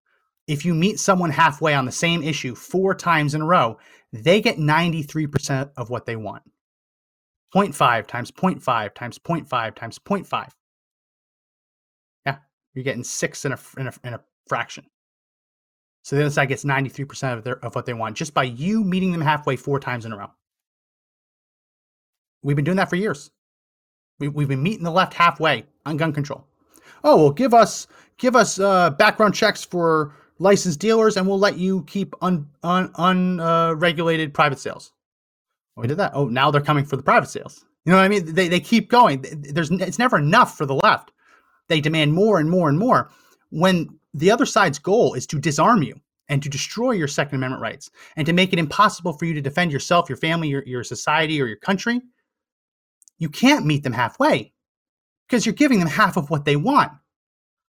if 0.48 0.66
you 0.66 0.74
meet 0.74 1.00
someone 1.00 1.30
halfway 1.30 1.74
on 1.74 1.86
the 1.86 1.92
same 1.92 2.24
issue 2.24 2.56
four 2.56 2.94
times 2.94 3.34
in 3.34 3.42
a 3.42 3.46
row, 3.46 3.78
they 4.14 4.42
get 4.42 4.58
93% 4.58 5.72
of 5.78 5.90
what 5.90 6.06
they 6.06 6.16
want. 6.16 6.44
0.5 7.56 8.08
times 8.08 8.32
0.5 8.32 8.94
times 8.94 9.20
0.5 9.20 9.76
times 9.76 10.00
0.5. 10.00 10.50
Yeah, 12.26 12.38
you're 12.74 12.84
getting 12.84 13.04
six 13.04 13.44
in 13.46 13.52
a, 13.52 13.60
in 13.78 13.88
a, 13.88 13.94
in 14.04 14.14
a 14.14 14.22
fraction. 14.48 14.86
So 16.04 16.16
the 16.16 16.24
other 16.24 16.32
side 16.32 16.48
gets 16.48 16.64
93% 16.64 17.38
of, 17.38 17.44
their, 17.44 17.64
of 17.64 17.76
what 17.76 17.86
they 17.86 17.94
want 17.94 18.18
just 18.18 18.34
by 18.34 18.44
you 18.44 18.84
meeting 18.84 19.12
them 19.12 19.22
halfway 19.22 19.56
four 19.56 19.80
times 19.80 20.06
in 20.06 20.14
a 20.14 20.18
row. 20.18 20.32
We've 22.42 22.56
been 22.56 22.66
doing 22.66 22.78
that 22.78 22.90
for 22.90 22.96
years. 22.96 23.30
We, 24.22 24.28
we've 24.28 24.48
been 24.48 24.64
meeting 24.64 24.84
the 24.84 24.92
left 24.92 25.14
halfway 25.14 25.66
on 25.86 25.98
gun 25.98 26.14
control. 26.14 26.46
Oh, 27.04 27.18
well, 27.18 27.32
give 27.32 27.54
us 27.54 27.88
give 28.18 28.36
us 28.36 28.60
uh, 28.60 28.92
background 28.92 29.34
checks 29.34 29.66
for 29.66 30.14
licensed 30.38 30.80
dealers, 30.80 31.18
and 31.18 31.28
we'll 31.28 31.40
let 31.40 31.58
you 31.58 31.84
keep 31.84 32.14
un, 32.22 32.48
un, 32.64 32.92
unregulated 32.96 34.30
uh, 34.30 34.34
private 34.34 34.60
sales. 34.60 34.94
we 35.76 35.88
did 35.88 35.98
that. 35.98 36.12
Oh, 36.14 36.28
now 36.28 36.52
they're 36.52 36.62
coming 36.62 36.86
for 36.86 36.98
the 36.98 37.04
private 37.04 37.30
sales. 37.30 37.66
You 37.86 37.92
know 37.92 37.98
what 37.98 38.06
I 38.06 38.10
mean? 38.10 38.34
They, 38.34 38.48
they 38.48 38.60
keep 38.60 38.90
going. 38.90 39.26
There's 39.32 39.72
it's 39.72 39.98
never 39.98 40.20
enough 40.20 40.56
for 40.56 40.68
the 40.68 40.76
left. 40.76 41.12
They 41.68 41.82
demand 41.82 42.14
more 42.14 42.40
and 42.40 42.50
more 42.50 42.70
and 42.70 42.78
more. 42.78 43.10
When 43.50 43.98
the 44.14 44.30
other 44.30 44.46
side's 44.46 44.78
goal 44.78 45.16
is 45.16 45.26
to 45.28 45.40
disarm 45.40 45.82
you 45.82 46.00
and 46.30 46.44
to 46.44 46.50
destroy 46.50 46.92
your 46.92 47.08
Second 47.08 47.38
Amendment 47.38 47.62
rights 47.62 47.90
and 48.18 48.26
to 48.28 48.34
make 48.34 48.54
it 48.54 48.60
impossible 48.60 49.14
for 49.14 49.26
you 49.26 49.34
to 49.34 49.42
defend 49.42 49.72
yourself, 49.72 50.10
your 50.10 50.18
family, 50.18 50.50
your, 50.50 50.64
your 50.66 50.84
society, 50.84 51.42
or 51.42 51.48
your 51.48 51.58
country, 51.58 52.02
you 53.22 53.30
can't 53.30 53.68
meet 53.68 53.84
them 53.84 53.94
halfway 53.94 54.52
because 55.28 55.46
you're 55.46 55.54
giving 55.54 55.78
them 55.78 55.88
half 55.88 56.18
of 56.18 56.32
what 56.32 56.44
they 56.44 56.56
want. 56.56 56.92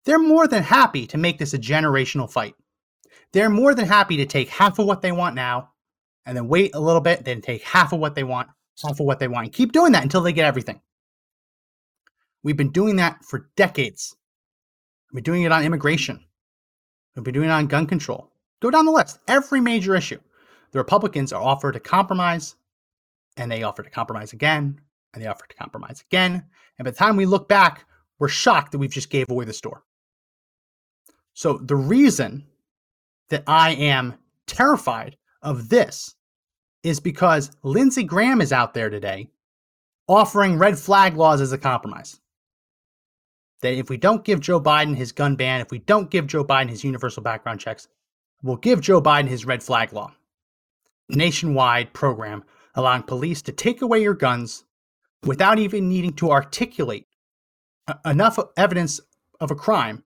They're 0.05 0.19
more 0.19 0.49
than 0.49 0.65
happy 0.65 1.07
to 1.07 1.19
make 1.19 1.39
this 1.39 1.55
a 1.55 1.59
generational 1.59 2.29
fight. 2.29 2.57
They're 3.33 3.49
more 3.49 3.73
than 3.73 3.87
happy 3.87 4.17
to 4.17 4.27
take 4.27 4.49
half 4.49 4.81
of 4.81 4.87
what 4.87 5.03
they 5.03 5.13
want 5.13 5.37
now 5.37 5.71
and 6.27 6.37
then 6.37 6.49
wait 6.49 6.75
a 6.75 6.81
little 6.81 7.01
bit, 7.01 7.25
then 7.25 7.41
take 7.41 7.63
half 7.63 7.93
of 7.93 8.01
what 8.01 8.17
they 8.17 8.25
want, 8.25 8.49
half 8.83 8.99
of 8.99 9.07
what 9.07 9.21
they 9.21 9.29
want, 9.29 9.47
and 9.47 9.55
keep 9.55 9.71
doing 9.71 9.93
that 9.93 10.03
until 10.03 10.21
they 10.21 10.33
get 10.33 10.47
everything. 10.47 10.81
We've 12.43 12.57
been 12.57 12.73
doing 12.73 12.97
that 12.97 13.25
for 13.25 13.49
decades. 13.55 14.17
We've 15.13 15.23
been 15.23 15.33
doing 15.33 15.45
it 15.45 15.53
on 15.53 15.63
immigration. 15.63 16.25
We've 17.15 17.23
been 17.23 17.35
doing 17.35 17.51
it 17.51 17.53
on 17.53 17.69
gun 17.69 17.87
control. 17.87 18.33
Go 18.61 18.73
down 18.73 18.85
the 18.85 18.91
list. 18.91 19.21
Every 19.29 19.61
major 19.61 19.95
issue. 19.95 20.19
The 20.73 20.81
Republicans 20.81 21.33
are 21.33 21.41
offered 21.41 21.75
to 21.75 21.81
compromise, 21.81 22.57
and 23.37 23.49
they 23.49 23.63
offer 23.63 23.85
to 23.85 23.91
compromise 23.91 24.33
again, 24.33 24.81
and 25.15 25.23
they 25.23 25.27
offer 25.27 25.47
to 25.49 25.57
compromise 25.57 26.03
again. 26.09 26.45
And 26.79 26.85
by 26.85 26.91
the 26.91 26.97
time 26.97 27.17
we 27.17 27.27
look 27.27 27.49
back, 27.49 27.87
we're 28.19 28.29
shocked 28.29 28.73
that 28.73 28.79
we've 28.79 28.91
just 28.91 29.11
gave 29.11 29.31
away 29.31 29.45
the 29.45 29.53
store. 29.53 29.83
So 31.35 31.59
the 31.59 31.77
reason 31.77 32.47
that 33.29 33.45
I 33.47 33.73
am 33.73 34.15
terrified 34.47 35.17
of 35.43 35.69
this 35.69 36.15
is 36.83 37.01
because 37.01 37.51
Lindsey 37.63 38.05
Graham 38.05 38.41
is 38.41 38.53
out 38.53 38.75
there 38.75 38.91
today 38.91 39.29
offering 40.09 40.57
red 40.57 40.79
flag 40.79 41.17
laws 41.17 41.41
as 41.41 41.53
a 41.53 41.59
compromise. 41.59 42.21
That 43.63 43.75
if 43.75 43.91
we 43.91 43.97
don't 43.97 44.25
give 44.25 44.41
Joe 44.41 44.61
Biden 44.61 44.95
his 44.95 45.13
gun 45.13 45.35
ban, 45.35 45.61
if 45.61 45.71
we 45.71 45.81
don't 45.81 46.11
give 46.11 46.27
Joe 46.27 46.45
Biden 46.45 46.71
his 46.71 46.85
universal 46.85 47.23
background 47.23 47.59
checks, 47.59 47.89
we'll 48.43 48.57
give 48.57 48.81
Joe 48.81 49.01
Biden 49.01 49.29
his 49.29 49.45
red 49.45 49.63
flag 49.63 49.93
law. 49.93 50.13
Nationwide 51.09 51.93
program 51.93 52.45
allowing 52.75 53.03
police 53.03 53.43
to 53.43 53.53
take 53.53 53.83
away 53.83 54.03
your 54.03 54.15
guns 54.15 54.65
without 55.27 55.59
even 55.59 55.89
needing 55.89 56.13
to 56.15 56.31
articulate 56.31 57.07
enough 58.05 58.39
evidence 58.57 59.01
of 59.41 59.51
a 59.51 59.55
crime 59.55 60.03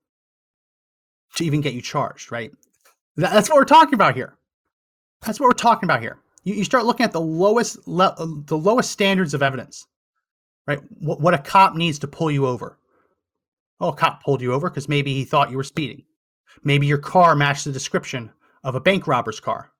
to 1.36 1.44
even 1.44 1.60
get 1.60 1.74
you 1.74 1.82
charged, 1.82 2.32
right? 2.32 2.50
That's 3.16 3.48
what 3.48 3.56
we're 3.56 3.64
talking 3.64 3.94
about 3.94 4.14
here. 4.14 4.36
That's 5.22 5.38
what 5.38 5.46
we're 5.46 5.52
talking 5.52 5.86
about 5.86 6.00
here. 6.00 6.18
You, 6.44 6.54
you 6.54 6.64
start 6.64 6.86
looking 6.86 7.04
at 7.04 7.12
the 7.12 7.20
lowest 7.20 7.86
le- 7.86 8.16
the 8.46 8.56
lowest 8.56 8.90
standards 8.90 9.34
of 9.34 9.42
evidence, 9.42 9.86
right? 10.66 10.80
What, 10.98 11.20
what 11.20 11.34
a 11.34 11.38
cop 11.38 11.74
needs 11.74 11.98
to 12.00 12.08
pull 12.08 12.30
you 12.30 12.46
over. 12.46 12.78
Oh, 13.80 13.88
a 13.88 13.96
cop 13.96 14.22
pulled 14.24 14.42
you 14.42 14.52
over 14.52 14.68
because 14.68 14.88
maybe 14.88 15.14
he 15.14 15.24
thought 15.24 15.50
you 15.50 15.56
were 15.56 15.64
speeding. 15.64 16.04
Maybe 16.64 16.86
your 16.86 16.98
car 16.98 17.34
matched 17.34 17.64
the 17.64 17.72
description 17.72 18.30
of 18.64 18.74
a 18.74 18.80
bank 18.80 19.06
robber's 19.06 19.40
car, 19.40 19.70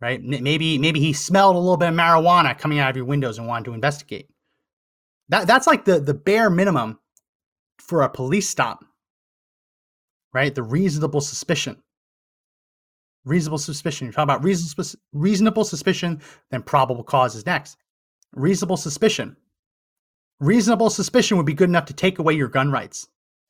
right? 0.00 0.22
Maybe 0.22 0.78
maybe 0.78 1.00
he 1.00 1.12
smelled 1.12 1.56
a 1.56 1.58
little 1.58 1.76
bit 1.76 1.88
of 1.88 1.94
marijuana 1.94 2.58
coming 2.58 2.78
out 2.78 2.90
of 2.90 2.96
your 2.96 3.04
windows 3.04 3.38
and 3.38 3.46
wanted 3.46 3.66
to 3.66 3.74
investigate. 3.74 4.28
That 5.28 5.46
that's 5.46 5.66
like 5.66 5.84
the 5.84 6.00
the 6.00 6.14
bare 6.14 6.50
minimum 6.50 6.98
for 7.78 8.02
a 8.02 8.08
police 8.08 8.48
stop. 8.48 8.84
Right? 10.32 10.54
The 10.54 10.62
reasonable 10.62 11.20
suspicion. 11.20 11.82
Reasonable 13.24 13.58
suspicion. 13.58 14.06
You're 14.06 14.12
talking 14.12 14.24
about 14.24 14.44
reasonable 14.44 14.98
reasonable 15.12 15.64
suspicion, 15.64 16.20
then 16.50 16.62
probable 16.62 17.04
cause 17.04 17.34
is 17.34 17.46
next. 17.46 17.76
Reasonable 18.32 18.76
suspicion. 18.76 19.36
Reasonable 20.40 20.90
suspicion 20.90 21.36
would 21.36 21.46
be 21.46 21.54
good 21.54 21.68
enough 21.68 21.86
to 21.86 21.92
take 21.92 22.18
away 22.18 22.34
your 22.34 22.48
gun 22.48 22.70
rights. 22.70 23.08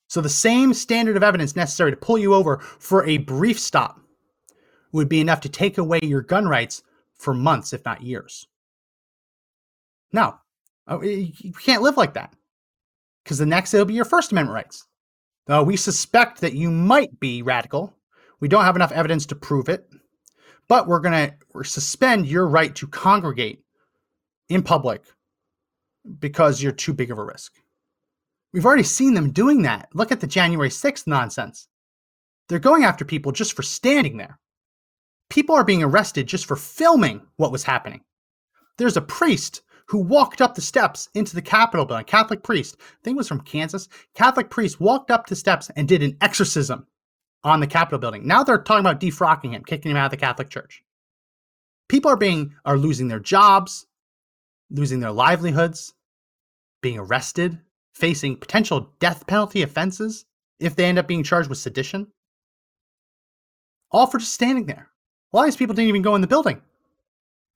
So 0.09 0.23
the 0.23 0.29
same 0.31 0.73
standard 0.73 1.19
of 1.19 1.23
evidence 1.23 1.55
necessary 1.55 1.91
to 1.91 1.97
pull 1.97 2.17
you 2.17 2.33
over 2.33 2.59
for 2.59 3.05
a 3.05 3.19
brief 3.19 3.61
stop 3.61 4.01
would 4.93 5.09
be 5.09 5.21
enough 5.21 5.41
to 5.43 5.49
take 5.49 5.79
away 5.79 6.01
your 6.03 6.23
gun 6.23 6.47
rights 6.47 6.83
for 7.17 7.35
months, 7.35 7.73
if 7.73 7.85
not 7.85 8.03
years. 8.03 8.47
Now, 10.13 10.41
Oh, 10.89 11.03
you 11.03 11.53
can't 11.53 11.83
live 11.83 11.99
like 11.99 12.15
that 12.15 12.35
because 13.23 13.37
the 13.37 13.47
next 13.47 13.75
it'll 13.75 13.87
be 13.87 13.95
your 13.95 14.07
First 14.07 14.33
Amendment 14.33 14.55
rights. 14.55 14.87
Uh, 15.47 15.63
we 15.65 15.77
suspect 15.77 16.41
that 16.41 16.55
you 16.55 16.71
might 16.71 17.21
be 17.21 17.43
radical. 17.43 17.95
We 18.41 18.49
don't 18.49 18.65
have 18.65 18.77
enough 18.77 18.93
evidence 18.93 19.27
to 19.27 19.35
prove 19.35 19.69
it, 19.69 19.87
but 20.67 20.87
we're 20.87 21.01
going 21.01 21.31
to 21.31 21.65
suspend 21.65 22.27
your 22.27 22.49
right 22.49 22.75
to 22.77 22.87
congregate 22.87 23.63
in 24.49 24.63
public 24.63 25.03
because 26.19 26.63
you're 26.63 26.73
too 26.73 26.95
big 26.95 27.11
of 27.11 27.19
a 27.19 27.25
risk. 27.25 27.53
We've 28.53 28.65
already 28.65 28.83
seen 28.83 29.13
them 29.13 29.33
doing 29.33 29.63
that. 29.63 29.91
Look 29.93 30.11
at 30.11 30.21
the 30.21 30.27
January 30.27 30.71
6th 30.71 31.07
nonsense. 31.07 31.69
They're 32.49 32.59
going 32.59 32.85
after 32.85 33.05
people 33.05 33.33
just 33.33 33.55
for 33.55 33.63
standing 33.63 34.17
there. 34.17 34.39
People 35.31 35.55
are 35.55 35.65
being 35.65 35.83
arrested 35.83 36.27
just 36.27 36.47
for 36.47 36.57
filming 36.57 37.23
what 37.37 37.53
was 37.53 37.65
happening. 37.65 38.03
There's 38.79 38.97
a 38.97 39.03
priest 39.03 39.63
who 39.89 39.99
walked 39.99 40.41
up 40.41 40.55
the 40.55 40.61
steps 40.61 41.09
into 41.15 41.35
the 41.35 41.43
Capitol 41.43 41.87
building, 41.87 42.05
Catholic 42.05 42.43
priest, 42.43 42.77
I 42.81 42.85
think 43.03 43.17
it 43.17 43.19
was 43.19 43.29
from 43.29 43.41
Kansas, 43.41 43.89
Catholic 44.15 44.51
priest 44.51 44.81
walked 44.81 45.11
up 45.11 45.27
the 45.27 45.37
steps 45.37 45.71
and 45.77 45.89
did 45.89 46.03
an 46.03 46.17
exorcism 46.21 46.87
on 47.43 47.61
the 47.61 47.67
Capitol 47.67 47.99
building. 47.99 48.27
Now 48.27 48.45
they're 48.45 48.59
talking 48.59 48.81
about 48.81 49.01
defrocking 49.01 49.53
him, 49.53 49.65
kicking 49.65 49.91
him 49.91 49.97
out 49.97 50.07
of 50.07 50.11
the 50.11 50.17
Catholic 50.19 50.51
Church. 50.51 50.83
People 51.89 52.11
are 52.11 52.17
being 52.17 52.55
are 52.65 52.77
losing 52.77 53.09
their 53.09 53.21
jobs, 53.21 53.87
losing 54.71 55.01
their 55.01 55.13
livelihoods, 55.13 55.95
being 56.83 56.99
arrested, 56.99 57.59
facing 57.95 58.37
potential 58.37 58.93
death 59.01 59.27
penalty 59.27 59.63
offenses 59.63 60.27
if 60.61 60.77
they 60.77 60.85
end 60.85 60.99
up 60.99 61.09
being 61.09 61.23
charged 61.23 61.49
with 61.49 61.59
sedition. 61.59 62.09
All 63.91 64.07
for 64.07 64.19
just 64.19 64.35
standing 64.35 64.67
there. 64.67 64.91
A 65.33 65.37
lot 65.37 65.43
of 65.43 65.47
these 65.49 65.57
people 65.57 65.75
didn't 65.75 65.89
even 65.89 66.03
go 66.03 66.15
in 66.15 66.21
the 66.21 66.27
building. 66.27 66.61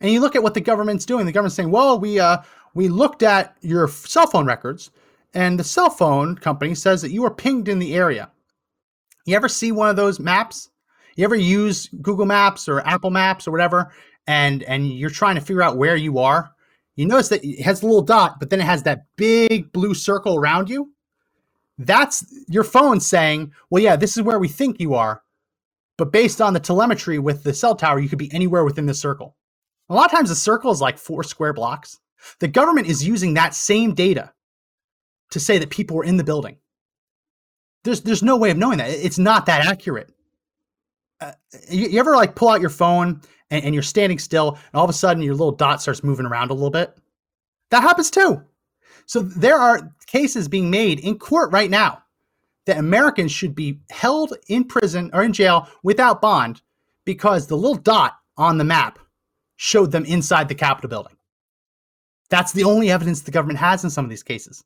And 0.00 0.11
you 0.11 0.20
look 0.20 0.37
at 0.37 0.42
what 0.42 0.54
the 0.54 0.61
government's 0.61 1.06
doing. 1.06 1.26
The 1.26 1.32
government's 1.32 1.54
saying, 1.54 1.70
"Well, 1.70 1.98
we 1.98 2.18
uh, 2.18 2.38
we 2.74 2.88
looked 2.88 3.22
at 3.22 3.56
your 3.61 3.88
cell 3.88 4.26
phone 4.26 4.46
records, 4.46 4.90
and 5.32 5.58
the 5.58 5.64
cell 5.64 5.90
phone 5.90 6.37
company 6.37 6.74
says 6.74 7.00
that 7.02 7.12
you 7.12 7.22
were 7.22 7.30
pinged 7.30 7.68
in 7.68 7.78
the 7.78 7.94
area." 7.94 8.30
You 9.24 9.37
ever 9.37 9.48
see 9.48 9.70
one 9.70 9.88
of 9.88 9.96
those 9.96 10.18
maps? 10.18 10.70
You 11.16 11.24
ever 11.24 11.37
use 11.37 11.88
Google 12.00 12.26
Maps 12.26 12.68
or 12.68 12.87
Apple 12.87 13.11
Maps 13.11 13.46
or 13.46 13.52
whatever, 13.52 13.92
and 14.26 14.62
and 14.64 14.92
you're 14.92 15.11
trying 15.11 15.37
to 15.37 15.40
figure 15.40 15.62
out 15.62 15.78
where 15.78 15.96
you 15.96 16.18
are? 16.18 16.50
You 16.96 17.06
notice 17.06 17.28
that 17.28 17.44
it 17.44 17.62
has 17.62 17.82
a 17.82 17.87
little 17.87 18.02
dot, 18.02 18.38
but 18.40 18.50
then 18.50 18.61
it 18.61 18.64
has 18.64 18.82
that 18.82 19.06
big 19.16 19.72
blue 19.72 19.94
circle 19.94 20.37
around 20.37 20.68
you. 20.68 20.92
That's 21.78 22.24
your 22.48 22.64
phone 22.64 23.00
saying, 23.00 23.52
"Well, 23.70 23.82
yeah, 23.82 23.96
this 23.96 24.16
is 24.16 24.22
where 24.24 24.38
we 24.38 24.48
think 24.48 24.80
you 24.80 24.94
are." 24.94 25.21
But 25.98 26.12
based 26.12 26.40
on 26.40 26.55
the 26.55 26.61
telemetry 26.61 27.18
with 27.18 27.42
the 27.42 27.55
cell 27.55 27.74
tower, 27.74 28.00
you 28.00 28.09
could 28.09 28.18
be 28.18 28.33
anywhere 28.33 28.64
within 28.64 28.87
the 28.87 28.94
circle. 28.94 29.37
A 29.88 29.94
lot 29.94 30.07
of 30.07 30.16
times 30.16 30.31
the 30.31 30.35
circle 30.35 30.70
is 30.70 30.81
like 30.81 30.98
four 30.98 31.22
square 31.22 31.52
blocks. 31.52 31.98
The 32.40 32.48
government 32.48 32.87
is 32.87 33.07
using 33.07 33.35
that 33.35 33.55
same 33.55 33.94
data 33.94 34.33
to 35.31 35.40
say 35.40 35.59
that 35.59 35.70
people 35.70 35.96
were 35.96 36.05
in 36.05 36.16
the 36.16 36.24
building. 36.24 36.57
There's 37.85 38.00
there's 38.02 38.22
no 38.22 38.37
way 38.37 38.50
of 38.50 38.57
knowing 38.57 38.78
that. 38.78 38.90
It's 38.90 39.18
not 39.18 39.46
that 39.46 39.66
accurate. 39.66 40.12
Uh, 41.20 41.33
you, 41.68 41.88
you, 41.88 42.00
ever 42.00 42.16
like 42.16 42.35
pull 42.35 42.48
out 42.48 42.61
your 42.61 42.70
phone 42.70 43.20
and, 43.50 43.64
and 43.64 43.74
you're 43.74 43.83
standing 43.83 44.18
still, 44.18 44.50
and 44.50 44.74
all 44.74 44.85
of 44.85 44.90
a 44.90 44.94
sudden 44.94 45.22
your 45.22 45.35
little 45.35 45.52
dot 45.52 45.83
starts 45.83 46.02
moving 46.02 46.26
around 46.26 46.50
a 46.50 46.55
little 46.55 46.70
bit? 46.70 46.96
That 47.70 47.83
happens 47.83 48.11
too. 48.11 48.42
So 49.06 49.21
there 49.21 49.56
are 49.56 49.92
cases 50.06 50.48
being 50.48 50.71
made 50.71 51.00
in 51.00 51.19
court 51.19 51.52
right 51.52 51.71
now 51.71 52.02
that 52.67 52.79
Americans 52.79 53.33
should 53.33 53.54
be 53.54 53.81
held 53.90 54.35
in 54.48 54.65
prison 54.65 55.10
or 55.13 55.23
in 55.23 55.33
jail 55.33 55.69
without 55.83 56.21
bond 56.21 56.63
because 57.04 57.46
the 57.46 57.56
little 57.56 57.77
dot 57.77 58.17
on 58.37 58.58
the 58.58 58.65
map 58.65 58.98
showed 59.56 59.92
them 59.92 60.04
inside 60.04 60.48
the 60.48 60.54
Capitol 60.54 60.88
building. 60.88 61.17
That's 62.31 62.52
the 62.52 62.65
only 62.65 62.90
evidence 62.90 63.21
the 63.21 63.31
government 63.31 63.58
has 63.58 63.85
in 63.85 63.90
some 63.90 64.04
of 64.04 64.10
these 64.10 64.23
cases. 64.23 64.65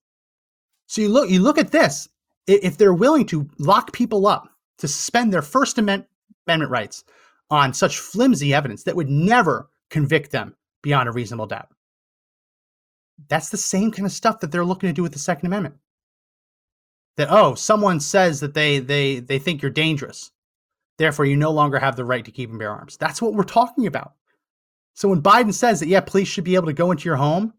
So 0.86 1.00
you 1.00 1.08
look, 1.08 1.28
you 1.28 1.40
look 1.40 1.58
at 1.58 1.72
this. 1.72 2.08
If 2.46 2.78
they're 2.78 2.94
willing 2.94 3.26
to 3.26 3.48
lock 3.58 3.92
people 3.92 4.26
up 4.26 4.48
to 4.78 4.86
suspend 4.86 5.32
their 5.32 5.42
First 5.42 5.78
Amendment 5.78 6.06
rights 6.46 7.02
on 7.50 7.74
such 7.74 7.98
flimsy 7.98 8.54
evidence 8.54 8.84
that 8.84 8.94
would 8.94 9.10
never 9.10 9.68
convict 9.90 10.30
them 10.30 10.54
beyond 10.82 11.08
a 11.08 11.12
reasonable 11.12 11.46
doubt, 11.46 11.68
that's 13.28 13.48
the 13.48 13.56
same 13.56 13.90
kind 13.90 14.06
of 14.06 14.12
stuff 14.12 14.38
that 14.40 14.52
they're 14.52 14.64
looking 14.64 14.88
to 14.88 14.92
do 14.92 15.02
with 15.02 15.12
the 15.12 15.18
Second 15.18 15.46
Amendment. 15.46 15.76
That 17.16 17.28
oh, 17.30 17.54
someone 17.54 18.00
says 18.00 18.40
that 18.40 18.54
they 18.54 18.78
they 18.78 19.20
they 19.20 19.38
think 19.38 19.62
you're 19.62 19.70
dangerous. 19.70 20.30
Therefore, 20.98 21.24
you 21.24 21.36
no 21.36 21.50
longer 21.50 21.78
have 21.78 21.96
the 21.96 22.04
right 22.04 22.24
to 22.24 22.30
keep 22.30 22.50
and 22.50 22.58
bear 22.58 22.70
arms. 22.70 22.96
That's 22.96 23.20
what 23.20 23.34
we're 23.34 23.44
talking 23.44 23.86
about. 23.86 24.14
So 24.94 25.08
when 25.08 25.22
Biden 25.22 25.52
says 25.52 25.80
that, 25.80 25.88
yeah, 25.88 26.00
police 26.00 26.28
should 26.28 26.44
be 26.44 26.54
able 26.54 26.66
to 26.66 26.72
go 26.72 26.90
into 26.90 27.04
your 27.04 27.16
home, 27.16 27.52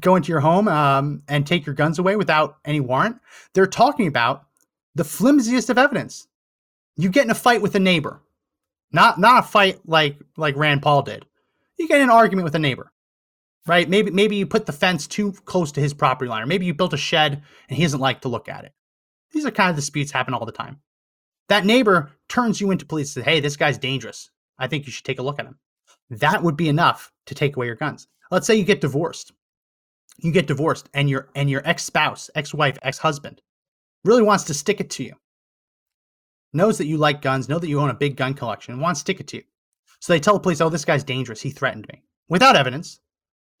go 0.00 0.16
into 0.16 0.30
your 0.30 0.40
home 0.40 0.66
um, 0.66 1.22
and 1.28 1.46
take 1.46 1.64
your 1.64 1.74
guns 1.74 2.00
away 2.00 2.16
without 2.16 2.58
any 2.64 2.80
warrant, 2.80 3.20
they're 3.52 3.66
talking 3.66 4.08
about 4.08 4.44
the 4.96 5.04
flimsiest 5.04 5.70
of 5.70 5.78
evidence. 5.78 6.26
You 6.96 7.10
get 7.10 7.24
in 7.24 7.30
a 7.30 7.34
fight 7.34 7.62
with 7.62 7.76
a 7.76 7.80
neighbor, 7.80 8.20
not 8.90 9.20
not 9.20 9.44
a 9.44 9.46
fight 9.46 9.80
like 9.86 10.18
like 10.36 10.56
Rand 10.56 10.82
Paul 10.82 11.02
did. 11.02 11.24
You 11.78 11.86
get 11.86 11.98
in 11.98 12.04
an 12.04 12.10
argument 12.10 12.44
with 12.44 12.56
a 12.56 12.58
neighbor, 12.58 12.90
right? 13.68 13.88
Maybe 13.88 14.10
maybe 14.10 14.36
you 14.36 14.46
put 14.46 14.66
the 14.66 14.72
fence 14.72 15.06
too 15.06 15.32
close 15.44 15.70
to 15.72 15.80
his 15.80 15.94
property 15.94 16.28
line, 16.28 16.42
or 16.42 16.46
maybe 16.46 16.66
you 16.66 16.74
built 16.74 16.94
a 16.94 16.96
shed 16.96 17.42
and 17.68 17.76
he 17.76 17.82
doesn't 17.84 18.00
like 18.00 18.22
to 18.22 18.28
look 18.28 18.48
at 18.48 18.64
it. 18.64 18.72
These 19.32 19.46
are 19.46 19.50
kind 19.50 19.70
of 19.70 19.76
disputes 19.76 20.10
happen 20.10 20.34
all 20.34 20.46
the 20.46 20.52
time. 20.52 20.80
That 21.48 21.64
neighbor 21.66 22.12
turns 22.28 22.60
you 22.60 22.70
into 22.70 22.86
police 22.86 23.14
and 23.14 23.24
says, 23.24 23.32
"Hey, 23.32 23.40
this 23.40 23.56
guy's 23.56 23.78
dangerous. 23.78 24.30
I 24.58 24.66
think 24.66 24.86
you 24.86 24.92
should 24.92 25.04
take 25.04 25.18
a 25.18 25.22
look 25.22 25.38
at 25.38 25.46
him." 25.46 25.58
That 26.10 26.42
would 26.42 26.56
be 26.56 26.68
enough 26.68 27.12
to 27.26 27.34
take 27.34 27.56
away 27.56 27.66
your 27.66 27.76
guns. 27.76 28.08
Let's 28.30 28.46
say 28.46 28.54
you 28.54 28.64
get 28.64 28.80
divorced. 28.80 29.32
You 30.18 30.32
get 30.32 30.46
divorced 30.46 30.88
and 30.94 31.08
your 31.08 31.30
and 31.34 31.48
your 31.48 31.62
ex-spouse, 31.64 32.30
ex-wife, 32.34 32.78
ex-husband 32.82 33.40
really 34.04 34.22
wants 34.22 34.44
to 34.44 34.54
stick 34.54 34.80
it 34.80 34.90
to 34.90 35.04
you. 35.04 35.14
Knows 36.52 36.78
that 36.78 36.86
you 36.86 36.96
like 36.96 37.20
guns, 37.20 37.48
know 37.48 37.58
that 37.58 37.68
you 37.68 37.78
own 37.78 37.90
a 37.90 37.94
big 37.94 38.16
gun 38.16 38.34
collection, 38.34 38.72
and 38.72 38.82
wants 38.82 39.00
to 39.00 39.02
stick 39.02 39.20
it 39.20 39.28
to 39.28 39.36
you. 39.38 39.44
So 40.00 40.12
they 40.12 40.20
tell 40.20 40.34
the 40.34 40.40
police, 40.40 40.60
"Oh, 40.60 40.70
this 40.70 40.84
guy's 40.84 41.04
dangerous. 41.04 41.42
He 41.42 41.50
threatened 41.50 41.86
me." 41.88 42.02
Without 42.28 42.56
evidence, 42.56 43.00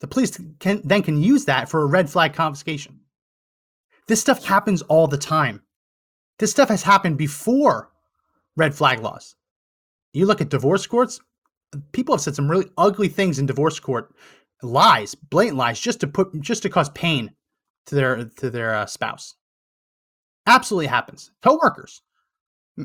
the 0.00 0.06
police 0.06 0.38
can 0.60 0.80
then 0.84 1.02
can 1.02 1.20
use 1.20 1.44
that 1.46 1.68
for 1.68 1.82
a 1.82 1.86
red 1.86 2.08
flag 2.08 2.34
confiscation. 2.34 3.00
This 4.06 4.20
stuff 4.20 4.44
happens 4.44 4.82
all 4.82 5.06
the 5.06 5.18
time. 5.18 5.62
This 6.38 6.50
stuff 6.50 6.68
has 6.68 6.82
happened 6.82 7.18
before 7.18 7.90
red 8.56 8.74
flag 8.74 9.00
laws. 9.00 9.34
You 10.12 10.26
look 10.26 10.40
at 10.40 10.48
divorce 10.48 10.86
courts, 10.86 11.20
people 11.92 12.14
have 12.14 12.22
said 12.22 12.34
some 12.34 12.50
really 12.50 12.70
ugly 12.78 13.08
things 13.08 13.38
in 13.38 13.46
divorce 13.46 13.78
court, 13.78 14.14
lies, 14.62 15.14
blatant 15.14 15.58
lies, 15.58 15.80
just 15.80 16.00
to 16.00 16.06
put 16.06 16.40
just 16.40 16.62
to 16.62 16.70
cause 16.70 16.88
pain 16.90 17.34
to 17.86 17.94
their 17.94 18.24
to 18.24 18.50
their 18.50 18.74
uh, 18.74 18.86
spouse. 18.86 19.34
Absolutely 20.46 20.86
happens. 20.86 21.30
Coworkers. 21.42 22.02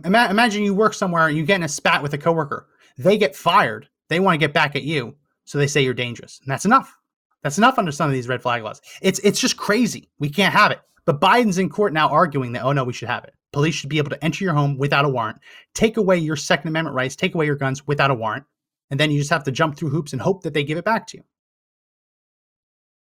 Ima- 0.03 0.27
imagine 0.29 0.63
you 0.63 0.73
work 0.73 0.93
somewhere 0.93 1.27
and 1.27 1.37
you 1.37 1.45
get 1.45 1.57
in 1.57 1.63
a 1.63 1.69
spat 1.69 2.01
with 2.01 2.13
a 2.13 2.17
coworker. 2.17 2.67
They 2.97 3.17
get 3.17 3.35
fired. 3.35 3.87
They 4.09 4.19
want 4.19 4.35
to 4.35 4.45
get 4.45 4.53
back 4.53 4.75
at 4.75 4.83
you, 4.83 5.15
so 5.45 5.57
they 5.57 5.67
say 5.67 5.81
you're 5.81 5.93
dangerous, 5.93 6.39
and 6.43 6.51
that's 6.51 6.65
enough. 6.65 6.97
That's 7.43 7.57
enough 7.57 7.77
under 7.77 7.91
some 7.91 8.07
of 8.07 8.13
these 8.13 8.27
red 8.27 8.41
flag 8.41 8.63
laws. 8.63 8.81
It's 9.01 9.19
it's 9.19 9.39
just 9.39 9.57
crazy. 9.57 10.09
We 10.19 10.29
can't 10.29 10.53
have 10.53 10.71
it. 10.71 10.79
But 11.05 11.19
Biden's 11.19 11.57
in 11.57 11.69
court 11.69 11.91
now 11.93 12.09
arguing 12.09 12.53
that 12.53 12.63
oh 12.63 12.71
no, 12.71 12.83
we 12.83 12.93
should 12.93 13.09
have 13.09 13.25
it. 13.25 13.33
Police 13.51 13.75
should 13.75 13.89
be 13.89 13.99
able 13.99 14.09
to 14.09 14.23
enter 14.23 14.43
your 14.43 14.53
home 14.53 14.77
without 14.77 15.05
a 15.05 15.09
warrant, 15.09 15.39
take 15.75 15.97
away 15.97 16.17
your 16.17 16.35
Second 16.35 16.69
Amendment 16.69 16.95
rights, 16.95 17.15
take 17.15 17.35
away 17.35 17.45
your 17.45 17.55
guns 17.55 17.85
without 17.85 18.09
a 18.09 18.15
warrant, 18.15 18.45
and 18.89 18.99
then 18.99 19.11
you 19.11 19.19
just 19.19 19.29
have 19.29 19.43
to 19.43 19.51
jump 19.51 19.77
through 19.77 19.89
hoops 19.89 20.13
and 20.13 20.21
hope 20.21 20.41
that 20.43 20.53
they 20.53 20.63
give 20.63 20.77
it 20.77 20.85
back 20.85 21.05
to 21.07 21.17
you. 21.17 21.23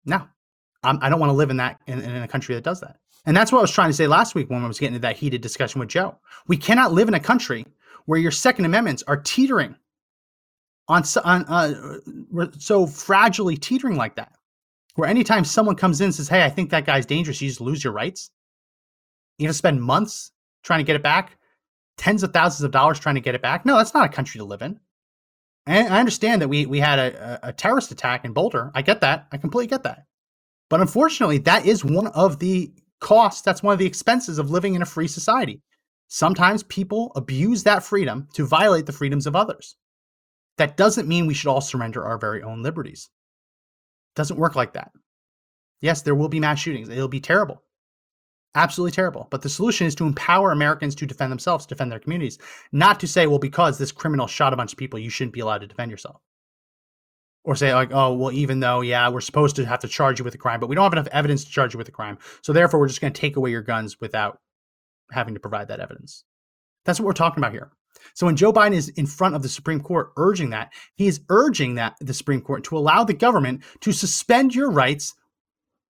No, 0.05 0.29
I'm, 0.83 0.99
I 1.01 1.07
do 1.07 1.11
not 1.11 1.21
want 1.21 1.31
to 1.31 1.35
live 1.35 1.51
in 1.51 1.57
that 1.59 1.81
in, 1.87 2.01
in 2.03 2.23
a 2.23 2.29
country 2.29 2.55
that 2.55 2.65
does 2.65 2.81
that. 2.81 2.99
And 3.27 3.35
that's 3.35 3.53
what 3.53 3.61
I 3.61 3.63
was 3.63 3.71
trying 3.71 3.89
to 3.89 3.95
say 3.95 4.07
last 4.07 4.35
week 4.35 4.51
when 4.51 4.63
I 4.63 4.69
was 4.69 4.79
getting 4.79 4.95
into 4.95 5.07
that 5.07 5.17
heated 5.17 5.41
discussion 5.41 5.79
with 5.79 5.89
Joe. 5.89 6.19
We 6.47 6.59
cannot 6.59 6.93
live 6.93 7.09
in 7.09 7.15
a 7.15 7.21
country 7.21 7.65
where 8.05 8.21
your 8.21 8.31
Second 8.31 8.67
Amendments 8.67 9.03
are 9.07 9.17
teetering 9.17 9.77
on, 10.89 11.03
on 11.25 11.45
uh, 11.45 11.99
so 12.59 12.87
fragilely 12.87 13.59
teetering 13.61 13.97
like 13.97 14.17
that. 14.17 14.33
Where 14.97 15.09
anytime 15.09 15.45
someone 15.45 15.75
comes 15.75 16.01
in 16.01 16.07
and 16.07 16.15
says, 16.15 16.29
"Hey, 16.29 16.45
I 16.45 16.51
think 16.51 16.71
that 16.71 16.87
guy's 16.87 17.07
dangerous," 17.07 17.41
you 17.43 17.49
just 17.49 17.61
lose 17.61 17.83
your 17.83 17.93
rights. 17.93 18.31
You 19.39 19.47
have 19.47 19.55
to 19.55 19.59
spend 19.59 19.83
months 19.83 20.31
trying 20.63 20.79
to 20.79 20.85
get 20.85 20.97
it 20.97 21.03
back, 21.03 21.37
tens 21.97 22.23
of 22.23 22.33
thousands 22.33 22.65
of 22.65 22.71
dollars 22.71 23.01
trying 23.01 23.17
to 23.17 23.21
get 23.21 23.35
it 23.35 23.43
back. 23.43 23.67
No, 23.67 23.77
that's 23.77 23.95
not 23.95 24.07
a 24.07 24.13
country 24.13 24.39
to 24.39 24.45
live 24.45 24.63
in. 24.63 24.79
And 25.67 25.93
I 25.93 25.99
understand 25.99 26.43
that 26.43 26.49
we 26.49 26.67
we 26.67 26.79
had 26.79 26.99
a, 26.99 27.49
a 27.49 27.53
terrorist 27.53 27.91
attack 27.91 28.25
in 28.25 28.33
Boulder. 28.33 28.71
I 28.75 28.83
get 28.83 29.01
that. 29.01 29.27
I 29.33 29.37
completely 29.37 29.69
get 29.69 29.83
that. 29.85 30.05
But 30.71 30.81
unfortunately, 30.81 31.39
that 31.39 31.67
is 31.67 31.85
one 31.85 32.09
of 32.09 32.39
the 32.39 32.73
costs. 33.01 33.43
That's 33.43 33.63
one 33.63 33.73
of 33.73 33.79
the 33.79 33.87
expenses 33.87 34.39
of 34.39 34.51
living 34.51 34.75
in 34.75 34.83
a 34.83 34.87
free 34.87 35.09
society. 35.09 35.63
Sometimes 36.09 36.63
people 36.65 37.13
abuse 37.17 37.63
that 37.65 37.83
freedom 37.83 38.29
to 38.35 38.47
violate 38.47 38.87
the 38.87 38.93
freedoms 38.93 39.27
of 39.27 39.35
others. 39.35 39.77
That 40.59 40.77
doesn't 40.77 41.09
mean 41.09 41.27
we 41.27 41.35
should 41.35 41.51
all 41.51 41.61
surrender 41.61 42.05
our 42.05 42.19
very 42.19 42.43
own 42.43 42.63
liberties. 42.63 43.11
It 44.15 44.19
doesn't 44.19 44.39
work 44.39 44.55
like 44.55 44.75
that. 44.75 44.93
Yes, 45.81 46.03
there 46.03 46.15
will 46.15 46.29
be 46.29 46.41
mass 46.41 46.61
shootings. 46.61 46.89
It'll 46.89 47.09
be 47.09 47.21
terrible. 47.21 47.63
Absolutely 48.55 48.93
terrible. 48.93 49.27
But 49.31 49.43
the 49.43 49.49
solution 49.49 49.87
is 49.87 49.97
to 49.97 50.07
empower 50.07 50.53
Americans 50.53 50.95
to 50.97 51.07
defend 51.07 51.33
themselves, 51.33 51.67
defend 51.67 51.91
their 51.91 51.99
communities, 51.99 52.39
not 52.71 53.01
to 53.01 53.09
say, 53.09 53.27
well, 53.27 53.41
because 53.41 53.79
this 53.79 53.91
criminal 53.91 54.29
shot 54.29 54.53
a 54.53 54.57
bunch 54.57 54.73
of 54.73 54.79
people, 54.79 54.99
you 54.99 55.11
shouldn't 55.11 55.35
be 55.35 55.41
allowed 55.41 55.59
to 55.59 55.67
defend 55.67 55.91
yourself 55.91 56.21
or 57.45 57.55
say 57.55 57.75
like, 57.75 57.91
oh, 57.93 58.15
well, 58.15 58.33
even 58.33 58.61
though 58.61 58.81
yeah, 58.81 59.09
we're 59.09 59.21
supposed 59.21 59.57
to 59.57 59.65
have 59.65 59.81
to 59.81 59.89
charge 59.89 60.19
you 60.19 60.25
with 60.25 60.35
a 60.35 60.39
crime, 60.39 60.61
but 60.61 60.69
we 60.69 60.75
don't 60.75 60.85
have 60.85 60.93
enough 60.93 61.09
evidence 61.09 61.45
to 61.45 61.51
charge 61.51 61.75
you 61.75 61.79
with 61.79 61.89
a 61.89 61.93
crime, 61.93 62.19
so 62.43 62.53
therefore 62.53 62.81
we're 62.81 62.89
just 62.89 63.01
going 63.01 63.13
to 63.13 63.21
take 63.21 63.37
away 63.37 63.51
your 63.51 63.63
guns 63.63 64.01
without 64.01 64.39
having 65.13 65.35
to 65.35 65.41
provide 65.41 65.69
that 65.69 65.81
evidence. 65.81 66.25
That's 66.85 66.99
what 66.99 67.07
we're 67.07 67.13
talking 67.13 67.43
about 67.43 67.53
here. 67.53 67.71
So 68.13 68.27
when 68.27 68.37
Joe 68.37 68.53
Biden 68.53 68.75
is 68.75 68.91
in 68.91 69.07
front 69.07 69.35
of 69.35 69.43
the 69.43 69.49
Supreme 69.49 69.81
Court 69.81 70.13
urging 70.17 70.51
that, 70.51 70.73
he 70.97 71.07
is 71.07 71.23
urging 71.31 71.75
that 71.77 71.97
the 72.01 72.15
Supreme 72.15 72.41
Court 72.41 72.63
to 72.65 72.77
allow 72.77 73.05
the 73.05 73.15
government 73.15 73.63
to 73.81 73.93
suspend 73.93 74.55
your 74.55 74.71
rights 74.71 75.15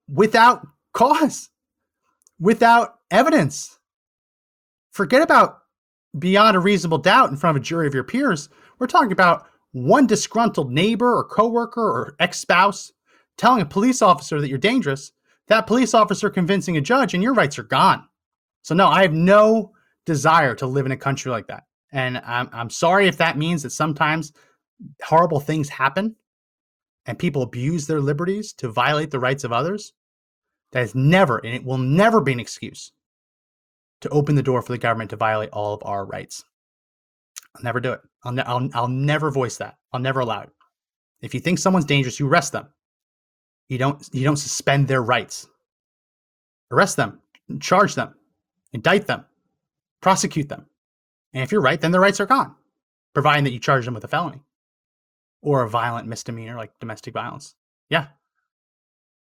without 0.09 0.67
cause, 0.93 1.51
without 2.39 3.01
evidence. 3.11 3.79
Forget 4.93 5.23
about 5.23 5.59
beyond 6.19 6.57
a 6.57 6.61
reasonable 6.61 6.99
doubt 6.99 7.31
in 7.31 7.37
front 7.37 7.57
of 7.57 7.63
a 7.63 7.65
jury 7.65 7.87
of 7.87 7.95
your 7.95 8.05
peers. 8.05 8.49
We're 8.79 8.87
talking 8.87 9.13
about 9.13 9.47
one 9.73 10.07
disgruntled 10.07 10.71
neighbor 10.71 11.17
or 11.17 11.25
coworker 11.25 11.83
or 11.83 12.15
ex-spouse 12.21 12.93
telling 13.37 13.61
a 13.61 13.67
police 13.67 14.01
officer 14.01 14.41
that 14.41 14.49
you're 14.49 14.59
dangerous, 14.59 15.11
that 15.49 15.67
police 15.67 15.95
officer 15.95 16.31
convincing 16.31 16.77
a 16.77 16.81
judge 16.81 17.15
and 17.15 17.23
your 17.23 17.35
rights 17.35 17.59
are 17.59 17.65
gone. 17.65 18.07
So 18.63 18.75
no, 18.75 18.87
I 18.87 19.03
have 19.03 19.13
no 19.13 19.73
desire 20.07 20.55
to 20.55 20.67
live 20.67 20.87
in 20.87 20.93
a 20.93 20.97
country 20.97 21.33
like 21.33 21.49
that. 21.49 21.65
And 21.95 22.19
I'm, 22.19 22.51
I'm 22.53 22.71
sorry 22.71 23.07
if 23.09 23.17
that 23.19 23.39
means 23.39 23.63
that 23.63 23.71
sometimes 23.71 24.33
horrible 25.03 25.41
things 25.41 25.69
happen 25.69 26.17
and 27.07 27.19
people 27.19 27.43
abuse 27.43 27.87
their 27.87 28.01
liberties 28.01 28.53
to 28.55 28.69
violate 28.69 29.11
the 29.11 29.21
rights 29.21 29.45
of 29.45 29.53
others. 29.53 29.93
That 30.73 30.83
is 30.83 30.95
never, 30.97 31.39
and 31.39 31.55
it 31.55 31.65
will 31.65 31.79
never 31.79 32.21
be 32.21 32.33
an 32.33 32.41
excuse 32.41 32.91
to 34.01 34.09
open 34.09 34.35
the 34.35 34.43
door 34.43 34.61
for 34.61 34.73
the 34.73 34.79
government 34.79 35.11
to 35.11 35.17
violate 35.17 35.51
all 35.53 35.73
of 35.73 35.83
our 35.85 36.05
rights. 36.05 36.45
I'll 37.55 37.63
never 37.63 37.79
do 37.79 37.93
it. 37.93 38.01
I'll, 38.25 38.33
ne- 38.33 38.43
I'll, 38.43 38.69
I'll 38.75 38.89
never 38.89 39.31
voice 39.31 39.57
that. 39.59 39.77
I'll 39.93 40.01
never 40.01 40.19
allow 40.19 40.43
it. 40.43 40.51
If 41.23 41.33
you 41.33 41.39
think 41.39 41.61
someone's 41.61 41.85
dangerous, 41.85 42.19
you 42.19 42.27
arrest 42.27 42.51
them. 42.53 42.67
You 43.69 43.79
don't 43.79 44.07
you 44.13 44.25
don't 44.25 44.37
suspend 44.37 44.89
their 44.89 45.03
rights. 45.03 45.49
Arrest 46.71 46.97
them, 46.97 47.21
charge 47.61 47.95
them, 47.95 48.15
indict 48.73 49.07
them, 49.07 49.25
prosecute 50.03 50.49
them. 50.49 50.67
And 51.35 51.43
if 51.43 51.53
you're 51.53 51.61
right, 51.61 51.81
then 51.81 51.91
their 51.91 52.01
rights 52.01 52.21
are 52.21 52.27
gone, 52.27 52.55
providing 53.13 53.45
that 53.45 53.53
you 53.53 53.59
charge 53.59 53.85
them 53.85 53.95
with 53.95 54.05
a 54.05 54.09
felony 54.09 54.41
or 55.43 55.63
a 55.63 55.69
violent 55.69 56.09
misdemeanor 56.09 56.57
like 56.57 56.79
domestic 56.79 57.13
violence. 57.13 57.55
Yeah. 57.91 58.07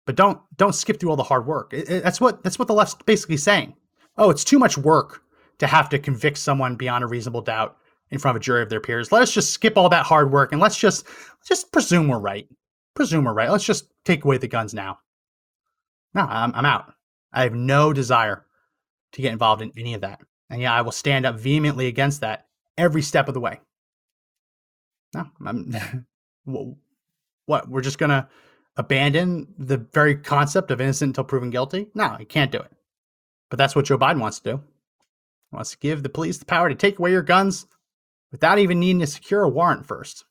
But 0.04 0.16
don't 0.16 0.40
don't 0.56 0.74
skip 0.74 0.98
through 0.98 1.10
all 1.10 1.16
the 1.16 1.22
hard 1.22 1.46
work. 1.46 1.72
It, 1.72 1.88
it, 1.88 2.02
that's 2.02 2.20
what 2.20 2.42
that's 2.42 2.58
what 2.58 2.68
the 2.68 2.74
left's 2.74 2.96
basically 3.06 3.36
saying. 3.36 3.74
Oh, 4.18 4.30
it's 4.30 4.44
too 4.44 4.58
much 4.58 4.76
work 4.76 5.22
to 5.58 5.66
have 5.66 5.88
to 5.90 5.98
convict 5.98 6.38
someone 6.38 6.76
beyond 6.76 7.04
a 7.04 7.06
reasonable 7.06 7.40
doubt 7.40 7.76
in 8.10 8.18
front 8.18 8.36
of 8.36 8.42
a 8.42 8.44
jury 8.44 8.62
of 8.62 8.68
their 8.68 8.80
peers. 8.80 9.12
Let 9.12 9.22
us 9.22 9.32
just 9.32 9.52
skip 9.52 9.78
all 9.78 9.88
that 9.88 10.04
hard 10.04 10.32
work 10.32 10.52
and 10.52 10.60
let's 10.60 10.76
just 10.76 11.06
just 11.46 11.72
presume 11.72 12.08
we're 12.08 12.18
right. 12.18 12.48
Presume 12.94 13.24
we're 13.24 13.32
right. 13.32 13.50
Let's 13.50 13.64
just 13.64 13.86
take 14.04 14.24
away 14.24 14.38
the 14.38 14.48
guns 14.48 14.74
now. 14.74 14.98
No, 16.14 16.22
I'm, 16.22 16.52
I'm 16.54 16.66
out. 16.66 16.92
I 17.32 17.44
have 17.44 17.54
no 17.54 17.92
desire 17.92 18.44
to 19.12 19.22
get 19.22 19.32
involved 19.32 19.62
in 19.62 19.72
any 19.78 19.94
of 19.94 20.02
that. 20.02 20.20
And 20.52 20.60
yeah, 20.60 20.74
I 20.74 20.82
will 20.82 20.92
stand 20.92 21.24
up 21.24 21.40
vehemently 21.40 21.86
against 21.86 22.20
that 22.20 22.46
every 22.76 23.00
step 23.00 23.26
of 23.26 23.34
the 23.34 23.40
way. 23.40 23.58
No, 25.14 25.24
I'm, 25.44 26.06
what? 27.46 27.68
We're 27.68 27.80
just 27.80 27.98
gonna 27.98 28.28
abandon 28.76 29.48
the 29.56 29.78
very 29.78 30.14
concept 30.14 30.70
of 30.70 30.80
innocent 30.80 31.10
until 31.10 31.24
proven 31.24 31.48
guilty? 31.48 31.88
No, 31.94 32.16
you 32.20 32.26
can't 32.26 32.52
do 32.52 32.58
it. 32.58 32.70
But 33.48 33.56
that's 33.56 33.74
what 33.74 33.86
Joe 33.86 33.96
Biden 33.96 34.20
wants 34.20 34.40
to 34.40 34.52
do. 34.52 34.56
He 35.50 35.56
wants 35.56 35.70
to 35.70 35.78
give 35.78 36.02
the 36.02 36.10
police 36.10 36.36
the 36.36 36.44
power 36.44 36.68
to 36.68 36.74
take 36.74 36.98
away 36.98 37.12
your 37.12 37.22
guns 37.22 37.66
without 38.30 38.58
even 38.58 38.78
needing 38.78 39.00
to 39.00 39.06
secure 39.06 39.42
a 39.42 39.48
warrant 39.48 39.86
first. 39.86 40.26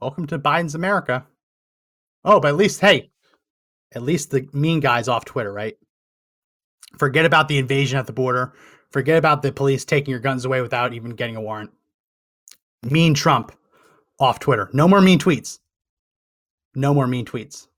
Welcome 0.00 0.26
to 0.28 0.38
Biden's 0.38 0.74
America. 0.74 1.26
Oh, 2.24 2.40
but 2.40 2.48
at 2.48 2.56
least, 2.56 2.80
hey, 2.80 3.12
at 3.92 4.02
least 4.02 4.32
the 4.32 4.48
mean 4.52 4.80
guy's 4.80 5.06
off 5.06 5.24
Twitter, 5.24 5.52
right? 5.52 5.76
Forget 6.98 7.24
about 7.24 7.48
the 7.48 7.58
invasion 7.58 7.98
at 7.98 8.06
the 8.06 8.12
border. 8.12 8.52
Forget 8.90 9.16
about 9.16 9.42
the 9.42 9.52
police 9.52 9.84
taking 9.84 10.10
your 10.10 10.20
guns 10.20 10.44
away 10.44 10.60
without 10.60 10.92
even 10.92 11.10
getting 11.10 11.36
a 11.36 11.40
warrant. 11.40 11.70
Mean 12.82 13.14
Trump 13.14 13.52
off 14.18 14.40
Twitter. 14.40 14.68
No 14.72 14.88
more 14.88 15.00
mean 15.00 15.18
tweets. 15.18 15.60
No 16.74 16.92
more 16.92 17.06
mean 17.06 17.24
tweets. 17.24 17.68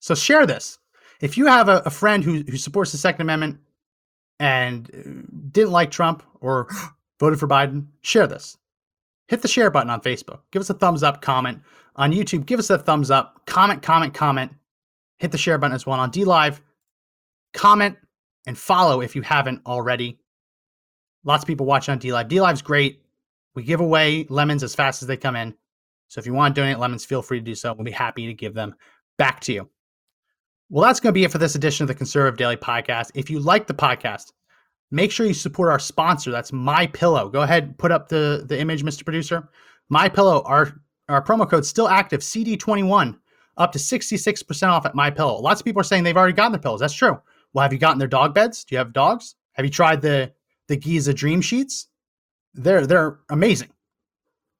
So 0.00 0.14
share 0.14 0.46
this. 0.46 0.78
If 1.20 1.38
you 1.38 1.46
have 1.46 1.68
a, 1.68 1.82
a 1.86 1.90
friend 1.90 2.24
who, 2.24 2.42
who 2.48 2.56
supports 2.56 2.90
the 2.90 2.98
Second 2.98 3.22
Amendment, 3.22 3.60
and 4.42 4.90
uh, 4.92 5.32
didn't 5.52 5.70
like 5.70 5.90
Trump 5.90 6.24
or 6.40 6.68
voted 7.20 7.38
for 7.38 7.48
Biden, 7.48 7.86
share 8.02 8.26
this. 8.26 8.58
Hit 9.28 9.40
the 9.40 9.48
share 9.48 9.70
button 9.70 9.88
on 9.88 10.00
Facebook. 10.00 10.40
Give 10.50 10.60
us 10.60 10.68
a 10.68 10.74
thumbs 10.74 11.02
up, 11.02 11.22
comment. 11.22 11.62
On 11.96 12.12
YouTube, 12.12 12.44
give 12.44 12.58
us 12.58 12.68
a 12.68 12.78
thumbs 12.78 13.10
up, 13.10 13.46
comment, 13.46 13.82
comment, 13.82 14.12
comment. 14.12 14.52
Hit 15.18 15.30
the 15.30 15.38
share 15.38 15.58
button 15.58 15.74
as 15.74 15.86
well. 15.86 16.00
On 16.00 16.10
DLive, 16.10 16.60
comment 17.52 17.96
and 18.46 18.58
follow 18.58 19.00
if 19.00 19.14
you 19.14 19.22
haven't 19.22 19.62
already. 19.66 20.18
Lots 21.24 21.44
of 21.44 21.46
people 21.46 21.66
watching 21.66 21.92
on 21.92 22.00
DLive. 22.00 22.28
DLive's 22.28 22.62
great. 22.62 23.02
We 23.54 23.62
give 23.62 23.80
away 23.80 24.26
lemons 24.28 24.62
as 24.62 24.74
fast 24.74 25.02
as 25.02 25.08
they 25.08 25.16
come 25.16 25.36
in. 25.36 25.54
So 26.08 26.18
if 26.18 26.26
you 26.26 26.34
want 26.34 26.54
to 26.54 26.60
donate 26.60 26.78
lemons, 26.78 27.04
feel 27.04 27.22
free 27.22 27.38
to 27.38 27.44
do 27.44 27.54
so. 27.54 27.72
We'll 27.72 27.84
be 27.84 27.90
happy 27.90 28.26
to 28.26 28.34
give 28.34 28.54
them 28.54 28.74
back 29.18 29.40
to 29.40 29.52
you. 29.52 29.68
Well, 30.68 30.84
that's 30.84 31.00
going 31.00 31.12
to 31.12 31.18
be 31.18 31.24
it 31.24 31.30
for 31.30 31.38
this 31.38 31.54
edition 31.54 31.84
of 31.84 31.88
the 31.88 31.94
Conservative 31.94 32.38
Daily 32.38 32.56
Podcast. 32.56 33.10
If 33.14 33.30
you 33.30 33.40
like 33.40 33.66
the 33.66 33.74
podcast, 33.74 34.32
make 34.90 35.10
sure 35.10 35.26
you 35.26 35.34
support 35.34 35.70
our 35.70 35.78
sponsor. 35.78 36.30
That's 36.30 36.52
My 36.52 36.86
Pillow. 36.86 37.28
Go 37.28 37.42
ahead, 37.42 37.76
put 37.78 37.92
up 37.92 38.08
the 38.08 38.44
the 38.46 38.58
image, 38.58 38.82
Mr. 38.82 39.04
Producer. 39.04 39.48
My 39.90 40.08
Pillow. 40.08 40.42
Our 40.46 40.80
our 41.08 41.22
promo 41.22 41.48
code 41.48 41.66
still 41.66 41.88
active. 41.88 42.20
CD21 42.20 43.18
up 43.58 43.72
to 43.72 43.78
66% 43.78 44.68
off 44.68 44.86
at 44.86 44.94
My 44.94 45.10
Pillow. 45.10 45.38
Lots 45.40 45.60
of 45.60 45.64
people 45.64 45.80
are 45.80 45.84
saying 45.84 46.04
they've 46.04 46.16
already 46.16 46.32
gotten 46.32 46.52
their 46.52 46.60
pillows. 46.60 46.80
That's 46.80 46.94
true. 46.94 47.20
Well, 47.52 47.62
have 47.62 47.72
you 47.72 47.78
gotten 47.78 47.98
their 47.98 48.08
dog 48.08 48.34
beds? 48.34 48.64
Do 48.64 48.74
you 48.74 48.78
have 48.78 48.92
dogs? 48.92 49.34
Have 49.52 49.64
you 49.64 49.70
tried 49.70 50.02
the 50.02 50.32
the 50.68 50.76
Giza 50.76 51.12
Dream 51.12 51.40
Sheets? 51.40 51.88
They're 52.54 52.86
they're 52.86 53.20
amazing. 53.30 53.70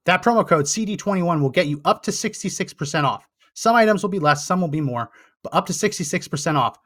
That 0.05 0.23
promo 0.23 0.47
code 0.47 0.65
CD21 0.65 1.41
will 1.41 1.51
get 1.51 1.69
you 1.69 1.81
up 1.85 2.03
to 2.05 2.11
66% 2.11 3.05
off. 3.05 3.29
Some 3.55 3.77
items 3.77 4.03
will 4.03 4.11
be 4.11 4.19
less, 4.19 4.45
some 4.45 4.61
will 4.61 4.69
be 4.69 4.81
more, 4.81 5.11
but 5.45 5.55
up 5.55 5.67
to 5.67 5.73
66% 5.73 6.57
off. 6.57 6.79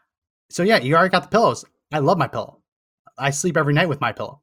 So 0.51 0.63
yeah, 0.63 0.79
you 0.79 0.95
already 0.95 1.11
got 1.11 1.23
the 1.23 1.29
pillows. 1.29 1.65
I 1.93 2.01
love 2.01 2.19
my 2.19 2.29
pillow. 2.29 2.61
I 3.19 3.31
sleep 3.31 3.57
every 3.57 3.73
night 3.73 3.89
with 3.89 4.01
my 4.01 4.13
pillow. 4.13 4.43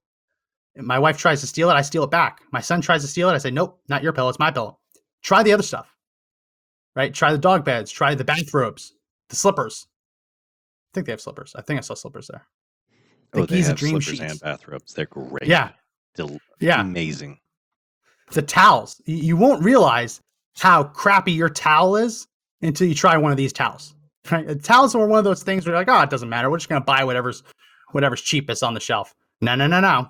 My 0.75 0.97
wife 0.97 1.17
tries 1.17 1.41
to 1.41 1.47
steal 1.47 1.69
it, 1.69 1.75
I 1.75 1.83
steal 1.83 2.03
it 2.03 2.09
back. 2.09 2.41
My 2.51 2.61
son 2.61 2.81
tries 2.81 3.03
to 3.03 3.07
steal 3.07 3.29
it, 3.29 3.33
I 3.33 3.37
say, 3.37 3.51
nope, 3.51 3.79
not 3.89 4.01
your 4.01 4.13
pillow, 4.13 4.29
it's 4.29 4.39
my 4.39 4.49
pillow. 4.49 4.79
Try 5.21 5.43
the 5.43 5.53
other 5.53 5.63
stuff. 5.63 5.95
Right? 6.95 7.13
Try 7.13 7.31
the 7.31 7.37
dog 7.37 7.63
beds, 7.63 7.91
try 7.91 8.15
the 8.15 8.23
bathrobes, 8.23 8.93
the 9.29 9.35
slippers. 9.35 9.87
I 10.93 10.95
think 10.95 11.07
they 11.07 11.11
have 11.11 11.21
slippers. 11.21 11.55
I 11.55 11.61
think 11.63 11.79
I 11.79 11.81
saw 11.81 11.95
slippers 11.95 12.27
there. 12.27 12.45
The 13.31 13.41
oh, 13.41 13.45
Giza 13.47 13.73
Dream 13.73 13.99
slippers 13.99 14.19
sheets. 14.19 14.31
and 14.31 14.39
bathrobes. 14.41 14.93
They're 14.93 15.07
great. 15.07 15.47
Yeah. 15.47 15.71
Del- 16.13 16.37
yeah. 16.59 16.81
Amazing. 16.81 17.39
The 18.31 18.43
towels. 18.43 19.01
You 19.05 19.35
won't 19.35 19.63
realize 19.63 20.21
how 20.55 20.83
crappy 20.83 21.31
your 21.31 21.49
towel 21.49 21.95
is 21.95 22.27
until 22.61 22.87
you 22.87 22.93
try 22.93 23.17
one 23.17 23.31
of 23.31 23.37
these 23.37 23.51
towels. 23.51 23.95
Right? 24.31 24.47
Uh, 24.47 24.53
towels 24.53 24.93
are 24.93 25.07
one 25.07 25.17
of 25.17 25.25
those 25.25 25.41
things 25.41 25.65
where 25.65 25.73
you're 25.73 25.81
like, 25.81 25.89
oh, 25.89 26.03
it 26.03 26.11
doesn't 26.11 26.29
matter. 26.29 26.51
We're 26.51 26.57
just 26.57 26.69
gonna 26.69 26.81
buy 26.85 27.03
whatever's 27.03 27.41
whatever's 27.91 28.21
cheapest 28.21 28.61
on 28.61 28.75
the 28.75 28.79
shelf. 28.79 29.15
No, 29.41 29.55
no, 29.55 29.65
no, 29.65 29.79
no. 29.79 30.09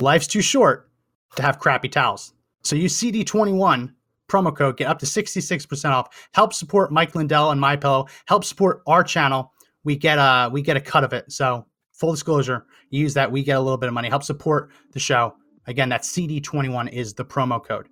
Life's 0.00 0.28
too 0.28 0.40
short 0.40 0.88
to 1.34 1.42
have 1.42 1.58
crappy 1.58 1.88
towels. 1.88 2.32
So 2.62 2.76
use 2.76 2.96
CD21 2.98 3.92
promo 4.32 4.56
code, 4.56 4.78
get 4.78 4.88
up 4.88 4.98
to 5.00 5.06
66% 5.06 5.90
off. 5.90 6.28
Help 6.32 6.54
support 6.54 6.90
Mike 6.90 7.14
Lindell 7.14 7.50
and 7.50 7.60
My 7.60 7.76
Pillow. 7.76 8.06
Help 8.26 8.44
support 8.44 8.82
our 8.86 9.04
channel. 9.04 9.51
We 9.84 9.96
get 9.96 10.18
a 10.18 10.48
we 10.52 10.62
get 10.62 10.76
a 10.76 10.80
cut 10.80 11.04
of 11.04 11.12
it. 11.12 11.30
So 11.30 11.66
full 11.92 12.12
disclosure, 12.12 12.66
use 12.90 13.14
that. 13.14 13.30
We 13.30 13.42
get 13.42 13.56
a 13.56 13.60
little 13.60 13.78
bit 13.78 13.88
of 13.88 13.94
money. 13.94 14.08
Help 14.08 14.22
support 14.22 14.70
the 14.92 15.00
show. 15.00 15.34
Again, 15.66 15.88
that 15.90 16.02
CD21 16.02 16.92
is 16.92 17.14
the 17.14 17.24
promo 17.24 17.62
code. 17.64 17.88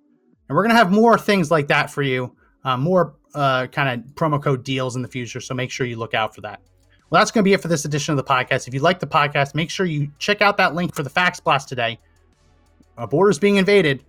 And 0.47 0.55
we're 0.55 0.63
gonna 0.63 0.75
have 0.75 0.91
more 0.91 1.17
things 1.17 1.51
like 1.51 1.67
that 1.67 1.89
for 1.89 2.01
you. 2.01 2.35
Uh, 2.63 2.77
more 2.77 3.15
uh, 3.33 3.67
kind 3.67 3.89
of 3.89 4.13
promo 4.13 4.41
code 4.41 4.63
deals 4.63 4.95
in 4.95 5.01
the 5.01 5.07
future. 5.07 5.39
So 5.39 5.53
make 5.53 5.71
sure 5.71 5.87
you 5.87 5.97
look 5.97 6.13
out 6.13 6.35
for 6.35 6.41
that. 6.41 6.61
Well, 7.09 7.19
that's 7.19 7.31
going 7.31 7.43
to 7.43 7.45
be 7.45 7.53
it 7.53 7.61
for 7.61 7.67
this 7.67 7.83
edition 7.83 8.13
of 8.13 8.17
the 8.17 8.23
podcast. 8.23 8.67
If 8.67 8.73
you 8.73 8.79
like 8.79 8.99
the 8.99 9.07
podcast, 9.07 9.53
make 9.53 9.69
sure 9.69 9.85
you 9.85 10.09
check 10.17 10.41
out 10.41 10.55
that 10.57 10.75
link 10.75 10.95
for 10.95 11.03
the 11.03 11.09
Fax 11.09 11.41
Blast 11.41 11.67
today. 11.67 11.99
Our 12.97 13.07
border's 13.07 13.37
being 13.37 13.57
invaded. 13.57 14.05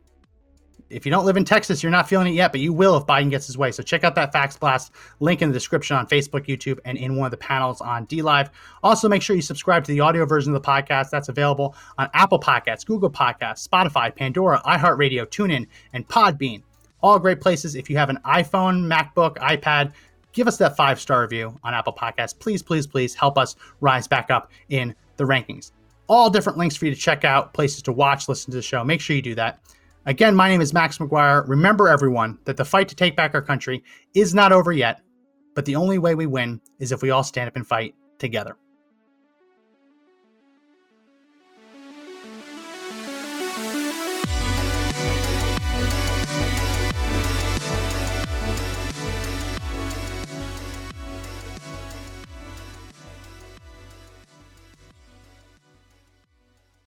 If 0.92 1.06
you 1.06 1.10
don't 1.10 1.24
live 1.24 1.36
in 1.36 1.44
Texas, 1.44 1.82
you're 1.82 1.90
not 1.90 2.08
feeling 2.08 2.28
it 2.28 2.36
yet, 2.36 2.52
but 2.52 2.60
you 2.60 2.72
will 2.72 2.96
if 2.96 3.06
Biden 3.06 3.30
gets 3.30 3.46
his 3.46 3.56
way. 3.56 3.72
So 3.72 3.82
check 3.82 4.04
out 4.04 4.14
that 4.16 4.32
Fax 4.32 4.56
Blast 4.56 4.92
link 5.20 5.40
in 5.40 5.48
the 5.48 5.52
description 5.52 5.96
on 5.96 6.06
Facebook, 6.06 6.46
YouTube, 6.46 6.78
and 6.84 6.98
in 6.98 7.16
one 7.16 7.26
of 7.26 7.30
the 7.30 7.38
panels 7.38 7.80
on 7.80 8.06
DLive. 8.06 8.50
Also, 8.82 9.08
make 9.08 9.22
sure 9.22 9.34
you 9.34 9.42
subscribe 9.42 9.84
to 9.84 9.92
the 9.92 10.00
audio 10.00 10.26
version 10.26 10.54
of 10.54 10.62
the 10.62 10.68
podcast. 10.68 11.10
That's 11.10 11.30
available 11.30 11.74
on 11.98 12.10
Apple 12.12 12.38
Podcasts, 12.38 12.84
Google 12.84 13.10
Podcasts, 13.10 13.66
Spotify, 13.66 14.14
Pandora, 14.14 14.60
iHeartRadio, 14.66 15.26
TuneIn, 15.26 15.66
and 15.94 16.06
Podbean. 16.08 16.62
All 17.02 17.18
great 17.18 17.40
places. 17.40 17.74
If 17.74 17.88
you 17.88 17.96
have 17.96 18.10
an 18.10 18.18
iPhone, 18.26 18.86
MacBook, 18.86 19.36
iPad, 19.38 19.92
give 20.32 20.46
us 20.46 20.58
that 20.58 20.76
five 20.76 21.00
star 21.00 21.22
review 21.22 21.58
on 21.64 21.74
Apple 21.74 21.94
Podcasts. 21.94 22.38
Please, 22.38 22.62
please, 22.62 22.86
please 22.86 23.14
help 23.14 23.38
us 23.38 23.56
rise 23.80 24.06
back 24.06 24.30
up 24.30 24.50
in 24.68 24.94
the 25.16 25.24
rankings. 25.24 25.72
All 26.08 26.28
different 26.28 26.58
links 26.58 26.76
for 26.76 26.84
you 26.84 26.94
to 26.94 27.00
check 27.00 27.24
out, 27.24 27.54
places 27.54 27.82
to 27.82 27.92
watch, 27.92 28.28
listen 28.28 28.50
to 28.50 28.56
the 28.56 28.62
show. 28.62 28.84
Make 28.84 29.00
sure 29.00 29.16
you 29.16 29.22
do 29.22 29.34
that. 29.36 29.60
Again, 30.04 30.34
my 30.34 30.48
name 30.48 30.60
is 30.60 30.74
Max 30.74 30.98
McGuire. 30.98 31.48
Remember, 31.48 31.88
everyone, 31.88 32.38
that 32.44 32.56
the 32.56 32.64
fight 32.64 32.88
to 32.88 32.96
take 32.96 33.14
back 33.14 33.34
our 33.34 33.42
country 33.42 33.84
is 34.14 34.34
not 34.34 34.50
over 34.50 34.72
yet, 34.72 35.00
but 35.54 35.64
the 35.64 35.76
only 35.76 35.96
way 35.98 36.16
we 36.16 36.26
win 36.26 36.60
is 36.80 36.90
if 36.90 37.02
we 37.02 37.10
all 37.10 37.22
stand 37.22 37.46
up 37.46 37.54
and 37.54 37.64
fight 37.64 37.94
together. 38.18 38.56